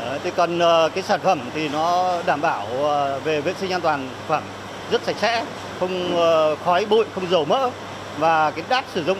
Ờ, 0.00 0.18
thì 0.24 0.30
còn 0.36 0.58
ờ, 0.58 0.90
cái 0.94 1.04
sản 1.04 1.20
phẩm 1.20 1.40
thì 1.54 1.68
nó 1.68 2.18
đảm 2.26 2.40
bảo 2.40 2.66
ờ, 2.66 3.20
về 3.24 3.40
vệ 3.40 3.54
sinh 3.60 3.70
an 3.70 3.80
toàn 3.80 4.08
thực 4.08 4.28
phẩm 4.28 4.42
rất 4.90 5.02
sạch 5.02 5.16
sẽ 5.20 5.44
không 5.80 6.16
khói 6.64 6.86
bụi 6.86 7.04
không 7.14 7.30
dầu 7.30 7.44
mỡ 7.44 7.70
và 8.18 8.50
cái 8.50 8.64
đát 8.68 8.84
sử 8.94 9.04
dụng 9.04 9.18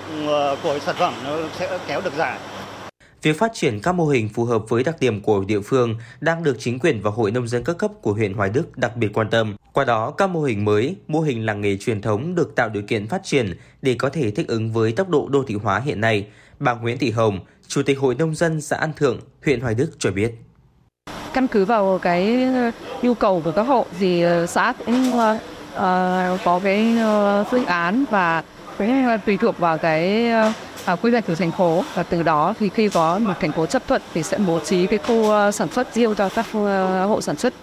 của 0.62 0.78
sản 0.78 0.94
phẩm 0.98 1.14
nó 1.24 1.36
sẽ 1.58 1.78
kéo 1.86 2.00
được 2.00 2.12
dài 2.16 2.38
Việc 3.22 3.38
phát 3.38 3.50
triển 3.54 3.80
các 3.80 3.92
mô 3.92 4.06
hình 4.06 4.28
phù 4.28 4.44
hợp 4.44 4.68
với 4.68 4.84
đặc 4.84 4.96
điểm 5.00 5.20
của 5.20 5.44
địa 5.44 5.60
phương 5.60 5.96
đang 6.20 6.42
được 6.42 6.56
chính 6.58 6.78
quyền 6.78 7.02
và 7.02 7.10
hội 7.10 7.30
nông 7.30 7.48
dân 7.48 7.64
các 7.64 7.78
cấp 7.78 7.90
của 8.02 8.12
huyện 8.12 8.34
Hoài 8.34 8.50
Đức 8.50 8.78
đặc 8.78 8.96
biệt 8.96 9.08
quan 9.12 9.30
tâm. 9.30 9.56
Qua 9.72 9.84
đó, 9.84 10.10
các 10.10 10.30
mô 10.30 10.42
hình 10.42 10.64
mới, 10.64 10.96
mô 11.08 11.20
hình 11.20 11.46
làng 11.46 11.60
nghề 11.60 11.76
truyền 11.76 12.02
thống 12.02 12.34
được 12.34 12.54
tạo 12.54 12.68
điều 12.68 12.82
kiện 12.82 13.08
phát 13.08 13.24
triển 13.24 13.56
để 13.82 13.94
có 13.98 14.08
thể 14.08 14.30
thích 14.30 14.48
ứng 14.48 14.72
với 14.72 14.92
tốc 14.92 15.08
độ 15.08 15.28
đô 15.28 15.44
thị 15.46 15.54
hóa 15.54 15.78
hiện 15.78 16.00
nay. 16.00 16.26
Bà 16.58 16.74
Nguyễn 16.74 16.98
Thị 16.98 17.10
Hồng, 17.10 17.40
Chủ 17.68 17.82
tịch 17.82 17.98
Hội 17.98 18.14
Nông 18.14 18.34
dân 18.34 18.60
xã 18.60 18.76
An 18.76 18.92
Thượng, 18.96 19.20
huyện 19.44 19.60
Hoài 19.60 19.74
Đức 19.74 19.90
cho 19.98 20.10
biết. 20.10 20.32
Căn 21.34 21.48
cứ 21.48 21.64
vào 21.64 21.98
cái 22.02 22.44
ờ, 22.44 22.70
nhu 23.02 23.14
cầu 23.14 23.42
của 23.44 23.52
các 23.52 23.62
hộ 23.62 23.86
thì 23.98 24.22
ờ, 24.22 24.46
xã 24.46 24.72
cũng 24.86 25.10
uh, 25.10 26.40
có 26.44 26.60
cái 26.64 26.96
uh, 26.96 27.46
phương 27.50 27.66
án 27.66 28.04
và 28.10 28.42
cái 28.78 29.18
tùy 29.26 29.36
thuộc 29.36 29.58
vào 29.58 29.78
cái 29.78 30.26
uh, 30.48 30.54
à, 30.84 30.96
quy 30.96 31.10
hoạch 31.10 31.26
của 31.26 31.34
thành 31.34 31.50
phố 31.52 31.84
và 31.94 32.02
từ 32.02 32.22
đó 32.22 32.54
thì 32.60 32.68
khi 32.68 32.88
có 32.88 33.18
một 33.18 33.32
thành 33.40 33.52
phố 33.52 33.66
chấp 33.66 33.82
thuận 33.88 34.02
thì 34.14 34.22
sẽ 34.22 34.38
bố 34.38 34.60
trí 34.60 34.86
cái 34.86 34.98
khu 34.98 35.14
uh, 35.14 35.54
sản 35.54 35.68
xuất 35.68 35.94
riêng 35.94 36.14
cho 36.14 36.28
các 36.28 36.46
uh, 36.48 37.08
hộ 37.08 37.20
sản 37.20 37.36
xuất. 37.36 37.54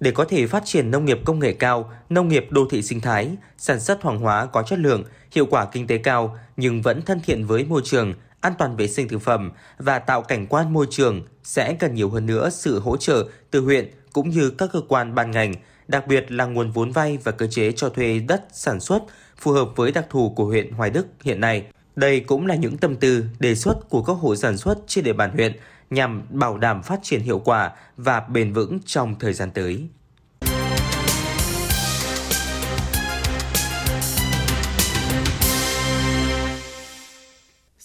Để 0.00 0.10
có 0.10 0.24
thể 0.28 0.46
phát 0.46 0.62
triển 0.64 0.90
nông 0.90 1.04
nghiệp 1.04 1.20
công 1.24 1.38
nghệ 1.38 1.52
cao, 1.52 1.90
nông 2.08 2.28
nghiệp 2.28 2.46
đô 2.50 2.66
thị 2.70 2.82
sinh 2.82 3.00
thái, 3.00 3.30
sản 3.58 3.80
xuất 3.80 4.02
hoàng 4.02 4.18
hóa 4.18 4.46
có 4.46 4.62
chất 4.62 4.78
lượng, 4.78 5.04
hiệu 5.32 5.46
quả 5.50 5.66
kinh 5.72 5.86
tế 5.86 5.98
cao 5.98 6.38
nhưng 6.56 6.82
vẫn 6.82 7.02
thân 7.02 7.20
thiện 7.26 7.46
với 7.46 7.64
môi 7.64 7.80
trường, 7.84 8.12
an 8.46 8.54
toàn 8.58 8.76
vệ 8.76 8.88
sinh 8.88 9.08
thực 9.08 9.22
phẩm 9.22 9.52
và 9.78 9.98
tạo 9.98 10.22
cảnh 10.22 10.46
quan 10.46 10.72
môi 10.72 10.86
trường 10.90 11.22
sẽ 11.42 11.74
cần 11.74 11.94
nhiều 11.94 12.10
hơn 12.10 12.26
nữa 12.26 12.50
sự 12.50 12.80
hỗ 12.80 12.96
trợ 12.96 13.28
từ 13.50 13.60
huyện 13.60 13.90
cũng 14.12 14.30
như 14.30 14.50
các 14.50 14.70
cơ 14.72 14.80
quan 14.88 15.14
ban 15.14 15.30
ngành, 15.30 15.54
đặc 15.88 16.06
biệt 16.06 16.32
là 16.32 16.44
nguồn 16.44 16.70
vốn 16.70 16.92
vay 16.92 17.18
và 17.24 17.32
cơ 17.32 17.46
chế 17.46 17.72
cho 17.72 17.88
thuê 17.88 18.18
đất 18.18 18.44
sản 18.52 18.80
xuất 18.80 19.02
phù 19.36 19.52
hợp 19.52 19.68
với 19.76 19.92
đặc 19.92 20.06
thù 20.10 20.32
của 20.36 20.44
huyện 20.44 20.70
Hoài 20.72 20.90
Đức 20.90 21.06
hiện 21.24 21.40
nay. 21.40 21.66
Đây 21.96 22.20
cũng 22.20 22.46
là 22.46 22.54
những 22.54 22.76
tâm 22.76 22.96
tư, 22.96 23.24
đề 23.38 23.54
xuất 23.54 23.90
của 23.90 24.02
các 24.02 24.12
hộ 24.12 24.36
sản 24.36 24.56
xuất 24.56 24.78
trên 24.86 25.04
địa 25.04 25.12
bàn 25.12 25.30
huyện 25.30 25.52
nhằm 25.90 26.22
bảo 26.30 26.58
đảm 26.58 26.82
phát 26.82 27.00
triển 27.02 27.20
hiệu 27.20 27.38
quả 27.38 27.72
và 27.96 28.20
bền 28.20 28.52
vững 28.52 28.78
trong 28.86 29.14
thời 29.18 29.32
gian 29.32 29.50
tới. 29.50 29.88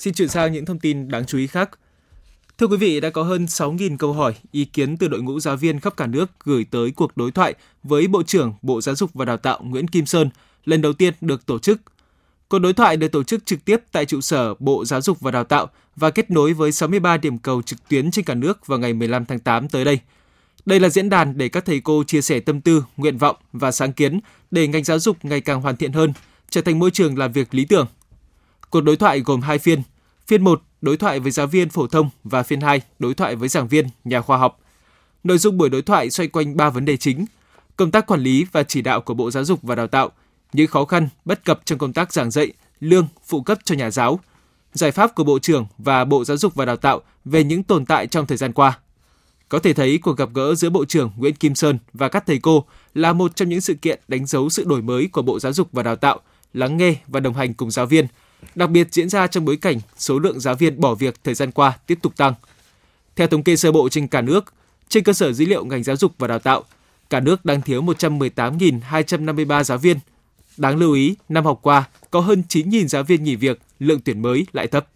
Xin 0.01 0.13
chuyển 0.13 0.27
sang 0.27 0.53
những 0.53 0.65
thông 0.65 0.79
tin 0.79 1.07
đáng 1.07 1.25
chú 1.25 1.37
ý 1.37 1.47
khác. 1.47 1.69
Thưa 2.57 2.67
quý 2.67 2.77
vị, 2.77 2.99
đã 2.99 3.09
có 3.09 3.23
hơn 3.23 3.45
6.000 3.45 3.97
câu 3.97 4.13
hỏi, 4.13 4.33
ý 4.51 4.65
kiến 4.65 4.97
từ 4.97 5.07
đội 5.07 5.21
ngũ 5.21 5.39
giáo 5.39 5.55
viên 5.57 5.79
khắp 5.79 5.97
cả 5.97 6.07
nước 6.07 6.25
gửi 6.43 6.65
tới 6.71 6.91
cuộc 6.91 7.17
đối 7.17 7.31
thoại 7.31 7.53
với 7.83 8.07
Bộ 8.07 8.23
trưởng 8.23 8.53
Bộ 8.61 8.81
Giáo 8.81 8.95
dục 8.95 9.09
và 9.13 9.25
Đào 9.25 9.37
tạo 9.37 9.59
Nguyễn 9.63 9.87
Kim 9.87 10.05
Sơn 10.05 10.29
lần 10.65 10.81
đầu 10.81 10.93
tiên 10.93 11.13
được 11.21 11.45
tổ 11.45 11.59
chức. 11.59 11.81
Cuộc 12.47 12.59
đối 12.59 12.73
thoại 12.73 12.97
được 12.97 13.11
tổ 13.11 13.23
chức 13.23 13.45
trực 13.45 13.65
tiếp 13.65 13.77
tại 13.91 14.05
trụ 14.05 14.21
sở 14.21 14.53
Bộ 14.59 14.85
Giáo 14.85 15.01
dục 15.01 15.19
và 15.19 15.31
Đào 15.31 15.43
tạo 15.43 15.69
và 15.95 16.09
kết 16.09 16.31
nối 16.31 16.53
với 16.53 16.71
63 16.71 17.17
điểm 17.17 17.37
cầu 17.37 17.61
trực 17.61 17.89
tuyến 17.89 18.11
trên 18.11 18.25
cả 18.25 18.33
nước 18.33 18.67
vào 18.67 18.79
ngày 18.79 18.93
15 18.93 19.25
tháng 19.25 19.39
8 19.39 19.69
tới 19.69 19.85
đây. 19.85 19.99
Đây 20.65 20.79
là 20.79 20.89
diễn 20.89 21.09
đàn 21.09 21.37
để 21.37 21.49
các 21.49 21.65
thầy 21.65 21.79
cô 21.79 22.03
chia 22.03 22.21
sẻ 22.21 22.39
tâm 22.39 22.61
tư, 22.61 22.83
nguyện 22.97 23.17
vọng 23.17 23.35
và 23.53 23.71
sáng 23.71 23.93
kiến 23.93 24.19
để 24.51 24.67
ngành 24.67 24.83
giáo 24.83 24.99
dục 24.99 25.17
ngày 25.25 25.41
càng 25.41 25.61
hoàn 25.61 25.75
thiện 25.75 25.91
hơn, 25.91 26.13
trở 26.49 26.61
thành 26.61 26.79
môi 26.79 26.91
trường 26.91 27.17
làm 27.17 27.31
việc 27.31 27.53
lý 27.53 27.65
tưởng. 27.65 27.87
Cuộc 28.71 28.81
đối 28.81 28.97
thoại 28.97 29.19
gồm 29.19 29.41
hai 29.41 29.59
phiên. 29.59 29.81
Phiên 30.27 30.43
1 30.43 30.61
đối 30.81 30.97
thoại 30.97 31.19
với 31.19 31.31
giáo 31.31 31.47
viên 31.47 31.69
phổ 31.69 31.87
thông 31.87 32.09
và 32.23 32.43
phiên 32.43 32.61
2 32.61 32.81
đối 32.99 33.13
thoại 33.13 33.35
với 33.35 33.49
giảng 33.49 33.67
viên, 33.67 33.87
nhà 34.03 34.21
khoa 34.21 34.37
học. 34.37 34.59
Nội 35.23 35.37
dung 35.37 35.57
buổi 35.57 35.69
đối 35.69 35.81
thoại 35.81 36.09
xoay 36.09 36.27
quanh 36.27 36.57
3 36.57 36.69
vấn 36.69 36.85
đề 36.85 36.97
chính: 36.97 37.25
công 37.77 37.91
tác 37.91 38.07
quản 38.07 38.21
lý 38.21 38.45
và 38.51 38.63
chỉ 38.63 38.81
đạo 38.81 39.01
của 39.01 39.13
Bộ 39.13 39.31
Giáo 39.31 39.43
dục 39.43 39.59
và 39.63 39.75
Đào 39.75 39.87
tạo, 39.87 40.11
những 40.53 40.67
khó 40.67 40.85
khăn, 40.85 41.09
bất 41.25 41.45
cập 41.45 41.61
trong 41.65 41.79
công 41.79 41.93
tác 41.93 42.13
giảng 42.13 42.31
dạy, 42.31 42.53
lương, 42.79 43.07
phụ 43.25 43.41
cấp 43.41 43.57
cho 43.65 43.75
nhà 43.75 43.91
giáo, 43.91 44.19
giải 44.73 44.91
pháp 44.91 45.15
của 45.15 45.23
Bộ 45.23 45.39
trưởng 45.39 45.65
và 45.77 46.05
Bộ 46.05 46.25
Giáo 46.25 46.37
dục 46.37 46.55
và 46.55 46.65
Đào 46.65 46.77
tạo 46.77 47.01
về 47.25 47.43
những 47.43 47.63
tồn 47.63 47.85
tại 47.85 48.07
trong 48.07 48.27
thời 48.27 48.37
gian 48.37 48.53
qua. 48.53 48.79
Có 49.49 49.59
thể 49.59 49.73
thấy 49.73 49.97
cuộc 49.97 50.17
gặp 50.17 50.29
gỡ 50.33 50.55
giữa 50.55 50.69
Bộ 50.69 50.85
trưởng 50.85 51.11
Nguyễn 51.17 51.35
Kim 51.35 51.55
Sơn 51.55 51.79
và 51.93 52.09
các 52.09 52.23
thầy 52.27 52.39
cô 52.39 52.65
là 52.93 53.13
một 53.13 53.35
trong 53.35 53.49
những 53.49 53.61
sự 53.61 53.73
kiện 53.73 53.99
đánh 54.07 54.25
dấu 54.25 54.49
sự 54.49 54.63
đổi 54.63 54.81
mới 54.81 55.09
của 55.11 55.21
Bộ 55.21 55.39
Giáo 55.39 55.53
dục 55.53 55.67
và 55.71 55.83
Đào 55.83 55.95
tạo, 55.95 56.19
lắng 56.53 56.77
nghe 56.77 56.95
và 57.07 57.19
đồng 57.19 57.33
hành 57.33 57.53
cùng 57.53 57.71
giáo 57.71 57.85
viên, 57.85 58.07
đặc 58.55 58.69
biệt 58.69 58.87
diễn 58.91 59.09
ra 59.09 59.27
trong 59.27 59.45
bối 59.45 59.57
cảnh 59.57 59.77
số 59.97 60.19
lượng 60.19 60.39
giáo 60.39 60.55
viên 60.55 60.81
bỏ 60.81 60.95
việc 60.95 61.23
thời 61.23 61.33
gian 61.33 61.51
qua 61.51 61.77
tiếp 61.87 61.99
tục 62.01 62.17
tăng. 62.17 62.33
Theo 63.15 63.27
thống 63.27 63.43
kê 63.43 63.55
sơ 63.55 63.71
bộ 63.71 63.89
trên 63.89 64.07
cả 64.07 64.21
nước, 64.21 64.53
trên 64.89 65.03
cơ 65.03 65.13
sở 65.13 65.33
dữ 65.33 65.45
liệu 65.45 65.65
ngành 65.65 65.83
giáo 65.83 65.95
dục 65.95 66.11
và 66.17 66.27
đào 66.27 66.39
tạo, 66.39 66.63
cả 67.09 67.19
nước 67.19 67.45
đang 67.45 67.61
thiếu 67.61 67.81
118.253 67.81 69.63
giáo 69.63 69.77
viên. 69.77 69.97
Đáng 70.57 70.77
lưu 70.77 70.93
ý, 70.93 71.15
năm 71.29 71.45
học 71.45 71.59
qua 71.61 71.83
có 72.11 72.19
hơn 72.19 72.43
9.000 72.49 72.87
giáo 72.87 73.03
viên 73.03 73.23
nghỉ 73.23 73.35
việc, 73.35 73.59
lượng 73.79 73.99
tuyển 74.05 74.21
mới 74.21 74.45
lại 74.53 74.67
thấp. 74.67 74.87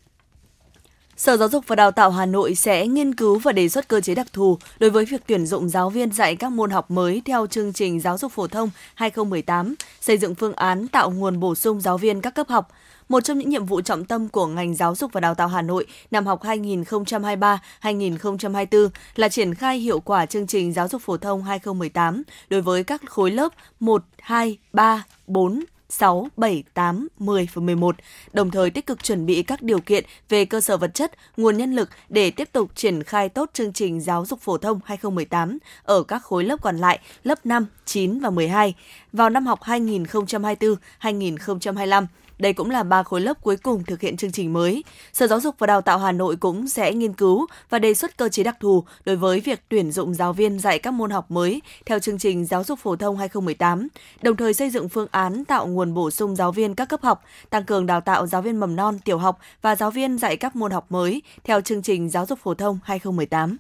Sở 1.18 1.38
Giáo 1.38 1.50
dục 1.50 1.64
và 1.68 1.76
Đào 1.76 1.92
tạo 1.92 2.12
Hà 2.12 2.26
Nội 2.26 2.56
sẽ 2.56 2.88
nghiên 2.88 3.16
cứu 3.16 3.40
và 3.40 3.52
đề 3.52 3.70
xuất 3.70 3.88
cơ 3.88 4.02
chế 4.02 4.16
đặc 4.16 4.28
thù 4.34 4.58
đối 4.80 4.90
với 4.90 5.06
việc 5.06 5.22
tuyển 5.28 5.46
dụng 5.46 5.70
giáo 5.70 5.90
viên 5.90 6.12
dạy 6.12 6.36
các 6.36 6.52
môn 6.52 6.70
học 6.70 6.92
mới 6.92 7.22
theo 7.26 7.48
chương 7.48 7.74
trình 7.74 8.00
giáo 8.00 8.18
dục 8.18 8.32
phổ 8.32 8.48
thông 8.48 8.70
2018, 8.96 9.76
xây 10.02 10.18
dựng 10.18 10.36
phương 10.36 10.54
án 10.54 10.88
tạo 10.88 11.12
nguồn 11.12 11.40
bổ 11.40 11.56
sung 11.56 11.82
giáo 11.82 11.98
viên 11.98 12.22
các 12.22 12.36
cấp 12.36 12.48
học. 12.50 12.72
Một 13.10 13.24
trong 13.24 13.38
những 13.38 13.50
nhiệm 13.50 13.66
vụ 13.66 13.82
trọng 13.82 14.06
tâm 14.06 14.30
của 14.30 14.48
ngành 14.48 14.76
giáo 14.76 14.96
dục 14.96 15.12
và 15.14 15.22
đào 15.22 15.36
tạo 15.36 15.48
Hà 15.48 15.62
Nội 15.62 15.86
năm 16.12 16.26
học 16.26 16.44
2023-2024 16.44 18.90
là 19.16 19.30
triển 19.30 19.54
khai 19.54 19.78
hiệu 19.78 20.00
quả 20.00 20.26
chương 20.26 20.48
trình 20.48 20.74
giáo 20.74 20.88
dục 20.88 21.02
phổ 21.02 21.18
thông 21.18 21.44
2018 21.44 22.24
đối 22.50 22.62
với 22.62 22.84
các 22.84 23.02
khối 23.06 23.32
lớp 23.32 23.54
1, 23.80 24.04
2, 24.20 24.58
3, 24.74 25.04
4, 25.28 25.64
6, 25.90 26.28
7, 26.38 26.64
8, 26.74 27.08
10 27.18 27.48
và 27.54 27.62
11, 27.62 27.96
đồng 28.34 28.52
thời 28.52 28.70
tích 28.70 28.86
cực 28.86 29.04
chuẩn 29.04 29.26
bị 29.26 29.44
các 29.44 29.62
điều 29.62 29.80
kiện 29.80 30.06
về 30.30 30.46
cơ 30.46 30.62
sở 30.62 30.78
vật 30.78 30.94
chất, 30.94 31.12
nguồn 31.38 31.58
nhân 31.58 31.76
lực 31.76 31.90
để 32.10 32.32
tiếp 32.32 32.50
tục 32.52 32.72
triển 32.76 33.04
khai 33.04 33.30
tốt 33.30 33.50
chương 33.54 33.74
trình 33.74 34.02
giáo 34.02 34.26
dục 34.26 34.42
phổ 34.42 34.58
thông 34.58 34.80
2018 34.86 35.58
ở 35.84 36.04
các 36.04 36.24
khối 36.24 36.44
lớp 36.44 36.62
còn 36.62 36.78
lại, 36.78 37.00
lớp 37.24 37.46
5, 37.46 37.66
9 37.86 38.20
và 38.20 38.30
12 38.30 38.74
vào 39.14 39.30
năm 39.30 39.46
học 39.46 39.60
2024-2025. 39.62 42.06
Đây 42.40 42.54
cũng 42.54 42.70
là 42.70 42.84
ba 42.84 43.04
khối 43.04 43.22
lớp 43.22 43.42
cuối 43.42 43.58
cùng 43.58 43.84
thực 43.84 44.02
hiện 44.02 44.18
chương 44.18 44.32
trình 44.32 44.54
mới. 44.54 44.84
Sở 45.14 45.28
Giáo 45.28 45.40
dục 45.40 45.56
và 45.60 45.68
Đào 45.68 45.82
tạo 45.82 46.00
Hà 46.00 46.12
Nội 46.12 46.36
cũng 46.36 46.68
sẽ 46.68 46.94
nghiên 46.94 47.14
cứu 47.14 47.46
và 47.70 47.80
đề 47.80 47.94
xuất 47.94 48.18
cơ 48.18 48.30
chế 48.30 48.44
đặc 48.44 48.58
thù 48.60 48.84
đối 49.06 49.16
với 49.16 49.40
việc 49.40 49.62
tuyển 49.70 49.92
dụng 49.92 50.14
giáo 50.14 50.34
viên 50.34 50.60
dạy 50.60 50.80
các 50.80 50.92
môn 50.92 51.12
học 51.12 51.32
mới 51.32 51.62
theo 51.86 52.00
chương 52.00 52.18
trình 52.18 52.46
giáo 52.46 52.64
dục 52.64 52.80
phổ 52.80 52.96
thông 52.96 53.18
2018, 53.18 53.88
đồng 54.22 54.36
thời 54.36 54.54
xây 54.54 54.70
dựng 54.70 54.90
phương 54.90 55.08
án 55.12 55.46
tạo 55.46 55.68
nguồn 55.68 55.94
bổ 55.94 56.12
sung 56.12 56.36
giáo 56.36 56.52
viên 56.52 56.76
các 56.76 56.90
cấp 56.90 57.02
học, 57.04 57.24
tăng 57.50 57.64
cường 57.64 57.86
đào 57.86 58.02
tạo 58.02 58.28
giáo 58.28 58.42
viên 58.42 58.60
mầm 58.60 58.76
non, 58.76 59.00
tiểu 59.00 59.18
học 59.18 59.40
và 59.62 59.76
giáo 59.76 59.92
viên 59.92 60.18
dạy 60.18 60.38
các 60.38 60.56
môn 60.56 60.72
học 60.72 60.86
mới 60.90 61.22
theo 61.44 61.62
chương 61.62 61.82
trình 61.82 62.10
giáo 62.10 62.26
dục 62.26 62.40
phổ 62.44 62.54
thông 62.54 62.80
2018. 62.84 63.58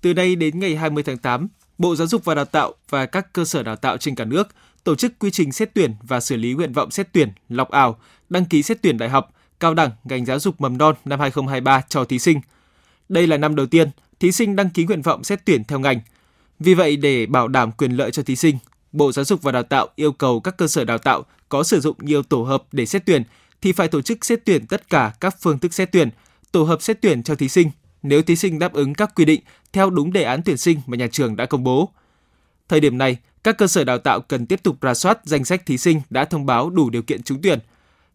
Từ 0.00 0.12
đây 0.12 0.36
đến 0.36 0.60
ngày 0.60 0.76
20 0.76 1.02
tháng 1.02 1.18
8, 1.18 1.48
Bộ 1.78 1.96
Giáo 1.96 2.06
dục 2.06 2.24
và 2.24 2.34
Đào 2.34 2.44
tạo 2.44 2.72
và 2.88 3.06
các 3.06 3.32
cơ 3.32 3.44
sở 3.44 3.62
đào 3.62 3.76
tạo 3.76 3.96
trên 3.96 4.14
cả 4.14 4.24
nước 4.24 4.48
tổ 4.84 4.94
chức 4.94 5.18
quy 5.18 5.30
trình 5.30 5.52
xét 5.52 5.74
tuyển 5.74 5.94
và 6.02 6.20
xử 6.20 6.36
lý 6.36 6.52
nguyện 6.52 6.72
vọng 6.72 6.90
xét 6.90 7.12
tuyển, 7.12 7.32
lọc 7.48 7.70
ảo, 7.70 7.98
đăng 8.28 8.44
ký 8.44 8.62
xét 8.62 8.82
tuyển 8.82 8.98
đại 8.98 9.08
học, 9.08 9.34
cao 9.60 9.74
đẳng 9.74 9.90
ngành 10.04 10.24
giáo 10.24 10.38
dục 10.38 10.60
mầm 10.60 10.78
non 10.78 10.94
năm 11.04 11.20
2023 11.20 11.82
cho 11.88 12.04
thí 12.04 12.18
sinh. 12.18 12.40
Đây 13.08 13.26
là 13.26 13.36
năm 13.36 13.56
đầu 13.56 13.66
tiên 13.66 13.90
thí 14.20 14.32
sinh 14.32 14.56
đăng 14.56 14.70
ký 14.70 14.84
nguyện 14.84 15.02
vọng 15.02 15.24
xét 15.24 15.44
tuyển 15.44 15.64
theo 15.64 15.78
ngành. 15.78 16.00
Vì 16.58 16.74
vậy, 16.74 16.96
để 16.96 17.26
bảo 17.26 17.48
đảm 17.48 17.72
quyền 17.72 17.92
lợi 17.92 18.10
cho 18.10 18.22
thí 18.22 18.36
sinh, 18.36 18.58
Bộ 18.92 19.12
Giáo 19.12 19.24
dục 19.24 19.42
và 19.42 19.52
Đào 19.52 19.62
tạo 19.62 19.88
yêu 19.96 20.12
cầu 20.12 20.40
các 20.40 20.56
cơ 20.56 20.66
sở 20.66 20.84
đào 20.84 20.98
tạo 20.98 21.24
có 21.48 21.62
sử 21.62 21.80
dụng 21.80 21.96
nhiều 22.00 22.22
tổ 22.22 22.42
hợp 22.42 22.62
để 22.72 22.86
xét 22.86 23.06
tuyển 23.06 23.22
thì 23.62 23.72
phải 23.72 23.88
tổ 23.88 24.02
chức 24.02 24.24
xét 24.24 24.40
tuyển 24.44 24.66
tất 24.66 24.90
cả 24.90 25.12
các 25.20 25.36
phương 25.40 25.58
thức 25.58 25.74
xét 25.74 25.92
tuyển, 25.92 26.10
tổ 26.52 26.62
hợp 26.62 26.82
xét 26.82 27.00
tuyển 27.00 27.22
cho 27.22 27.34
thí 27.34 27.48
sinh 27.48 27.70
nếu 28.02 28.22
thí 28.22 28.36
sinh 28.36 28.58
đáp 28.58 28.72
ứng 28.72 28.94
các 28.94 29.14
quy 29.14 29.24
định 29.24 29.40
theo 29.72 29.90
đúng 29.90 30.12
đề 30.12 30.22
án 30.22 30.42
tuyển 30.44 30.56
sinh 30.56 30.80
mà 30.86 30.96
nhà 30.96 31.06
trường 31.12 31.36
đã 31.36 31.46
công 31.46 31.64
bố. 31.64 31.88
Thời 32.68 32.80
điểm 32.80 32.98
này, 32.98 33.16
các 33.44 33.58
cơ 33.58 33.66
sở 33.66 33.84
đào 33.84 33.98
tạo 33.98 34.20
cần 34.20 34.46
tiếp 34.46 34.62
tục 34.62 34.80
ra 34.80 34.94
soát 34.94 35.18
danh 35.24 35.44
sách 35.44 35.66
thí 35.66 35.78
sinh 35.78 36.00
đã 36.10 36.24
thông 36.24 36.46
báo 36.46 36.70
đủ 36.70 36.90
điều 36.90 37.02
kiện 37.02 37.22
trúng 37.22 37.42
tuyển. 37.42 37.58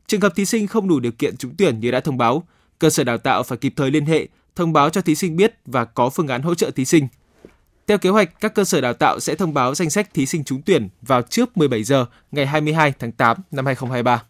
Trường 0.08 0.22
hợp 0.22 0.36
thí 0.36 0.46
sinh 0.46 0.68
không 0.68 0.88
đủ 0.88 1.00
điều 1.00 1.12
kiện 1.12 1.38
trúng 1.38 1.56
tuyển 1.58 1.80
như 1.80 1.92
đã 1.92 2.00
thông 2.00 2.18
báo, 2.18 2.44
Cơ 2.80 2.90
sở 2.90 3.04
đào 3.04 3.18
tạo 3.18 3.44
phải 3.44 3.58
kịp 3.58 3.74
thời 3.76 3.92
liên 3.92 4.06
hệ, 4.06 4.28
thông 4.56 4.74
báo 4.74 4.90
cho 4.90 5.02
thí 5.02 5.16
sinh 5.16 5.36
biết 5.36 5.54
và 5.66 5.86
có 5.86 6.10
phương 6.10 6.28
án 6.28 6.42
hỗ 6.42 6.56
trợ 6.56 6.72
thí 6.72 6.86
sinh. 6.86 7.08
Theo 7.88 7.98
kế 7.98 8.10
hoạch, 8.10 8.40
các 8.40 8.56
cơ 8.56 8.64
sở 8.64 8.82
đào 8.82 8.94
tạo 8.94 9.20
sẽ 9.20 9.36
thông 9.36 9.54
báo 9.54 9.76
danh 9.76 9.90
sách 9.90 10.14
thí 10.14 10.26
sinh 10.26 10.44
trúng 10.44 10.62
tuyển 10.62 10.90
vào 11.02 11.22
trước 11.22 11.58
17 11.58 11.84
giờ 11.84 12.06
ngày 12.32 12.46
22 12.46 12.94
tháng 13.00 13.12
8 13.12 13.38
năm 13.52 13.66
2023. 13.66 14.24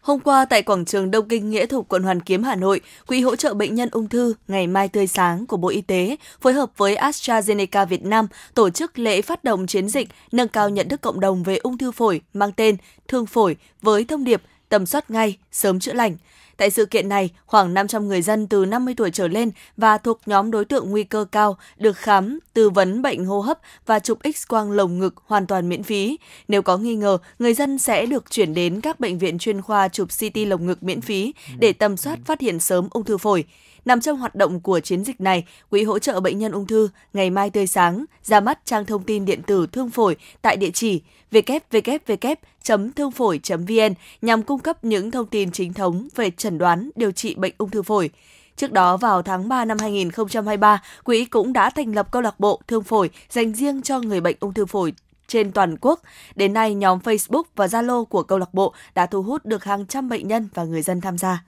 Hôm 0.00 0.20
qua 0.20 0.44
tại 0.44 0.62
quảng 0.62 0.84
trường 0.84 1.10
Đông 1.10 1.28
Kinh 1.28 1.50
Nghĩa 1.50 1.66
Thục 1.66 1.88
quận 1.88 2.02
Hoàn 2.02 2.20
Kiếm 2.20 2.42
Hà 2.42 2.54
Nội, 2.54 2.80
Quỹ 3.06 3.20
hỗ 3.20 3.36
trợ 3.36 3.54
bệnh 3.54 3.74
nhân 3.74 3.88
ung 3.92 4.08
thư 4.08 4.34
Ngày 4.48 4.66
Mai 4.66 4.88
Tươi 4.88 5.06
Sáng 5.06 5.46
của 5.46 5.56
Bộ 5.56 5.68
Y 5.68 5.80
tế 5.80 6.16
phối 6.40 6.52
hợp 6.52 6.70
với 6.76 6.96
AstraZeneca 6.96 7.86
Việt 7.86 8.04
Nam 8.04 8.26
tổ 8.54 8.70
chức 8.70 8.98
lễ 8.98 9.22
phát 9.22 9.44
động 9.44 9.66
chiến 9.66 9.88
dịch 9.88 10.08
nâng 10.32 10.48
cao 10.48 10.68
nhận 10.68 10.88
thức 10.88 11.00
cộng 11.00 11.20
đồng 11.20 11.42
về 11.42 11.56
ung 11.56 11.78
thư 11.78 11.92
phổi 11.92 12.20
mang 12.34 12.52
tên 12.52 12.76
Thương 13.08 13.26
phổi 13.26 13.56
với 13.82 14.04
thông 14.04 14.24
điệp 14.24 14.42
tầm 14.68 14.86
soát 14.86 15.10
ngay, 15.10 15.38
sớm 15.52 15.80
chữa 15.80 15.92
lành. 15.92 16.16
Tại 16.60 16.70
sự 16.70 16.86
kiện 16.86 17.08
này, 17.08 17.30
khoảng 17.46 17.74
500 17.74 18.08
người 18.08 18.22
dân 18.22 18.46
từ 18.46 18.64
50 18.64 18.94
tuổi 18.96 19.10
trở 19.10 19.28
lên 19.28 19.50
và 19.76 19.98
thuộc 19.98 20.20
nhóm 20.26 20.50
đối 20.50 20.64
tượng 20.64 20.90
nguy 20.90 21.04
cơ 21.04 21.24
cao 21.32 21.56
được 21.76 21.96
khám, 21.96 22.38
tư 22.54 22.70
vấn 22.70 23.02
bệnh 23.02 23.24
hô 23.24 23.40
hấp 23.40 23.58
và 23.86 23.98
chụp 23.98 24.18
X-quang 24.22 24.70
lồng 24.70 24.98
ngực 24.98 25.14
hoàn 25.26 25.46
toàn 25.46 25.68
miễn 25.68 25.82
phí. 25.82 26.18
Nếu 26.48 26.62
có 26.62 26.76
nghi 26.76 26.94
ngờ, 26.94 27.18
người 27.38 27.54
dân 27.54 27.78
sẽ 27.78 28.06
được 28.06 28.30
chuyển 28.30 28.54
đến 28.54 28.80
các 28.80 29.00
bệnh 29.00 29.18
viện 29.18 29.38
chuyên 29.38 29.62
khoa 29.62 29.88
chụp 29.88 30.08
CT 30.08 30.36
lồng 30.36 30.66
ngực 30.66 30.82
miễn 30.82 31.00
phí 31.00 31.34
để 31.58 31.72
tầm 31.72 31.96
soát 31.96 32.18
phát 32.24 32.40
hiện 32.40 32.60
sớm 32.60 32.88
ung 32.90 33.04
thư 33.04 33.18
phổi. 33.18 33.44
Nằm 33.84 34.00
trong 34.00 34.18
hoạt 34.18 34.34
động 34.34 34.60
của 34.60 34.80
chiến 34.80 35.04
dịch 35.04 35.20
này, 35.20 35.44
Quỹ 35.70 35.84
hỗ 35.84 35.98
trợ 35.98 36.20
bệnh 36.20 36.38
nhân 36.38 36.52
ung 36.52 36.66
thư 36.66 36.88
Ngày 37.12 37.30
Mai 37.30 37.50
Tươi 37.50 37.66
Sáng 37.66 38.04
ra 38.22 38.40
mắt 38.40 38.58
trang 38.64 38.86
thông 38.86 39.04
tin 39.04 39.24
điện 39.24 39.42
tử 39.42 39.66
thương 39.72 39.90
phổi 39.90 40.16
tại 40.42 40.56
địa 40.56 40.70
chỉ 40.70 41.02
www.thương 41.30 43.10
phổi.vn 43.10 43.94
nhằm 44.22 44.42
cung 44.42 44.60
cấp 44.60 44.84
những 44.84 45.10
thông 45.10 45.26
tin 45.26 45.52
chính 45.52 45.72
thống 45.72 46.08
về 46.16 46.30
chẩn 46.30 46.58
đoán, 46.58 46.90
điều 46.96 47.10
trị 47.10 47.34
bệnh 47.34 47.54
ung 47.58 47.70
thư 47.70 47.82
phổi. 47.82 48.10
Trước 48.56 48.72
đó 48.72 48.96
vào 48.96 49.22
tháng 49.22 49.48
3 49.48 49.64
năm 49.64 49.78
2023, 49.80 50.82
Quỹ 51.04 51.24
cũng 51.24 51.52
đã 51.52 51.70
thành 51.70 51.94
lập 51.94 52.12
câu 52.12 52.22
lạc 52.22 52.40
bộ 52.40 52.60
thương 52.68 52.82
phổi 52.82 53.10
dành 53.30 53.52
riêng 53.52 53.82
cho 53.82 54.00
người 54.00 54.20
bệnh 54.20 54.36
ung 54.40 54.54
thư 54.54 54.66
phổi 54.66 54.92
trên 55.28 55.52
toàn 55.52 55.76
quốc. 55.80 56.00
Đến 56.34 56.52
nay, 56.52 56.74
nhóm 56.74 56.98
Facebook 56.98 57.42
và 57.56 57.66
Zalo 57.66 58.04
của 58.04 58.22
câu 58.22 58.38
lạc 58.38 58.54
bộ 58.54 58.74
đã 58.94 59.06
thu 59.06 59.22
hút 59.22 59.44
được 59.44 59.64
hàng 59.64 59.86
trăm 59.86 60.08
bệnh 60.08 60.28
nhân 60.28 60.48
và 60.54 60.64
người 60.64 60.82
dân 60.82 61.00
tham 61.00 61.18
gia. 61.18 61.44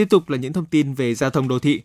Tiếp 0.00 0.08
tục 0.10 0.30
là 0.30 0.36
những 0.36 0.52
thông 0.52 0.66
tin 0.66 0.94
về 0.94 1.14
giao 1.14 1.30
thông 1.30 1.48
đô 1.48 1.58
thị. 1.58 1.82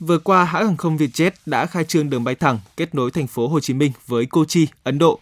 Vừa 0.00 0.18
qua, 0.18 0.44
hãng 0.44 0.66
hàng 0.66 0.76
không 0.76 0.96
Vietjet 0.96 1.30
đã 1.46 1.66
khai 1.66 1.84
trương 1.84 2.10
đường 2.10 2.24
bay 2.24 2.34
thẳng 2.34 2.58
kết 2.76 2.94
nối 2.94 3.10
thành 3.10 3.26
phố 3.26 3.48
Hồ 3.48 3.60
Chí 3.60 3.74
Minh 3.74 3.92
với 4.06 4.26
Kochi, 4.26 4.68
Ấn 4.82 4.98
Độ. 4.98 5.18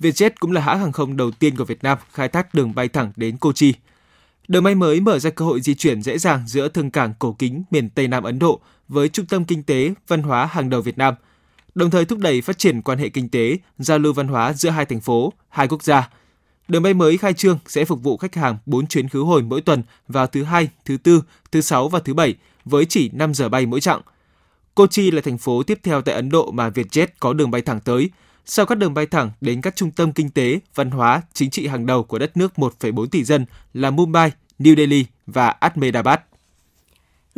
Vietjet 0.00 0.30
cũng 0.40 0.52
là 0.52 0.60
hãng 0.60 0.80
hàng 0.80 0.92
không 0.92 1.16
đầu 1.16 1.30
tiên 1.30 1.56
của 1.56 1.64
Việt 1.64 1.82
Nam 1.82 1.98
khai 2.12 2.28
thác 2.28 2.54
đường 2.54 2.74
bay 2.74 2.88
thẳng 2.88 3.12
đến 3.16 3.36
Kochi. 3.36 3.74
Đường 4.48 4.64
bay 4.64 4.74
mới 4.74 5.00
mở 5.00 5.18
ra 5.18 5.30
cơ 5.30 5.44
hội 5.44 5.60
di 5.60 5.74
chuyển 5.74 6.02
dễ 6.02 6.18
dàng 6.18 6.42
giữa 6.46 6.68
thương 6.68 6.90
cảng 6.90 7.14
cổ 7.18 7.36
kính 7.38 7.62
miền 7.70 7.90
Tây 7.90 8.08
Nam 8.08 8.22
Ấn 8.24 8.38
Độ 8.38 8.60
với 8.88 9.08
trung 9.08 9.26
tâm 9.26 9.44
kinh 9.44 9.62
tế, 9.62 9.94
văn 10.08 10.22
hóa 10.22 10.46
hàng 10.46 10.70
đầu 10.70 10.82
Việt 10.82 10.98
Nam, 10.98 11.14
đồng 11.74 11.90
thời 11.90 12.04
thúc 12.04 12.18
đẩy 12.18 12.40
phát 12.40 12.58
triển 12.58 12.82
quan 12.82 12.98
hệ 12.98 13.08
kinh 13.08 13.28
tế, 13.28 13.58
giao 13.78 13.98
lưu 13.98 14.12
văn 14.12 14.28
hóa 14.28 14.52
giữa 14.52 14.70
hai 14.70 14.86
thành 14.86 15.00
phố, 15.00 15.32
hai 15.48 15.68
quốc 15.68 15.82
gia. 15.82 16.10
Đường 16.68 16.82
bay 16.82 16.94
mới 16.94 17.18
khai 17.18 17.32
trương 17.32 17.58
sẽ 17.66 17.84
phục 17.84 18.02
vụ 18.02 18.16
khách 18.16 18.34
hàng 18.34 18.58
4 18.66 18.86
chuyến 18.86 19.08
khứ 19.08 19.20
hồi 19.22 19.42
mỗi 19.42 19.60
tuần 19.60 19.82
vào 20.08 20.26
thứ 20.26 20.44
hai, 20.44 20.68
thứ 20.84 20.96
tư, 20.96 21.22
thứ 21.52 21.60
sáu 21.60 21.88
và 21.88 22.00
thứ 22.00 22.14
bảy 22.14 22.34
với 22.64 22.84
chỉ 22.84 23.10
5 23.12 23.34
giờ 23.34 23.48
bay 23.48 23.66
mỗi 23.66 23.80
chặng. 23.80 24.00
Kochi 24.74 25.10
là 25.10 25.20
thành 25.20 25.38
phố 25.38 25.62
tiếp 25.62 25.78
theo 25.82 26.02
tại 26.02 26.14
Ấn 26.14 26.28
Độ 26.28 26.50
mà 26.50 26.70
Vietjet 26.70 27.06
có 27.20 27.32
đường 27.32 27.50
bay 27.50 27.62
thẳng 27.62 27.80
tới, 27.80 28.10
sau 28.46 28.66
các 28.66 28.78
đường 28.78 28.94
bay 28.94 29.06
thẳng 29.06 29.30
đến 29.40 29.60
các 29.60 29.76
trung 29.76 29.90
tâm 29.90 30.12
kinh 30.12 30.30
tế, 30.30 30.60
văn 30.74 30.90
hóa, 30.90 31.22
chính 31.32 31.50
trị 31.50 31.66
hàng 31.66 31.86
đầu 31.86 32.04
của 32.04 32.18
đất 32.18 32.36
nước 32.36 32.52
1,4 32.56 33.06
tỷ 33.06 33.24
dân 33.24 33.46
là 33.74 33.90
Mumbai, 33.90 34.32
New 34.58 34.76
Delhi 34.76 35.06
và 35.26 35.48
Ahmedabad. 35.48 36.18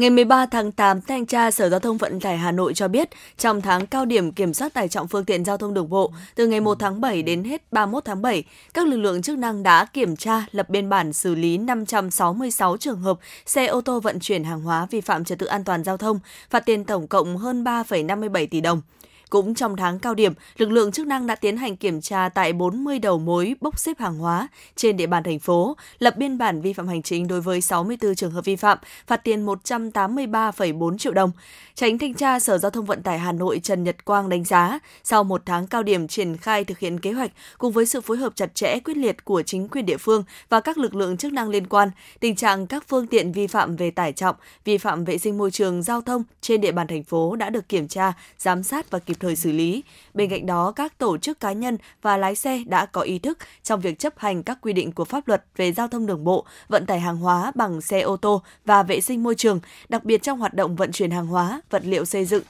Ngày 0.01 0.11
13 0.11 0.47
tháng 0.47 0.73
8, 0.73 1.01
Thanh 1.01 1.27
tra 1.27 1.51
Sở 1.51 1.69
Giao 1.69 1.81
thông 1.81 1.97
Vận 1.97 2.21
tải 2.21 2.39
Hà 2.39 2.53
Nội 2.53 2.75
cho 2.75 2.89
biết, 2.89 3.09
trong 3.39 3.61
tháng 3.61 3.87
cao 3.87 4.05
điểm 4.05 4.33
kiểm 4.33 4.55
soát 4.55 4.75
tải 4.75 4.89
trọng 4.89 5.09
phương 5.09 5.25
tiện 5.25 5.45
giao 5.45 5.57
thông 5.57 5.75
đường 5.75 5.91
bộ, 5.91 6.13
từ 6.35 6.47
ngày 6.47 6.61
1 6.61 6.79
tháng 6.79 7.01
7 7.01 7.23
đến 7.23 7.45
hết 7.45 7.73
31 7.73 8.05
tháng 8.05 8.23
7, 8.23 8.45
các 8.75 8.87
lực 8.87 8.97
lượng 8.97 9.23
chức 9.23 9.39
năng 9.39 9.63
đã 9.63 9.85
kiểm 9.85 10.17
tra, 10.17 10.47
lập 10.53 10.71
biên 10.71 10.89
bản 10.89 11.13
xử 11.13 11.35
lý 11.35 11.59
566 11.59 12.77
trường 12.77 13.01
hợp 13.01 13.19
xe 13.47 13.67
ô 13.67 13.81
tô 13.81 14.01
vận 14.01 14.21
chuyển 14.21 14.45
hàng 14.45 14.61
hóa 14.61 14.87
vi 14.91 15.01
phạm 15.01 15.25
trật 15.25 15.39
tự 15.39 15.47
an 15.47 15.65
toàn 15.65 15.85
giao 15.85 15.97
thông, 15.97 16.21
phạt 16.51 16.61
tiền 16.61 16.85
tổng 16.85 17.09
cộng 17.09 17.37
hơn 17.37 17.65
3,57 17.65 18.47
tỷ 18.51 18.61
đồng. 18.61 18.83
Cũng 19.31 19.55
trong 19.55 19.77
tháng 19.77 19.99
cao 19.99 20.15
điểm, 20.15 20.33
lực 20.57 20.71
lượng 20.71 20.93
chức 20.93 21.07
năng 21.07 21.27
đã 21.27 21.35
tiến 21.35 21.57
hành 21.57 21.77
kiểm 21.77 22.01
tra 22.01 22.29
tại 22.29 22.53
40 22.53 22.99
đầu 22.99 23.19
mối 23.19 23.55
bốc 23.61 23.79
xếp 23.79 23.99
hàng 23.99 24.19
hóa 24.19 24.49
trên 24.77 24.97
địa 24.97 25.07
bàn 25.07 25.23
thành 25.23 25.39
phố, 25.39 25.77
lập 25.99 26.17
biên 26.17 26.39
bản 26.39 26.61
vi 26.61 26.73
phạm 26.73 26.89
hành 26.89 27.03
chính 27.03 27.29
đối 27.29 27.41
với 27.41 27.61
64 27.61 28.15
trường 28.15 28.31
hợp 28.31 28.45
vi 28.45 28.57
phạm, 28.57 28.79
phạt 29.07 29.17
tiền 29.17 29.47
183,4 29.47 30.99
triệu 30.99 31.13
đồng. 31.13 31.31
Tránh 31.75 31.99
thanh 31.99 32.15
tra 32.15 32.41
Sở 32.41 32.59
Giao 32.59 32.71
thông 32.71 32.85
Vận 32.85 33.03
tải 33.03 33.19
Hà 33.19 33.33
Nội 33.33 33.61
Trần 33.63 33.85
Nhật 33.85 34.05
Quang 34.05 34.29
đánh 34.29 34.45
giá, 34.45 34.79
sau 35.05 35.25
một 35.25 35.43
tháng 35.47 35.67
cao 35.67 35.83
điểm 35.83 36.09
triển 36.09 36.37
khai 36.37 36.65
thực 36.65 36.79
hiện 36.79 37.01
kế 37.01 37.13
hoạch 37.13 37.31
cùng 37.59 37.73
với 37.73 37.87
sự 37.87 38.01
phối 38.01 38.17
hợp 38.17 38.33
chặt 38.37 38.55
chẽ 38.55 38.79
quyết 38.85 38.97
liệt 38.97 39.25
của 39.25 39.43
chính 39.43 39.69
quyền 39.69 39.87
địa 39.87 39.97
phương 39.97 40.25
và 40.49 40.61
các 40.61 40.79
lực 40.79 40.95
lượng 40.95 41.17
chức 41.17 41.33
năng 41.33 41.49
liên 41.49 41.67
quan, 41.67 41.91
tình 42.21 42.37
trạng 42.37 42.67
các 42.67 42.85
phương 42.89 43.07
tiện 43.07 43.33
vi 43.33 43.47
phạm 43.47 43.77
về 43.77 43.91
tải 43.91 44.13
trọng, 44.13 44.37
vi 44.65 44.79
phạm 44.79 45.05
vệ 45.05 45.19
sinh 45.19 45.39
môi 45.39 45.51
trường 45.51 45.83
giao 45.83 46.01
thông 46.01 46.23
trên 46.41 46.61
địa 46.61 46.73
bàn 46.73 46.87
thành 46.87 47.05
phố 47.05 47.37
đã 47.37 47.51
được 47.51 47.69
kiểm 47.69 47.89
tra, 47.89 48.13
giám 48.39 48.63
sát 48.63 48.91
và 48.91 48.99
kịp 48.99 49.17
thời 49.21 49.37
xử 49.37 49.53
lý. 49.53 49.83
Bên 50.15 50.31
cạnh 50.31 50.47
đó, 50.47 50.73
các 50.73 50.99
tổ 50.99 51.19
chức 51.19 51.41
cá 51.41 51.53
nhân 51.53 51.79
và 52.03 52.17
lái 52.17 52.35
xe 52.35 52.63
đã 52.67 52.87
có 52.87 53.01
ý 53.01 53.19
thức 53.19 53.39
trong 53.63 53.81
việc 53.81 53.99
chấp 53.99 54.19
hành 54.19 54.43
các 54.43 54.59
quy 54.63 54.73
định 54.73 54.93
của 54.93 55.05
pháp 55.05 55.29
luật 55.29 55.45
về 55.57 55.73
giao 55.73 55.89
thông 55.89 56.07
đường 56.07 56.25
bộ, 56.25 56.45
vận 56.69 56.87
tải 56.87 57.01
hàng 57.01 57.17
hóa 57.17 57.53
bằng 57.55 57.81
xe 57.81 58.01
ô 58.01 58.17
tô 58.17 58.43
và 58.65 58.83
vệ 58.83 59.01
sinh 59.01 59.23
môi 59.23 59.35
trường, 59.35 59.61
đặc 59.89 60.05
biệt 60.05 60.23
trong 60.23 60.39
hoạt 60.39 60.55
động 60.55 60.77
vận 60.77 60.93
chuyển 60.93 61.11
hàng 61.11 61.27
hóa, 61.27 61.61
vật 61.71 61.83
liệu 61.85 62.05
xây 62.05 62.25
dựng, 62.25 62.43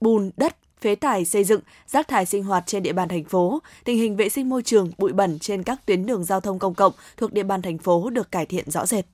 bùn, 0.00 0.30
đất, 0.36 0.56
phế 0.80 0.94
thải 0.94 1.24
xây 1.24 1.44
dựng, 1.44 1.60
rác 1.86 2.08
thải 2.08 2.26
sinh 2.26 2.44
hoạt 2.44 2.66
trên 2.66 2.82
địa 2.82 2.92
bàn 2.92 3.08
thành 3.08 3.24
phố, 3.24 3.62
tình 3.84 3.98
hình 3.98 4.16
vệ 4.16 4.28
sinh 4.28 4.48
môi 4.48 4.62
trường, 4.62 4.90
bụi 4.98 5.12
bẩn 5.12 5.38
trên 5.38 5.62
các 5.62 5.86
tuyến 5.86 6.06
đường 6.06 6.24
giao 6.24 6.40
thông 6.40 6.58
công 6.58 6.74
cộng 6.74 6.92
thuộc 7.16 7.32
địa 7.32 7.42
bàn 7.42 7.62
thành 7.62 7.78
phố 7.78 8.10
được 8.10 8.32
cải 8.32 8.46
thiện 8.46 8.70
rõ 8.70 8.86
rệt. 8.86 9.04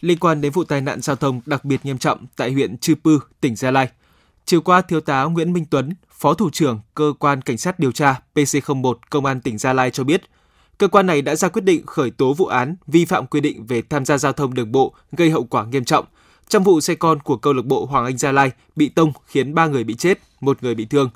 Liên 0.00 0.18
quan 0.18 0.40
đến 0.40 0.52
vụ 0.52 0.64
tai 0.64 0.80
nạn 0.80 1.00
giao 1.00 1.16
thông 1.16 1.40
đặc 1.46 1.64
biệt 1.64 1.84
nghiêm 1.84 1.98
trọng 1.98 2.26
tại 2.36 2.52
huyện 2.52 2.78
Chư 2.78 2.94
Pư, 2.94 3.20
tỉnh 3.40 3.56
Gia 3.56 3.70
Lai, 3.70 3.88
chiều 4.48 4.60
qua 4.60 4.80
Thiếu 4.80 5.00
tá 5.00 5.24
Nguyễn 5.24 5.52
Minh 5.52 5.64
Tuấn, 5.70 5.90
Phó 6.10 6.34
Thủ 6.34 6.50
trưởng 6.50 6.80
Cơ 6.94 7.12
quan 7.18 7.42
Cảnh 7.42 7.58
sát 7.58 7.78
điều 7.78 7.92
tra 7.92 8.20
PC01 8.34 8.94
Công 9.10 9.24
an 9.24 9.40
tỉnh 9.40 9.58
Gia 9.58 9.72
Lai 9.72 9.90
cho 9.90 10.04
biết, 10.04 10.22
cơ 10.78 10.88
quan 10.88 11.06
này 11.06 11.22
đã 11.22 11.34
ra 11.34 11.48
quyết 11.48 11.64
định 11.64 11.86
khởi 11.86 12.10
tố 12.10 12.34
vụ 12.34 12.46
án 12.46 12.76
vi 12.86 13.04
phạm 13.04 13.26
quy 13.26 13.40
định 13.40 13.66
về 13.66 13.82
tham 13.82 14.04
gia 14.04 14.18
giao 14.18 14.32
thông 14.32 14.54
đường 14.54 14.72
bộ 14.72 14.94
gây 15.12 15.30
hậu 15.30 15.44
quả 15.44 15.64
nghiêm 15.64 15.84
trọng– 15.84 16.04
trong 16.48 16.64
vụ 16.64 16.80
xe 16.80 16.94
con 16.94 17.20
của 17.20 17.36
câu 17.36 17.52
lạc 17.52 17.64
bộ 17.64 17.86
Hoàng 17.86 18.04
Anh 18.04 18.18
Gia 18.18 18.32
Lai 18.32 18.50
bị 18.76 18.88
tông 18.88 19.12
khiến 19.26 19.54
3 19.54 19.66
người 19.66 19.84
bị 19.84 19.94
chết, 19.94 20.18
một 20.40 20.62
người 20.62 20.74
bị 20.74 20.84
thương. 20.84 21.10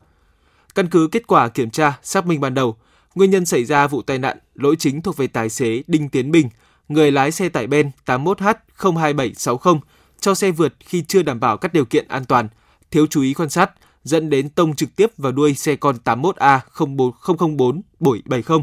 Căn 0.75 0.89
cứ 0.89 1.09
kết 1.13 1.27
quả 1.27 1.49
kiểm 1.49 1.71
tra, 1.71 1.99
xác 2.03 2.27
minh 2.27 2.41
ban 2.41 2.55
đầu, 2.55 2.77
nguyên 3.15 3.31
nhân 3.31 3.47
xảy 3.47 3.65
ra 3.65 3.87
vụ 3.87 4.03
tai 4.03 4.19
nạn 4.19 4.39
lỗi 4.55 4.77
chính 4.79 5.03
thuộc 5.03 5.17
về 5.17 5.27
tài 5.27 5.49
xế 5.49 5.83
Đinh 5.87 6.09
Tiến 6.09 6.31
Bình, 6.31 6.49
người 6.89 7.13
lái 7.13 7.33
xe 7.33 7.49
tải 7.49 7.67
Ben 7.67 7.91
81H02760 8.07 9.79
cho 10.21 10.35
xe 10.35 10.51
vượt 10.51 10.75
khi 10.81 11.05
chưa 11.09 11.23
đảm 11.23 11.41
bảo 11.41 11.57
các 11.57 11.73
điều 11.73 11.85
kiện 11.85 12.09
an 12.09 12.25
toàn, 12.25 12.49
thiếu 12.93 13.07
chú 13.07 13.23
ý 13.23 13.35
quan 13.35 13.51
sát, 13.51 13.71
dẫn 14.05 14.31
đến 14.31 14.49
tông 14.49 14.75
trực 14.75 14.97
tiếp 14.97 15.11
vào 15.19 15.33
đuôi 15.33 15.55
xe 15.55 15.77
con 15.77 15.97
81A00470 16.05 18.63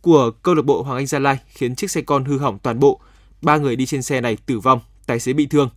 của 0.00 0.30
câu 0.30 0.54
lạc 0.54 0.64
bộ 0.64 0.82
Hoàng 0.82 0.96
Anh 0.96 1.06
Gia 1.06 1.18
Lai 1.18 1.38
khiến 1.48 1.74
chiếc 1.74 1.90
xe 1.90 2.00
con 2.00 2.24
hư 2.24 2.38
hỏng 2.38 2.58
toàn 2.58 2.80
bộ. 2.80 3.00
Ba 3.42 3.56
người 3.56 3.76
đi 3.76 3.86
trên 3.86 4.02
xe 4.02 4.20
này 4.20 4.36
tử 4.46 4.58
vong, 4.58 4.80
tài 5.06 5.20
xế 5.20 5.32
bị 5.32 5.46
thương. 5.46 5.70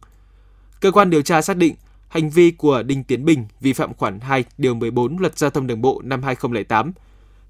Cơ 0.79 0.91
quan 0.91 1.09
điều 1.09 1.21
tra 1.21 1.41
xác 1.41 1.57
định 1.57 1.75
hành 2.07 2.29
vi 2.29 2.51
của 2.51 2.83
Đinh 2.83 3.03
Tiến 3.03 3.25
Bình 3.25 3.45
vi 3.61 3.73
phạm 3.73 3.93
khoản 3.93 4.19
2 4.19 4.43
điều 4.57 4.75
14 4.75 5.17
Luật 5.17 5.37
Giao 5.37 5.49
thông 5.49 5.67
Đường 5.67 5.81
bộ 5.81 6.01
năm 6.03 6.23
2008. 6.23 6.93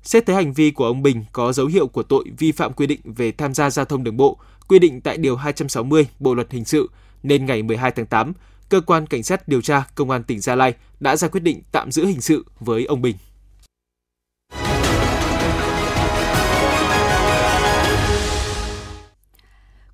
Xét 0.03 0.25
thấy 0.25 0.35
hành 0.35 0.53
vi 0.53 0.71
của 0.71 0.85
ông 0.85 1.03
Bình 1.03 1.25
có 1.31 1.53
dấu 1.53 1.65
hiệu 1.65 1.87
của 1.87 2.03
tội 2.03 2.25
vi 2.37 2.51
phạm 2.51 2.73
quy 2.73 2.87
định 2.87 2.99
về 3.03 3.31
tham 3.31 3.53
gia 3.53 3.69
giao 3.69 3.85
thông 3.85 4.03
đường 4.03 4.17
bộ, 4.17 4.37
quy 4.67 4.79
định 4.79 5.01
tại 5.01 5.17
điều 5.17 5.35
260 5.35 6.07
Bộ 6.19 6.35
luật 6.35 6.51
hình 6.51 6.65
sự, 6.65 6.89
nên 7.23 7.45
ngày 7.45 7.63
12 7.63 7.91
tháng 7.91 8.05
8, 8.05 8.33
cơ 8.69 8.81
quan 8.81 9.07
cảnh 9.07 9.23
sát 9.23 9.47
điều 9.47 9.61
tra 9.61 9.83
công 9.95 10.11
an 10.11 10.23
tỉnh 10.23 10.41
Gia 10.41 10.55
Lai 10.55 10.73
đã 10.99 11.15
ra 11.15 11.27
quyết 11.27 11.43
định 11.43 11.61
tạm 11.71 11.91
giữ 11.91 12.05
hình 12.05 12.21
sự 12.21 12.45
với 12.59 12.85
ông 12.85 13.01
Bình. 13.01 13.15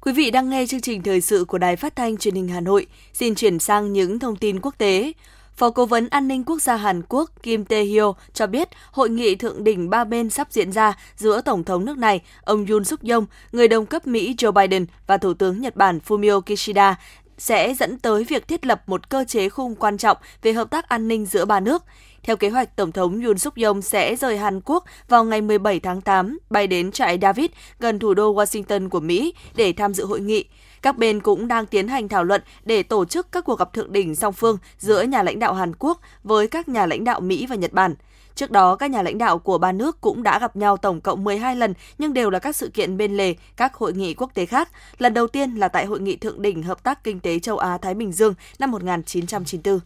Quý 0.01 0.13
vị 0.13 0.31
đang 0.31 0.49
nghe 0.49 0.65
chương 0.65 0.81
trình 0.81 1.03
thời 1.03 1.21
sự 1.21 1.45
của 1.45 1.57
Đài 1.57 1.75
Phát 1.75 1.95
thanh 1.95 2.17
Truyền 2.17 2.36
hình 2.36 2.47
Hà 2.47 2.60
Nội. 2.60 2.86
Xin 3.13 3.36
chuyển 3.36 3.60
sang 3.60 3.93
những 3.93 4.19
thông 4.19 4.36
tin 4.36 4.60
quốc 4.62 4.77
tế. 4.77 5.13
Phó 5.55 5.69
Cố 5.69 5.86
vấn 5.86 6.10
An 6.10 6.27
ninh 6.27 6.43
Quốc 6.43 6.62
gia 6.62 6.75
Hàn 6.75 7.01
Quốc 7.10 7.31
Kim 7.43 7.63
Tae-hyo 7.63 8.13
cho 8.34 8.47
biết 8.47 8.69
hội 8.91 9.10
nghị 9.10 9.36
thượng 9.36 9.63
đỉnh 9.63 9.89
ba 9.89 10.03
bên 10.03 10.29
sắp 10.29 10.47
diễn 10.51 10.71
ra 10.71 10.97
giữa 11.15 11.41
Tổng 11.41 11.63
thống 11.63 11.86
nước 11.86 11.97
này, 11.97 12.21
ông 12.41 12.65
Yoon 12.65 12.86
suk 12.86 13.03
yeol 13.03 13.23
người 13.51 13.67
đồng 13.67 13.86
cấp 13.86 14.07
Mỹ 14.07 14.36
Joe 14.38 14.51
Biden 14.51 14.86
và 15.07 15.17
Thủ 15.17 15.34
tướng 15.34 15.62
Nhật 15.62 15.75
Bản 15.75 15.99
Fumio 16.07 16.41
Kishida 16.41 16.95
sẽ 17.41 17.73
dẫn 17.73 17.99
tới 17.99 18.23
việc 18.23 18.47
thiết 18.47 18.65
lập 18.65 18.84
một 18.88 19.10
cơ 19.10 19.23
chế 19.27 19.49
khung 19.49 19.75
quan 19.75 19.97
trọng 19.97 20.17
về 20.41 20.54
hợp 20.54 20.69
tác 20.69 20.89
an 20.89 21.08
ninh 21.08 21.25
giữa 21.25 21.45
ba 21.45 21.60
nước. 21.60 21.84
Theo 22.23 22.36
kế 22.36 22.49
hoạch, 22.49 22.75
Tổng 22.75 22.91
thống 22.91 23.21
Yoon 23.21 23.38
suk 23.38 23.56
yeol 23.56 23.80
sẽ 23.80 24.15
rời 24.15 24.38
Hàn 24.38 24.62
Quốc 24.65 24.86
vào 25.10 25.23
ngày 25.23 25.41
17 25.41 25.80
tháng 25.80 26.01
8, 26.01 26.39
bay 26.49 26.67
đến 26.67 26.91
trại 26.91 27.17
David 27.21 27.49
gần 27.80 27.99
thủ 27.99 28.13
đô 28.13 28.36
Washington 28.36 28.89
của 28.89 28.99
Mỹ 28.99 29.34
để 29.56 29.73
tham 29.73 29.93
dự 29.93 30.06
hội 30.06 30.19
nghị. 30.19 30.45
Các 30.82 30.97
bên 30.97 31.21
cũng 31.21 31.47
đang 31.47 31.65
tiến 31.65 31.88
hành 31.88 32.08
thảo 32.08 32.23
luận 32.23 32.41
để 32.65 32.84
tổ 32.84 33.06
chức 33.06 33.32
các 33.32 33.45
cuộc 33.45 33.60
gặp 33.60 33.73
thượng 33.73 33.93
đỉnh 33.93 34.15
song 34.15 34.34
phương 34.34 34.58
giữa 34.77 35.01
nhà 35.01 35.23
lãnh 35.23 35.39
đạo 35.39 35.54
Hàn 35.54 35.71
Quốc 35.80 35.99
với 36.23 36.47
các 36.47 36.69
nhà 36.69 36.86
lãnh 36.86 37.04
đạo 37.04 37.19
Mỹ 37.19 37.45
và 37.49 37.56
Nhật 37.56 37.73
Bản. 37.73 37.95
Trước 38.36 38.52
đó, 38.52 38.76
các 38.76 38.91
nhà 38.91 39.02
lãnh 39.02 39.17
đạo 39.17 39.39
của 39.39 39.58
ba 39.58 39.72
nước 39.72 40.02
cũng 40.02 40.24
đã 40.24 40.39
gặp 40.39 40.56
nhau 40.56 40.78
tổng 40.78 41.02
cộng 41.02 41.24
12 41.24 41.56
lần, 41.56 41.74
nhưng 41.98 42.13
đều 42.13 42.30
là 42.30 42.39
các 42.39 42.56
sự 42.56 42.70
kiện 42.70 42.98
bên 42.98 43.17
lề, 43.17 43.36
các 43.58 43.74
hội 43.74 43.94
nghị 43.94 44.13
quốc 44.13 44.32
tế 44.34 44.46
khác. 44.46 44.70
Lần 44.98 45.13
đầu 45.13 45.28
tiên 45.28 45.56
là 45.56 45.67
tại 45.67 45.86
Hội 45.86 46.00
nghị 46.00 46.15
Thượng 46.15 46.41
đỉnh 46.41 46.63
Hợp 46.63 46.84
tác 46.84 47.04
Kinh 47.04 47.20
tế 47.20 47.39
Châu 47.39 47.58
Á-Thái 47.58 47.94
Bình 47.94 48.12
Dương 48.12 48.34
năm 48.60 48.72
1994. 48.72 49.80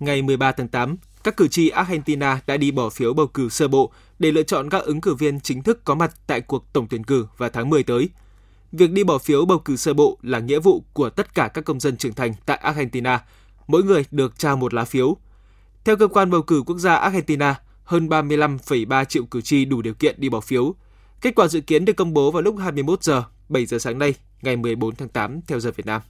Ngày 0.00 0.22
13 0.22 0.52
tháng 0.52 0.68
8, 0.68 0.96
các 1.24 1.36
cử 1.36 1.48
tri 1.48 1.68
Argentina 1.68 2.40
đã 2.46 2.56
đi 2.56 2.70
bỏ 2.70 2.88
phiếu 2.88 3.14
bầu 3.14 3.26
cử 3.26 3.48
sơ 3.48 3.68
bộ 3.68 3.92
để 4.18 4.32
lựa 4.32 4.42
chọn 4.42 4.70
các 4.70 4.82
ứng 4.84 5.00
cử 5.00 5.14
viên 5.14 5.40
chính 5.40 5.62
thức 5.62 5.84
có 5.84 5.94
mặt 5.94 6.14
tại 6.26 6.40
cuộc 6.40 6.72
tổng 6.72 6.86
tuyển 6.90 7.04
cử 7.04 7.26
vào 7.36 7.50
tháng 7.50 7.70
10 7.70 7.82
tới. 7.82 8.08
Việc 8.72 8.90
đi 8.90 9.04
bỏ 9.04 9.18
phiếu 9.18 9.44
bầu 9.44 9.58
cử 9.58 9.76
sơ 9.76 9.94
bộ 9.94 10.18
là 10.22 10.38
nghĩa 10.38 10.58
vụ 10.58 10.84
của 10.92 11.10
tất 11.10 11.34
cả 11.34 11.48
các 11.48 11.64
công 11.64 11.80
dân 11.80 11.96
trưởng 11.96 12.14
thành 12.14 12.34
tại 12.46 12.56
Argentina. 12.56 13.24
Mỗi 13.66 13.82
người 13.82 14.04
được 14.10 14.38
trao 14.38 14.56
một 14.56 14.74
lá 14.74 14.84
phiếu. 14.84 15.16
Theo 15.86 15.96
cơ 15.96 16.06
quan 16.06 16.30
bầu 16.30 16.42
cử 16.42 16.62
quốc 16.66 16.78
gia 16.78 16.94
Argentina, 16.94 17.60
hơn 17.84 18.08
35,3 18.08 19.04
triệu 19.04 19.24
cử 19.24 19.40
tri 19.40 19.64
đủ 19.64 19.82
điều 19.82 19.94
kiện 19.94 20.14
đi 20.18 20.28
bỏ 20.28 20.40
phiếu. 20.40 20.74
Kết 21.20 21.34
quả 21.34 21.48
dự 21.48 21.60
kiến 21.60 21.84
được 21.84 21.92
công 21.96 22.14
bố 22.14 22.30
vào 22.30 22.42
lúc 22.42 22.56
21 22.58 23.02
giờ 23.02 23.22
7 23.48 23.66
giờ 23.66 23.78
sáng 23.78 23.98
nay, 23.98 24.14
ngày 24.42 24.56
14 24.56 24.96
tháng 24.96 25.08
8 25.08 25.40
theo 25.46 25.60
giờ 25.60 25.70
Việt 25.76 25.86
Nam. 25.86 26.00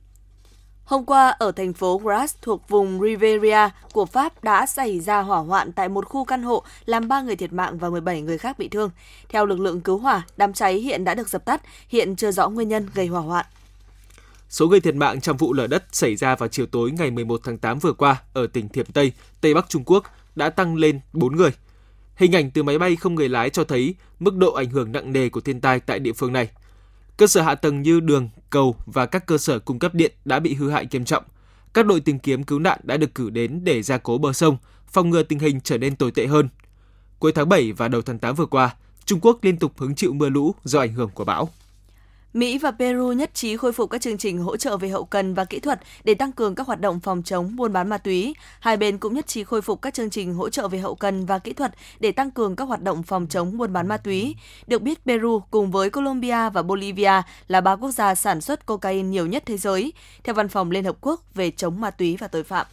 Hôm 0.84 1.04
qua, 1.04 1.28
ở 1.28 1.52
thành 1.52 1.72
phố 1.72 1.98
Grasse 1.98 2.38
thuộc 2.42 2.68
vùng 2.68 3.00
Riviera 3.00 3.70
của 3.92 4.06
Pháp 4.06 4.44
đã 4.44 4.66
xảy 4.66 5.00
ra 5.00 5.20
hỏa 5.20 5.38
hoạn 5.38 5.72
tại 5.72 5.88
một 5.88 6.06
khu 6.06 6.24
căn 6.24 6.42
hộ 6.42 6.62
làm 6.84 7.08
3 7.08 7.22
người 7.22 7.36
thiệt 7.36 7.52
mạng 7.52 7.78
và 7.78 7.90
17 7.90 8.22
người 8.22 8.38
khác 8.38 8.58
bị 8.58 8.68
thương. 8.68 8.90
Theo 9.28 9.46
lực 9.46 9.60
lượng 9.60 9.80
cứu 9.80 9.98
hỏa, 9.98 10.22
đám 10.36 10.52
cháy 10.52 10.74
hiện 10.74 11.04
đã 11.04 11.14
được 11.14 11.28
dập 11.28 11.44
tắt, 11.44 11.62
hiện 11.88 12.16
chưa 12.16 12.30
rõ 12.30 12.48
nguyên 12.48 12.68
nhân 12.68 12.86
gây 12.94 13.06
hỏa 13.06 13.20
hoạn. 13.20 13.46
Số 14.48 14.68
người 14.68 14.80
thiệt 14.80 14.94
mạng 14.94 15.20
trong 15.20 15.37
vụ 15.37 15.52
lở 15.52 15.66
đất 15.66 15.85
xảy 15.92 16.16
ra 16.16 16.37
vào 16.37 16.48
chiều 16.48 16.66
tối 16.66 16.90
ngày 16.90 17.11
11 17.11 17.40
tháng 17.44 17.59
8 17.59 17.78
vừa 17.78 17.92
qua 17.92 18.22
ở 18.32 18.46
tỉnh 18.46 18.68
Thiểm 18.68 18.87
Tây, 18.87 19.12
Tây 19.40 19.54
Bắc 19.54 19.68
Trung 19.68 19.82
Quốc 19.87 20.04
đã 20.35 20.50
tăng 20.50 20.76
lên 20.76 21.00
4 21.12 21.37
người. 21.37 21.50
Hình 22.16 22.35
ảnh 22.35 22.50
từ 22.50 22.62
máy 22.62 22.78
bay 22.78 22.96
không 22.96 23.14
người 23.14 23.28
lái 23.28 23.50
cho 23.50 23.64
thấy 23.64 23.94
mức 24.20 24.37
độ 24.37 24.52
ảnh 24.52 24.70
hưởng 24.70 24.92
nặng 24.92 25.12
nề 25.12 25.28
của 25.28 25.40
thiên 25.40 25.61
tai 25.61 25.80
tại 25.80 25.98
địa 25.98 26.12
phương 26.12 26.32
này– 26.32 26.48
Cơ 27.16 27.26
sở 27.26 27.42
hạ 27.42 27.54
tầng 27.54 27.82
như 27.82 28.00
đường, 28.00 28.28
cầu 28.50 28.76
và 28.87 29.06
các 29.06 29.26
cơ 29.26 29.38
sở 29.38 29.59
cung 29.59 29.78
cấp 29.78 29.94
điện 29.94 30.12
đã 30.24 30.40
bị 30.40 30.54
hư 30.54 30.70
hại 30.70 30.87
nghiêm 30.90 31.04
trọng. 31.04 31.24
Các 31.74 31.87
đội 31.87 32.00
tìm 32.00 32.18
kiếm 32.18 32.44
cứu 32.44 32.59
nạn 32.59 32.80
đã 32.82 32.96
được 32.96 33.14
cử 33.14 33.30
đến 33.30 33.61
để 33.64 33.82
gia 33.82 33.98
cố 33.98 34.18
bờ 34.18 34.32
sông, 34.32 34.56
phòng 34.88 35.11
ngừa 35.11 35.22
tình 35.22 35.38
hình 35.38 35.61
trở 35.61 35.78
nên 35.78 35.96
tồi 35.96 36.11
tệ 36.11 36.26
hơn. 36.26 36.48
Cuối 37.18 37.32
tháng 37.32 37.48
7 37.48 37.72
và 37.72 37.88
đầu 37.88 38.02
tháng 38.02 38.18
8 38.18 38.35
vừa 38.35 38.46
qua, 38.46 38.74
Trung 39.04 39.20
Quốc 39.20 39.38
liên 39.42 39.56
tục 39.56 39.72
hứng 39.76 39.94
chịu 39.94 40.12
mưa 40.12 40.28
lũ 40.28 40.54
do 40.64 40.80
ảnh 40.80 40.92
hưởng 40.92 41.11
của 41.14 41.24
bão. 41.24 41.48
Mỹ 42.37 42.59
và 42.59 42.70
Peru 42.70 43.12
nhất 43.12 43.35
trí 43.35 43.57
khôi 43.57 43.72
phục 43.72 43.90
các 43.90 44.01
chương 44.01 44.18
trình 44.18 44.38
hỗ 44.38 44.57
trợ 44.57 44.77
về 44.77 44.88
hậu 44.88 45.05
cần 45.05 45.35
và 45.35 45.44
kỹ 45.44 45.61
thuật 45.61 45.81
để 46.05 46.14
tăng 46.14 46.33
cường 46.33 46.55
các 46.55 46.66
hoạt 46.66 46.81
động 46.81 47.01
phòng 47.01 47.22
chống 47.22 47.57
buôn 47.57 47.72
bán 47.72 47.88
ma 47.88 47.99
túy. 47.99 48.35
Hai 48.61 48.77
bên 48.77 48.99
cũng 48.99 49.14
nhất 49.14 49.27
trí 49.27 49.44
khôi 49.44 49.62
phục 49.62 49.83
các 49.83 49.94
chương 49.94 50.11
trình 50.11 50.35
hỗ 50.35 50.49
trợ 50.49 50.68
về 50.68 50.79
hậu 50.79 50.94
cần 50.94 51.27
và 51.27 51.38
kỹ 51.38 51.53
thuật 51.53 51.75
để 52.01 52.12
tăng 52.12 52.31
cường 52.31 52.57
các 52.57 52.64
hoạt 52.64 52.83
động 52.83 53.03
phòng 53.03 53.27
chống 53.27 53.57
buôn 53.57 53.72
bán 53.72 53.88
ma 53.88 53.96
túy. 53.96 54.37
Được 54.66 54.83
biết, 54.83 54.99
Peru 55.07 55.42
cùng 55.51 55.70
với 55.70 55.90
Colombia 55.90 56.51
và 56.51 56.62
Bolivia 56.62 57.22
là 57.49 57.61
ba 57.61 57.77
quốc 57.77 57.90
gia 57.90 58.14
sản 58.14 58.40
xuất 58.40 58.66
cocaine 58.66 59.09
nhiều 59.09 59.27
nhất 59.27 59.42
thế 59.46 59.57
giới, 59.57 59.92
theo 60.25 60.35
Văn 60.35 60.49
phòng 60.49 60.70
Liên 60.70 60.85
Hợp 60.85 60.96
Quốc 61.01 61.35
về 61.35 61.51
chống 61.51 61.81
ma 61.81 61.90
túy 61.90 62.16
và 62.16 62.29
tội 62.29 62.44
phạm. 62.44 62.66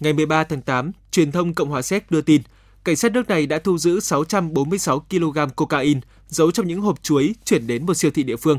Ngày 0.00 0.12
13 0.12 0.44
tháng 0.44 0.62
8, 0.62 0.92
truyền 1.10 1.32
thông 1.32 1.54
Cộng 1.54 1.68
hòa 1.68 1.82
Séc 1.82 2.10
đưa 2.10 2.20
tin, 2.20 2.42
cảnh 2.84 2.96
sát 2.96 3.12
nước 3.12 3.28
này 3.28 3.46
đã 3.46 3.58
thu 3.58 3.78
giữ 3.78 4.00
646 4.00 5.00
kg 5.00 5.38
cocaine 5.56 6.00
giấu 6.28 6.50
trong 6.50 6.66
những 6.66 6.80
hộp 6.80 7.02
chuối 7.02 7.34
chuyển 7.44 7.66
đến 7.66 7.86
một 7.86 7.94
siêu 7.94 8.10
thị 8.10 8.22
địa 8.22 8.36
phương. 8.36 8.58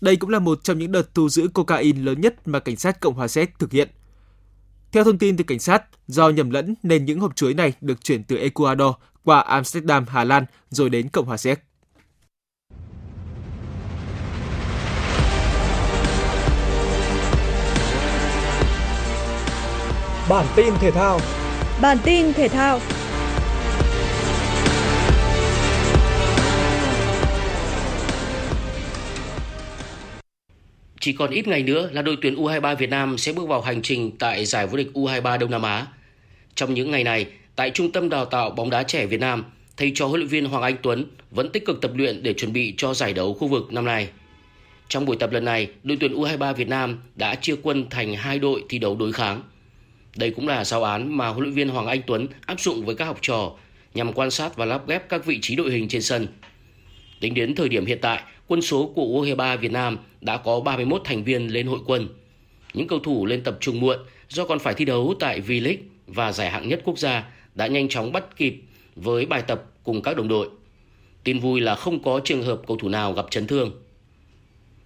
Đây 0.00 0.16
cũng 0.16 0.30
là 0.30 0.38
một 0.38 0.64
trong 0.64 0.78
những 0.78 0.92
đợt 0.92 1.14
thu 1.14 1.28
giữ 1.28 1.48
cocaine 1.48 2.00
lớn 2.00 2.20
nhất 2.20 2.48
mà 2.48 2.58
cảnh 2.58 2.76
sát 2.76 3.00
Cộng 3.00 3.14
hòa 3.14 3.28
Séc 3.28 3.58
thực 3.58 3.72
hiện. 3.72 3.88
Theo 4.92 5.04
thông 5.04 5.18
tin 5.18 5.36
từ 5.36 5.44
cảnh 5.44 5.58
sát, 5.58 5.82
do 6.06 6.28
nhầm 6.28 6.50
lẫn 6.50 6.74
nên 6.82 7.04
những 7.04 7.20
hộp 7.20 7.36
chuối 7.36 7.54
này 7.54 7.72
được 7.80 8.04
chuyển 8.04 8.24
từ 8.24 8.36
Ecuador 8.36 8.94
qua 9.24 9.40
Amsterdam, 9.40 10.04
Hà 10.08 10.24
Lan 10.24 10.44
rồi 10.70 10.90
đến 10.90 11.08
Cộng 11.08 11.26
hòa 11.26 11.36
Séc. 11.36 11.60
Bản 20.28 20.46
tin 20.56 20.74
thể 20.80 20.90
thao 20.90 21.20
Bản 21.82 21.98
tin 22.04 22.32
thể 22.32 22.48
thao 22.48 22.80
Chỉ 31.02 31.12
còn 31.12 31.30
ít 31.30 31.48
ngày 31.48 31.62
nữa 31.62 31.90
là 31.92 32.02
đội 32.02 32.16
tuyển 32.22 32.36
U23 32.36 32.76
Việt 32.76 32.90
Nam 32.90 33.18
sẽ 33.18 33.32
bước 33.32 33.48
vào 33.48 33.60
hành 33.60 33.82
trình 33.82 34.10
tại 34.18 34.44
giải 34.44 34.66
vô 34.66 34.76
địch 34.76 34.88
U23 34.94 35.38
Đông 35.38 35.50
Nam 35.50 35.62
Á. 35.62 35.86
Trong 36.54 36.74
những 36.74 36.90
ngày 36.90 37.04
này, 37.04 37.26
tại 37.56 37.70
Trung 37.70 37.92
tâm 37.92 38.08
Đào 38.08 38.24
tạo 38.24 38.50
bóng 38.50 38.70
đá 38.70 38.82
trẻ 38.82 39.06
Việt 39.06 39.20
Nam, 39.20 39.44
thầy 39.76 39.92
trò 39.94 40.06
huấn 40.06 40.20
luyện 40.20 40.28
viên 40.28 40.44
Hoàng 40.44 40.62
Anh 40.62 40.76
Tuấn 40.82 41.04
vẫn 41.30 41.50
tích 41.50 41.66
cực 41.66 41.80
tập 41.80 41.90
luyện 41.94 42.22
để 42.22 42.32
chuẩn 42.32 42.52
bị 42.52 42.74
cho 42.76 42.94
giải 42.94 43.12
đấu 43.12 43.34
khu 43.34 43.48
vực 43.48 43.72
năm 43.72 43.84
nay. 43.84 44.08
Trong 44.88 45.04
buổi 45.06 45.16
tập 45.16 45.32
lần 45.32 45.44
này, 45.44 45.68
đội 45.82 45.98
tuyển 46.00 46.14
U23 46.14 46.54
Việt 46.54 46.68
Nam 46.68 46.98
đã 47.16 47.34
chia 47.34 47.56
quân 47.62 47.90
thành 47.90 48.14
hai 48.14 48.38
đội 48.38 48.64
thi 48.68 48.78
đấu 48.78 48.96
đối 48.96 49.12
kháng. 49.12 49.42
Đây 50.16 50.30
cũng 50.30 50.48
là 50.48 50.64
giáo 50.64 50.84
án 50.84 51.16
mà 51.16 51.28
huấn 51.28 51.42
luyện 51.42 51.54
viên 51.54 51.68
Hoàng 51.68 51.86
Anh 51.86 52.02
Tuấn 52.06 52.26
áp 52.46 52.60
dụng 52.60 52.84
với 52.84 52.94
các 52.94 53.04
học 53.04 53.18
trò 53.22 53.52
nhằm 53.94 54.12
quan 54.12 54.30
sát 54.30 54.56
và 54.56 54.64
lắp 54.64 54.88
ghép 54.88 55.08
các 55.08 55.26
vị 55.26 55.38
trí 55.42 55.56
đội 55.56 55.70
hình 55.70 55.88
trên 55.88 56.02
sân. 56.02 56.26
Tính 57.20 57.34
đến 57.34 57.54
thời 57.54 57.68
điểm 57.68 57.86
hiện 57.86 57.98
tại, 58.02 58.22
quân 58.46 58.62
số 58.62 58.92
của 58.94 59.02
U23 59.02 59.56
Việt 59.56 59.72
Nam 59.72 59.98
đã 60.22 60.36
có 60.36 60.60
31 60.60 61.02
thành 61.04 61.24
viên 61.24 61.46
lên 61.48 61.66
hội 61.66 61.80
quân. 61.86 62.08
Những 62.74 62.88
cầu 62.88 62.98
thủ 62.98 63.26
lên 63.26 63.42
tập 63.42 63.56
trung 63.60 63.80
muộn 63.80 63.98
do 64.28 64.44
còn 64.44 64.58
phải 64.58 64.74
thi 64.74 64.84
đấu 64.84 65.14
tại 65.20 65.40
V-League 65.40 65.76
và 66.06 66.32
giải 66.32 66.50
hạng 66.50 66.68
nhất 66.68 66.80
quốc 66.84 66.98
gia 66.98 67.24
đã 67.54 67.66
nhanh 67.66 67.88
chóng 67.88 68.12
bắt 68.12 68.36
kịp 68.36 68.62
với 68.96 69.26
bài 69.26 69.42
tập 69.42 69.64
cùng 69.84 70.02
các 70.02 70.16
đồng 70.16 70.28
đội. 70.28 70.48
Tin 71.24 71.38
vui 71.38 71.60
là 71.60 71.74
không 71.74 72.02
có 72.02 72.20
trường 72.24 72.42
hợp 72.42 72.60
cầu 72.66 72.76
thủ 72.76 72.88
nào 72.88 73.12
gặp 73.12 73.26
chấn 73.30 73.46
thương. 73.46 73.70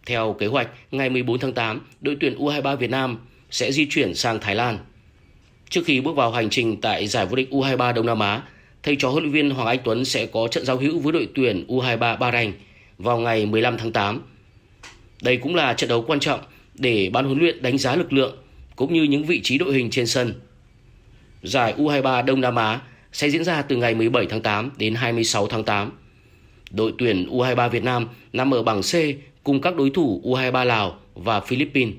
Theo 0.07 0.37
kế 0.39 0.47
hoạch, 0.47 0.69
ngày 0.91 1.11
14 1.11 1.39
tháng 1.39 1.53
8, 1.53 1.81
đội 2.01 2.17
tuyển 2.21 2.39
U23 2.39 2.77
Việt 2.77 2.91
Nam 2.91 3.19
sẽ 3.51 3.73
di 3.73 3.87
chuyển 3.91 4.15
sang 4.15 4.41
Thái 4.41 4.55
Lan. 4.55 4.79
Trước 5.71 5.81
khi 5.85 6.01
bước 6.01 6.17
vào 6.17 6.33
hành 6.33 6.51
trình 6.51 6.81
tại 6.81 7.07
giải 7.07 7.27
vô 7.27 7.37
địch 7.37 7.51
U23 7.51 7.93
Đông 7.95 8.07
Nam 8.07 8.19
Á, 8.19 8.43
thầy 8.83 8.97
trò 8.97 9.09
huấn 9.09 9.23
luyện 9.23 9.33
viên 9.33 9.51
Hoàng 9.51 9.69
Anh 9.69 9.79
Tuấn 9.85 10.05
sẽ 10.05 10.27
có 10.27 10.49
trận 10.49 10.65
giao 10.65 10.77
hữu 10.77 10.99
với 10.99 11.13
đội 11.13 11.29
tuyển 11.35 11.65
U23 11.69 12.19
Bahrain 12.19 12.53
vào 12.99 13.19
ngày 13.19 13.47
15 13.47 13.79
tháng 13.79 13.93
8. 13.93 14.23
Đây 15.23 15.37
cũng 15.37 15.55
là 15.55 15.75
trận 15.75 15.89
đấu 15.89 16.05
quan 16.07 16.21
trọng 16.21 16.41
để 16.75 17.11
ban 17.13 17.25
huấn 17.25 17.39
luyện 17.39 17.63
đánh 17.63 17.79
giá 17.79 17.97
lực 17.97 18.13
lượng 18.13 18.37
cũng 18.77 18.95
như 18.95 19.03
những 19.03 19.25
vị 19.25 19.41
trí 19.43 19.59
đội 19.59 19.75
hình 19.75 19.91
trên 19.91 20.07
sân. 20.07 20.35
Giải 21.43 21.75
U23 21.79 22.25
Đông 22.25 22.41
Nam 22.41 22.57
Á 22.57 22.81
sẽ 23.13 23.31
diễn 23.31 23.45
ra 23.45 23.63
từ 23.63 23.77
ngày 23.77 23.95
17 23.95 24.27
tháng 24.27 24.43
8 24.43 24.71
đến 24.79 24.95
26 24.95 25.47
tháng 25.47 25.65
8. 25.65 25.93
Đội 26.71 26.93
tuyển 26.99 27.27
U23 27.31 27.69
Việt 27.69 27.85
Nam 27.85 28.09
nằm 28.33 28.55
ở 28.55 28.63
bảng 28.63 28.81
C 28.83 28.95
cùng 29.45 29.61
các 29.61 29.77
đối 29.77 29.91
thủ 29.91 30.21
U23 30.25 30.65
Lào 30.65 30.99
và 31.15 31.41
Philippines. 31.41 31.95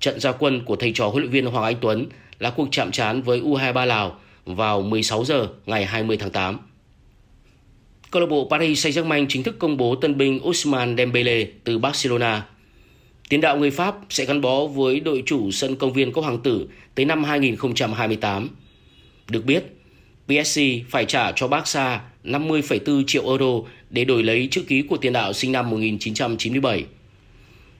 Trận 0.00 0.20
gia 0.20 0.32
quân 0.32 0.64
của 0.64 0.76
thầy 0.76 0.92
trò 0.92 1.08
huấn 1.08 1.22
luyện 1.22 1.30
viên 1.30 1.46
Hoàng 1.46 1.64
Anh 1.64 1.76
Tuấn 1.80 2.06
là 2.38 2.50
cuộc 2.50 2.68
chạm 2.70 2.90
trán 2.90 3.22
với 3.22 3.40
U23 3.40 3.86
Lào 3.86 4.20
vào 4.44 4.82
16 4.82 5.24
giờ 5.24 5.48
ngày 5.66 5.84
20 5.84 6.16
tháng 6.16 6.30
8. 6.30 6.58
Câu 8.10 8.20
lạc 8.20 8.26
bộ 8.26 8.48
Paris 8.50 8.86
Saint-Germain 8.86 9.26
chính 9.28 9.42
thức 9.42 9.58
công 9.58 9.76
bố 9.76 9.94
tân 9.94 10.18
binh 10.18 10.40
Ousmane 10.44 10.94
Dembele 10.96 11.46
từ 11.64 11.78
Barcelona. 11.78 12.46
Tiền 13.28 13.40
đạo 13.40 13.58
người 13.58 13.70
Pháp 13.70 13.96
sẽ 14.10 14.24
gắn 14.24 14.40
bó 14.40 14.66
với 14.66 15.00
đội 15.00 15.22
chủ 15.26 15.50
sân 15.50 15.76
công 15.76 15.92
viên 15.92 16.12
Cốc 16.12 16.24
Hoàng 16.24 16.38
Tử 16.42 16.68
tới 16.94 17.06
năm 17.06 17.24
2028. 17.24 18.48
Được 19.28 19.44
biết, 19.44 19.64
PSG 20.26 20.60
phải 20.90 21.04
trả 21.04 21.32
cho 21.32 21.48
Barca 21.48 22.00
50,4 22.24 23.04
triệu 23.06 23.26
euro 23.26 23.68
để 23.90 24.04
đổi 24.04 24.22
lấy 24.22 24.48
chữ 24.50 24.62
ký 24.62 24.82
của 24.82 24.96
tiền 24.96 25.12
đạo 25.12 25.32
sinh 25.32 25.52
năm 25.52 25.70
1997. 25.70 26.84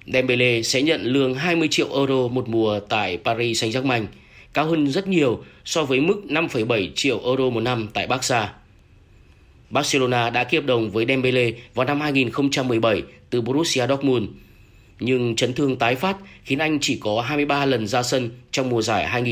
Dembele 0.07 0.63
sẽ 0.63 0.83
nhận 0.83 1.03
lương 1.03 1.35
20 1.35 1.69
triệu 1.71 1.89
euro 1.95 2.29
một 2.29 2.49
mùa 2.49 2.81
tại 2.81 3.19
Paris 3.25 3.65
Saint-Germain, 3.65 4.05
cao 4.53 4.67
hơn 4.67 4.89
rất 4.89 5.09
nhiều 5.09 5.45
so 5.65 5.85
với 5.85 6.01
mức 6.01 6.23
5,7 6.29 6.89
triệu 6.95 7.21
euro 7.25 7.51
một 7.51 7.61
năm 7.61 7.89
tại 7.95 8.07
Barca. 8.07 8.53
Barcelona 9.71 10.31
đã 10.31 10.45
ký 10.45 10.57
hợp 10.57 10.67
đồng 10.67 10.91
với 10.91 11.05
Dembele 11.09 11.53
vào 11.75 11.87
năm 11.87 12.01
2017 12.01 13.03
từ 13.31 13.41
Borussia 13.41 13.87
Dortmund. 13.87 14.29
Nhưng 15.01 15.37
chấn 15.37 15.53
thương 15.53 15.77
tái 15.77 15.95
phát 15.95 16.17
khiến 16.45 16.59
anh 16.59 16.79
chỉ 16.81 16.99
có 17.01 17.21
23 17.21 17.67
lần 17.67 17.87
ra 17.87 18.03
sân 18.03 18.31
trong 18.51 18.69
mùa 18.69 18.83
giải 18.83 19.23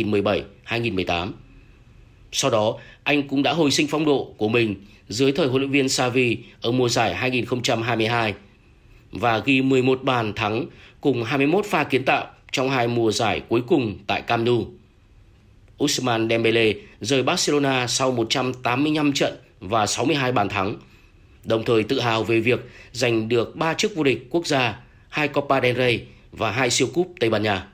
2017-2018. 0.68 1.30
Sau 2.32 2.50
đó, 2.50 2.78
anh 3.02 3.28
cũng 3.28 3.42
đã 3.42 3.52
hồi 3.52 3.70
sinh 3.70 3.86
phong 3.86 4.04
độ 4.04 4.34
của 4.36 4.48
mình 4.48 4.74
dưới 5.08 5.32
thời 5.32 5.46
huấn 5.46 5.62
luyện 5.62 5.70
viên 5.70 5.88
Xavi 5.88 6.38
ở 6.60 6.72
mùa 6.72 6.88
giải 6.88 7.14
2022 7.14 8.34
và 9.12 9.38
ghi 9.38 9.62
11 9.62 10.02
bàn 10.02 10.32
thắng 10.34 10.66
cùng 11.00 11.24
21 11.24 11.66
pha 11.66 11.84
kiến 11.84 12.04
tạo 12.04 12.26
trong 12.52 12.70
hai 12.70 12.88
mùa 12.88 13.12
giải 13.12 13.40
cuối 13.48 13.62
cùng 13.66 13.98
tại 14.06 14.22
Camp 14.22 14.46
Nou. 14.46 14.66
Ousmane 15.84 16.26
Dembele 16.30 16.72
rời 17.00 17.22
Barcelona 17.22 17.86
sau 17.86 18.12
185 18.12 19.12
trận 19.12 19.36
và 19.60 19.86
62 19.86 20.32
bàn 20.32 20.48
thắng, 20.48 20.76
đồng 21.44 21.64
thời 21.64 21.82
tự 21.82 22.00
hào 22.00 22.24
về 22.24 22.40
việc 22.40 22.70
giành 22.92 23.28
được 23.28 23.56
3 23.56 23.74
chức 23.74 23.96
vô 23.96 24.02
địch 24.02 24.26
quốc 24.30 24.46
gia 24.46 24.80
2 25.08 25.28
Copa 25.28 25.60
del 25.60 25.76
Rey 25.76 26.06
và 26.32 26.50
2 26.50 26.70
siêu 26.70 26.88
cúp 26.94 27.12
Tây 27.20 27.30
Ban 27.30 27.42
Nha. 27.42 27.66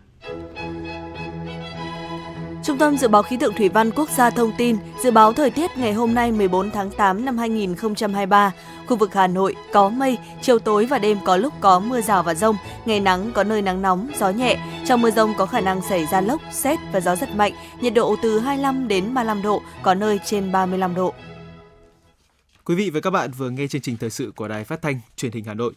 Trung 2.64 2.78
tâm 2.78 2.96
Dự 2.96 3.08
báo 3.08 3.22
Khí 3.22 3.36
tượng 3.36 3.54
Thủy 3.54 3.68
văn 3.68 3.90
Quốc 3.90 4.10
gia 4.10 4.30
thông 4.30 4.52
tin, 4.58 4.76
dự 5.02 5.10
báo 5.10 5.32
thời 5.32 5.50
tiết 5.50 5.70
ngày 5.76 5.92
hôm 5.92 6.14
nay 6.14 6.32
14 6.32 6.70
tháng 6.70 6.90
8 6.90 7.24
năm 7.24 7.38
2023, 7.38 8.52
khu 8.86 8.96
vực 8.96 9.14
Hà 9.14 9.26
Nội 9.26 9.54
có 9.72 9.88
mây, 9.88 10.18
chiều 10.42 10.58
tối 10.58 10.86
và 10.86 10.98
đêm 10.98 11.18
có 11.24 11.36
lúc 11.36 11.52
có 11.60 11.80
mưa 11.80 12.00
rào 12.00 12.22
và 12.22 12.34
rông, 12.34 12.56
ngày 12.84 13.00
nắng 13.00 13.32
có 13.34 13.44
nơi 13.44 13.62
nắng 13.62 13.82
nóng, 13.82 14.08
gió 14.18 14.30
nhẹ. 14.30 14.58
Trong 14.86 15.02
mưa 15.02 15.10
rông 15.10 15.34
có 15.38 15.46
khả 15.46 15.60
năng 15.60 15.80
xảy 15.88 16.06
ra 16.06 16.20
lốc, 16.20 16.40
xét 16.52 16.78
và 16.92 17.00
gió 17.00 17.16
giật 17.16 17.28
mạnh, 17.36 17.52
nhiệt 17.80 17.94
độ 17.94 18.16
từ 18.22 18.38
25 18.38 18.88
đến 18.88 19.14
35 19.14 19.42
độ, 19.42 19.62
có 19.82 19.94
nơi 19.94 20.20
trên 20.24 20.52
35 20.52 20.94
độ. 20.94 21.14
Quý 22.64 22.74
vị 22.74 22.90
và 22.90 23.00
các 23.00 23.10
bạn 23.10 23.30
vừa 23.30 23.50
nghe 23.50 23.66
chương 23.66 23.82
trình 23.82 23.96
thời 23.96 24.10
sự 24.10 24.32
của 24.36 24.48
Đài 24.48 24.64
Phát 24.64 24.82
thanh 24.82 25.00
Truyền 25.16 25.32
hình 25.32 25.44
Hà 25.44 25.54
Nội. 25.54 25.72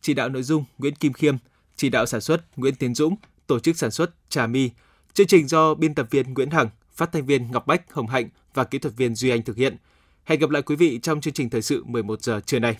Chỉ 0.00 0.14
đạo 0.14 0.28
nội 0.28 0.42
dung 0.42 0.64
Nguyễn 0.78 0.94
Kim 0.94 1.12
Khiêm, 1.12 1.36
chỉ 1.76 1.88
đạo 1.88 2.06
sản 2.06 2.20
xuất 2.20 2.58
Nguyễn 2.58 2.74
Tiến 2.74 2.94
Dũng, 2.94 3.16
tổ 3.46 3.58
chức 3.58 3.76
sản 3.76 3.90
xuất 3.90 4.10
Trà 4.28 4.46
My. 4.46 4.70
Chương 5.14 5.26
trình 5.26 5.48
do 5.48 5.74
biên 5.74 5.94
tập 5.94 6.06
viên 6.10 6.34
Nguyễn 6.34 6.50
Hằng, 6.50 6.68
phát 6.92 7.12
thanh 7.12 7.26
viên 7.26 7.50
Ngọc 7.50 7.66
Bách, 7.66 7.92
Hồng 7.92 8.06
Hạnh 8.06 8.28
và 8.54 8.64
kỹ 8.64 8.78
thuật 8.78 8.96
viên 8.96 9.14
Duy 9.14 9.30
Anh 9.30 9.42
thực 9.42 9.56
hiện. 9.56 9.76
Hẹn 10.24 10.40
gặp 10.40 10.50
lại 10.50 10.62
quý 10.62 10.76
vị 10.76 10.98
trong 11.02 11.20
chương 11.20 11.34
trình 11.34 11.50
thời 11.50 11.62
sự 11.62 11.84
11 11.84 12.22
giờ 12.22 12.40
trưa 12.46 12.58
nay. 12.58 12.76